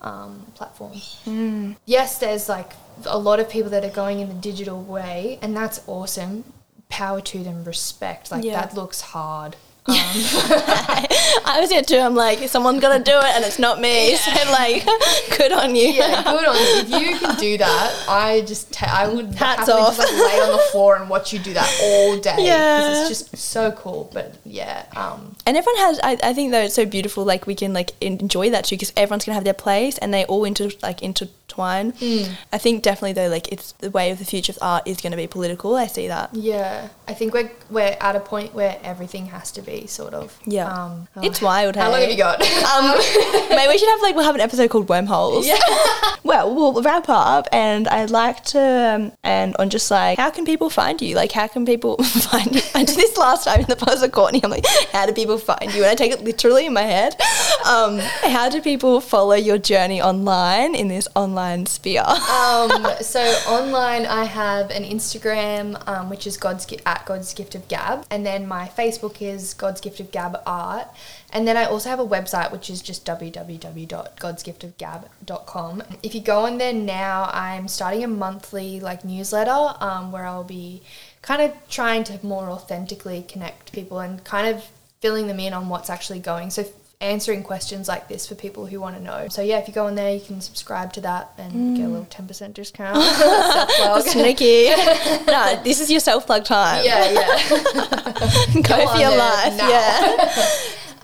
um, 0.00 0.46
platform. 0.54 0.92
Mm. 1.26 1.74
Yes, 1.84 2.18
there's 2.18 2.48
like 2.48 2.72
a 3.04 3.18
lot 3.18 3.40
of 3.40 3.48
people 3.50 3.70
that 3.70 3.84
are 3.84 3.90
going 3.90 4.20
in 4.20 4.28
the 4.28 4.34
digital 4.34 4.80
way 4.80 5.40
and 5.42 5.56
that's 5.56 5.80
awesome. 5.88 6.44
Power 6.88 7.20
to 7.20 7.44
them, 7.44 7.64
respect. 7.64 8.30
Like 8.30 8.44
Yeah. 8.44 8.60
that 8.60 8.74
looks 8.74 9.00
hard. 9.00 9.56
Um, 9.88 9.94
I 11.44 11.58
was 11.60 11.70
here 11.70 11.82
too. 11.82 11.96
I'm 11.98 12.14
like, 12.14 12.48
someone's 12.48 12.80
gotta 12.80 13.02
do 13.02 13.12
it, 13.16 13.24
and 13.36 13.44
it's 13.44 13.58
not 13.58 13.80
me. 13.80 14.16
So 14.28 14.32
like, 14.50 14.84
good 15.38 15.52
on 15.52 15.74
you. 15.74 15.88
Yeah, 15.88 16.22
good 16.22 16.44
on 16.44 16.54
you. 16.56 16.60
If 16.62 16.90
you 16.90 17.18
can 17.18 17.36
do 17.36 17.56
that, 17.58 18.04
I 18.08 18.42
just 18.46 18.72
ta- 18.72 18.90
I 18.92 19.08
would 19.08 19.34
Hats 19.34 19.68
off. 19.68 19.96
just 19.96 19.98
like 19.98 20.10
lay 20.32 20.40
on 20.40 20.52
the 20.52 20.62
floor 20.72 20.96
and 20.96 21.08
watch 21.08 21.32
you 21.32 21.38
do 21.38 21.54
that 21.54 21.80
all 21.82 22.18
day. 22.18 22.34
Yeah. 22.38 23.00
it's 23.00 23.08
just 23.08 23.36
so 23.36 23.70
cool. 23.72 24.10
But 24.12 24.34
yeah, 24.44 24.84
um, 24.96 25.36
And 25.46 25.56
everyone 25.56 25.78
has. 25.82 26.00
I, 26.02 26.18
I 26.22 26.32
think 26.34 26.50
though 26.52 26.60
it's 26.62 26.74
so 26.74 26.84
beautiful. 26.84 27.24
Like 27.24 27.46
we 27.46 27.54
can 27.54 27.72
like 27.72 27.92
enjoy 28.02 28.50
that 28.50 28.64
too 28.64 28.76
because 28.76 28.92
everyone's 28.96 29.24
gonna 29.24 29.34
have 29.34 29.44
their 29.44 29.54
place, 29.54 29.96
and 29.98 30.12
they 30.12 30.24
all 30.26 30.44
inter 30.44 30.70
like 30.82 31.02
intertwine. 31.02 31.92
Mm. 31.92 32.30
I 32.52 32.58
think 32.58 32.82
definitely 32.82 33.12
though, 33.14 33.28
like 33.28 33.50
it's 33.52 33.72
the 33.72 33.90
way 33.90 34.10
of 34.10 34.18
the 34.18 34.24
future 34.24 34.52
of 34.52 34.58
art 34.60 34.86
is 34.86 35.00
gonna 35.00 35.16
be 35.16 35.26
political. 35.26 35.74
I 35.76 35.86
see 35.86 36.08
that. 36.08 36.34
yeah, 36.34 36.88
I 37.06 37.14
think 37.14 37.32
we're 37.34 37.50
we're 37.70 37.96
at 38.00 38.16
a 38.16 38.20
point 38.20 38.54
where 38.54 38.78
everything 38.82 39.26
has 39.26 39.50
to 39.52 39.62
be 39.62 39.77
sort 39.86 40.14
of. 40.14 40.38
Yeah. 40.46 40.66
Um, 40.66 41.08
oh, 41.16 41.20
It's 41.22 41.40
wild. 41.40 41.76
How 41.76 41.90
long 41.90 42.00
have 42.00 42.10
you 42.10 42.16
got? 42.16 42.42
Um, 42.68 42.94
maybe 43.48 43.68
we 43.68 43.78
should 43.78 43.88
have 43.88 44.02
like 44.02 44.14
we'll 44.14 44.24
have 44.24 44.34
an 44.34 44.40
episode 44.40 44.68
called 44.70 44.88
Wormholes. 44.88 45.46
Yeah. 45.46 45.58
Well, 46.24 46.54
we'll 46.54 46.82
wrap 46.82 47.08
up, 47.08 47.48
and 47.52 47.88
I'd 47.88 48.10
like 48.10 48.44
to 48.46 48.60
um, 48.60 49.12
and 49.24 49.56
on 49.56 49.70
just 49.70 49.90
like 49.90 50.18
how 50.18 50.28
can 50.28 50.44
people 50.44 50.68
find 50.68 51.00
you? 51.00 51.14
Like 51.14 51.32
how 51.32 51.46
can 51.46 51.64
people 51.64 51.96
find 52.04 52.54
you? 52.54 52.60
I 52.74 52.84
did 52.84 52.96
this 52.96 53.16
last 53.16 53.44
time 53.44 53.60
in 53.60 53.66
the 53.66 53.76
with 54.02 54.12
Courtney. 54.12 54.40
I'm 54.44 54.50
like, 54.50 54.66
how 54.92 55.06
do 55.06 55.12
people 55.12 55.38
find 55.38 55.72
you? 55.72 55.82
And 55.82 55.90
I 55.90 55.94
take 55.94 56.12
it 56.12 56.22
literally 56.22 56.66
in 56.66 56.74
my 56.74 56.82
head. 56.82 57.14
Um, 57.66 57.98
how 57.98 58.48
do 58.48 58.60
people 58.60 59.00
follow 59.00 59.34
your 59.34 59.58
journey 59.58 60.02
online 60.02 60.74
in 60.74 60.88
this 60.88 61.08
online 61.14 61.66
sphere? 61.66 62.04
um, 62.06 62.86
so 63.00 63.20
online, 63.48 64.06
I 64.06 64.24
have 64.24 64.70
an 64.70 64.84
Instagram, 64.84 65.82
um, 65.88 66.10
which 66.10 66.26
is 66.26 66.36
God's 66.36 66.66
at 66.84 67.06
God's 67.06 67.32
Gift 67.34 67.54
of 67.54 67.66
Gab, 67.68 68.04
and 68.10 68.24
then 68.24 68.46
my 68.46 68.68
Facebook 68.68 69.22
is 69.22 69.54
God's 69.58 69.80
Gift 69.80 70.00
of 70.00 70.10
Gab 70.10 70.40
Art, 70.46 70.88
and 71.32 71.46
then 71.46 71.56
I 71.56 71.64
also 71.64 71.88
have 71.90 72.00
a 72.00 72.06
website 72.06 72.50
which 72.52 72.70
is 72.70 72.80
just 72.80 73.04
www.godsgiftofgab.com. 73.04 75.82
If 76.02 76.14
you 76.14 76.20
go 76.20 76.46
on 76.46 76.58
there 76.58 76.72
now, 76.72 77.28
I'm 77.32 77.66
starting 77.68 78.04
a 78.04 78.08
monthly 78.08 78.80
like 78.80 79.04
newsletter 79.04 79.74
um, 79.80 80.12
where 80.12 80.24
I'll 80.24 80.44
be 80.44 80.82
kind 81.22 81.42
of 81.42 81.52
trying 81.68 82.04
to 82.04 82.24
more 82.24 82.48
authentically 82.48 83.24
connect 83.28 83.72
people 83.72 83.98
and 83.98 84.22
kind 84.24 84.54
of 84.54 84.64
filling 85.00 85.26
them 85.26 85.40
in 85.40 85.52
on 85.52 85.68
what's 85.68 85.90
actually 85.90 86.20
going. 86.20 86.50
So 86.50 86.64
answering 87.00 87.44
questions 87.44 87.86
like 87.86 88.08
this 88.08 88.26
for 88.26 88.34
people 88.34 88.66
who 88.66 88.80
want 88.80 88.96
to 88.96 89.02
know. 89.02 89.28
So 89.28 89.40
yeah, 89.40 89.58
if 89.58 89.68
you 89.68 89.74
go 89.74 89.86
on 89.86 89.94
there, 89.94 90.12
you 90.12 90.20
can 90.20 90.40
subscribe 90.40 90.92
to 90.94 91.00
that 91.02 91.32
and 91.38 91.76
get 91.76 91.84
a 91.84 91.88
little 91.88 92.04
mm. 92.04 92.10
ten 92.10 92.26
percent 92.26 92.54
discount. 92.54 93.02
Sneaky. 94.04 94.66
no, 95.26 95.60
this 95.62 95.80
is 95.80 95.90
your 95.90 96.00
self 96.00 96.26
plug 96.26 96.44
time. 96.44 96.84
yeah, 96.84 97.10
yeah. 97.10 97.48
Go, 98.54 98.62
Go 98.62 98.88
for 98.88 98.98
your 98.98 99.16
life. 99.16 99.56
now. 99.56 99.68
Yeah. 99.68 100.48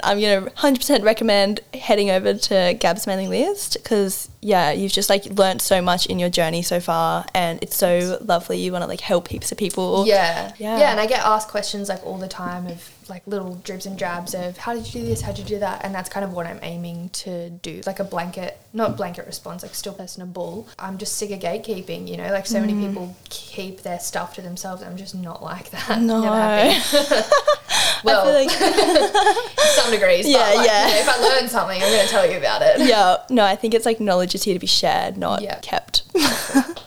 I'm 0.02 0.20
gonna 0.20 0.50
100% 0.50 1.02
recommend 1.02 1.60
heading 1.72 2.10
over 2.10 2.34
to 2.34 2.76
Gab's 2.78 3.06
mailing 3.06 3.30
list 3.30 3.78
because 3.82 4.28
yeah, 4.42 4.70
you've 4.70 4.92
just 4.92 5.08
like 5.08 5.24
learnt 5.26 5.62
so 5.62 5.80
much 5.80 6.04
in 6.06 6.18
your 6.18 6.28
journey 6.28 6.60
so 6.60 6.78
far, 6.78 7.24
and 7.34 7.58
it's 7.62 7.76
so 7.76 8.18
lovely. 8.20 8.58
You 8.58 8.72
want 8.72 8.82
to 8.82 8.88
like 8.88 9.00
help 9.00 9.28
heaps 9.28 9.50
of 9.50 9.56
people. 9.56 10.06
Yeah. 10.06 10.52
Yeah. 10.58 10.78
yeah, 10.78 10.90
and 10.90 11.00
I 11.00 11.06
get 11.06 11.24
asked 11.24 11.48
questions 11.48 11.88
like 11.88 12.04
all 12.04 12.18
the 12.18 12.28
time 12.28 12.66
of 12.66 12.90
like 13.08 13.26
little 13.26 13.56
dribs 13.56 13.86
and 13.86 13.98
drabs 13.98 14.34
of 14.34 14.56
how 14.56 14.74
did 14.74 14.86
you 14.86 15.00
do 15.00 15.06
this, 15.06 15.20
how 15.20 15.32
did 15.32 15.40
you 15.40 15.56
do 15.56 15.58
that, 15.60 15.84
and 15.84 15.94
that's 15.94 16.08
kind 16.08 16.24
of 16.24 16.32
what 16.32 16.46
I'm 16.46 16.60
aiming 16.62 17.10
to 17.10 17.50
do, 17.50 17.80
like 17.86 18.00
a 18.00 18.04
blanket, 18.04 18.58
not 18.72 18.96
blanket 18.96 19.26
response, 19.26 19.62
like 19.62 19.74
still 19.74 19.94
personable. 19.94 20.68
I'm 20.78 20.98
just 20.98 21.16
sick 21.16 21.30
of 21.30 21.40
gatekeeping, 21.40 22.08
you 22.08 22.16
know, 22.16 22.30
like 22.30 22.46
so 22.46 22.60
many 22.60 22.74
mm. 22.74 22.88
people 22.88 23.16
keep 23.28 23.82
their 23.82 23.98
stuff 23.98 24.34
to 24.34 24.42
themselves. 24.42 24.82
I'm 24.82 24.96
just 24.96 25.14
not 25.14 25.42
like 25.42 25.70
that. 25.70 26.00
No. 26.00 26.22
Never 26.22 26.36
have 26.36 26.92
been. 26.92 27.24
well, 28.04 28.28
I 28.28 28.46
feel 28.46 28.60
like 28.60 29.12
to 29.56 29.66
some 29.80 29.90
degrees. 29.90 30.28
Yeah, 30.28 30.38
but 30.38 30.56
like, 30.56 30.66
yeah. 30.66 30.86
you 30.88 30.94
know, 30.94 31.00
if 31.00 31.08
I 31.08 31.18
learn 31.18 31.48
something, 31.48 31.82
I'm 31.82 31.90
going 31.90 32.06
to 32.06 32.10
tell 32.10 32.30
you 32.30 32.38
about 32.38 32.62
it. 32.62 32.80
yeah, 32.80 33.16
no, 33.30 33.44
I 33.44 33.56
think 33.56 33.74
it's 33.74 33.86
like 33.86 34.00
knowledge 34.00 34.34
is 34.34 34.44
here 34.44 34.54
to 34.54 34.60
be 34.60 34.66
shared, 34.66 35.16
not 35.16 35.42
Yeah. 35.42 35.58
kept. 35.60 36.02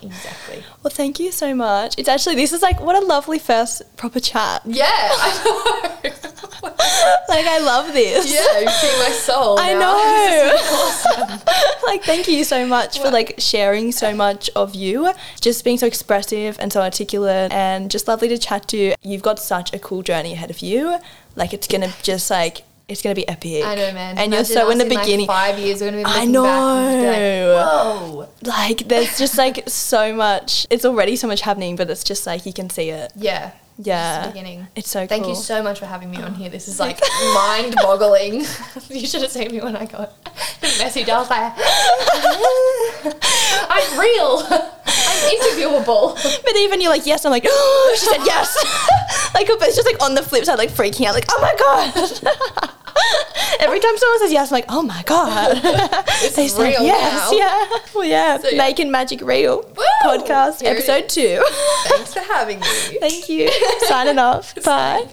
Exactly. 0.01 0.63
well, 0.87 0.95
thank 0.95 1.19
you 1.19 1.33
so 1.33 1.53
much. 1.53 1.95
It's 1.97 2.07
actually 2.07 2.35
this 2.35 2.53
is 2.53 2.61
like 2.61 2.79
what 2.79 2.95
a 2.95 3.05
lovely 3.05 3.39
first 3.39 3.81
proper 3.97 4.21
chat. 4.21 4.61
Yeah, 4.65 4.85
I 4.87 5.91
know. 6.03 6.11
Like 7.29 7.45
I 7.45 7.59
love 7.59 7.93
this. 7.93 8.33
yeah, 8.33 8.59
you've 8.59 8.99
my 8.99 9.11
soul. 9.11 9.59
I 9.59 9.73
now. 9.73 9.79
know. 11.27 11.37
like, 11.85 12.03
thank 12.03 12.27
you 12.29 12.45
so 12.45 12.65
much 12.65 12.99
for 12.99 13.11
like 13.11 13.35
sharing 13.37 13.91
so 13.91 14.15
much 14.15 14.49
of 14.55 14.73
you, 14.73 15.11
just 15.41 15.65
being 15.65 15.77
so 15.77 15.85
expressive 15.85 16.57
and 16.59 16.71
so 16.71 16.81
articulate, 16.81 17.51
and 17.51 17.91
just 17.91 18.07
lovely 18.07 18.29
to 18.29 18.37
chat 18.37 18.67
to. 18.69 18.95
You've 19.03 19.21
got 19.21 19.39
such 19.39 19.73
a 19.73 19.79
cool 19.79 20.03
journey 20.03 20.33
ahead 20.33 20.49
of 20.49 20.59
you. 20.59 20.99
Like, 21.35 21.53
it's 21.53 21.67
gonna 21.67 21.93
just 22.01 22.31
like 22.31 22.63
it's 22.87 23.01
gonna 23.01 23.15
be 23.15 23.27
epic. 23.27 23.65
I 23.65 23.75
know, 23.75 23.91
man. 23.93 24.17
And 24.17 24.33
you're 24.33 24.45
so 24.45 24.69
in 24.69 24.77
the 24.77 24.85
like, 24.85 25.01
beginning. 25.01 25.27
five 25.27 25.59
years, 25.59 25.81
we're 25.81 25.91
going 25.91 26.03
to 26.03 26.09
be 26.09 26.15
I 26.15 26.25
looking 26.25 26.43
back 26.43 27.01
like, 27.03 27.19
know. 27.19 28.27
Whoa. 28.27 28.29
like, 28.43 28.87
there's 28.87 29.17
just 29.17 29.37
like 29.37 29.67
so 29.67 30.13
much. 30.13 30.65
It's 30.69 30.85
already 30.85 31.15
so 31.17 31.27
much 31.27 31.41
happening, 31.41 31.75
but 31.75 31.89
it's 31.89 32.03
just 32.03 32.25
like 32.25 32.45
you 32.45 32.53
can 32.53 32.69
see 32.69 32.89
it. 32.89 33.11
Yeah. 33.15 33.51
Yeah. 33.79 34.27
Beginning. 34.27 34.67
It's 34.75 34.89
so 34.89 35.05
Thank 35.05 35.23
cool. 35.23 35.33
you 35.33 35.39
so 35.39 35.61
much 35.61 35.79
for 35.79 35.85
having 35.85 36.09
me 36.09 36.17
on 36.17 36.33
here. 36.33 36.49
This 36.49 36.67
is 36.67 36.79
like 36.79 36.99
mind 37.33 37.75
boggling. 37.75 38.45
you 38.89 39.05
should 39.05 39.21
have 39.21 39.31
seen 39.31 39.51
me 39.51 39.61
when 39.61 39.75
I 39.75 39.85
got 39.85 40.23
the 40.61 40.67
message. 40.79 41.07
I 41.09 41.17
was 41.19 41.29
like, 41.29 41.53
I'm 43.69 43.99
real. 43.99 44.43
I'm 44.49 45.37
interviewable. 45.37 46.15
But 46.43 46.55
even 46.55 46.81
you're 46.81 46.91
like, 46.91 47.05
yes, 47.05 47.25
I'm 47.25 47.31
like, 47.31 47.45
oh, 47.47 47.95
she 47.99 48.05
said 48.05 48.25
yes. 48.25 48.55
like, 49.35 49.47
but 49.47 49.67
it's 49.67 49.75
just 49.75 49.87
like 49.87 50.01
on 50.03 50.15
the 50.15 50.23
flip 50.23 50.45
side, 50.45 50.57
like 50.57 50.71
freaking 50.71 51.05
out, 51.05 51.13
like, 51.13 51.25
oh 51.29 51.41
my 51.41 51.55
God. 51.57 52.71
Every 53.59 53.79
time 53.79 53.97
someone 53.97 54.19
says 54.19 54.31
yes, 54.31 54.51
I'm 54.51 54.55
like, 54.55 54.65
oh 54.69 54.81
my 54.83 55.03
God. 55.03 55.57
They 56.35 56.47
say 56.47 56.69
real 56.69 56.83
yes, 56.83 57.31
now. 57.31 57.37
yeah. 57.37 57.79
Well, 57.95 58.03
yeah. 58.05 58.37
So, 58.37 58.49
yeah. 58.49 58.57
Making 58.57 58.91
Magic 58.91 59.21
Real 59.21 59.61
Woo! 59.61 59.83
podcast, 60.03 60.61
Here 60.61 60.71
episode 60.71 61.05
is. 61.05 61.13
two. 61.13 61.43
Thanks 61.85 62.13
for 62.13 62.19
having 62.21 62.59
me. 62.59 62.65
Thank 62.99 63.29
you. 63.29 63.49
Signing 63.87 64.19
off. 64.19 64.53
Bye. 64.63 65.05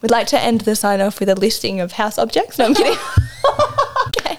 We'd 0.00 0.10
like 0.10 0.26
to 0.28 0.40
end 0.40 0.62
the 0.62 0.74
sign 0.76 1.00
off 1.00 1.20
with 1.20 1.28
a 1.28 1.34
listing 1.34 1.80
of 1.80 1.92
house 1.92 2.18
objects. 2.18 2.58
No, 2.58 2.66
I'm 2.66 2.74
kidding. 2.74 2.98
okay. 4.08 4.36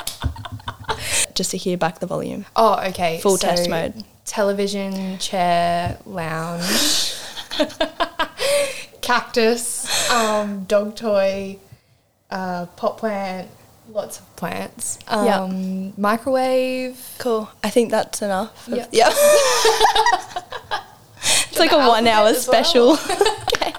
Just 1.36 1.52
to 1.52 1.58
hear 1.58 1.78
back 1.78 2.00
the 2.00 2.06
volume. 2.08 2.46
Oh, 2.56 2.80
okay. 2.90 3.20
Full 3.20 3.38
test 3.38 3.70
mode. 3.70 4.04
Television, 4.26 5.18
chair, 5.20 5.98
lounge, 6.06 7.14
cactus, 9.02 10.10
um, 10.12 10.64
dog 10.64 10.96
toy, 10.96 11.58
uh, 12.34 12.66
pot 12.76 12.98
plant, 12.98 13.48
lots 13.90 14.20
of 14.20 14.36
plants. 14.36 14.98
Um, 15.08 15.26
yep. 15.86 15.98
Microwave. 15.98 17.16
Cool. 17.20 17.50
I 17.64 17.70
think 17.70 17.92
that's 17.92 18.22
enough. 18.22 18.68
Yeah. 18.68 18.88
yep. 18.92 19.14
it's 21.50 21.60
like 21.60 21.72
a 21.72 21.78
one 21.78 22.08
hour 22.08 22.34
special. 22.34 22.98
Well. 22.98 23.44
okay. 23.54 23.74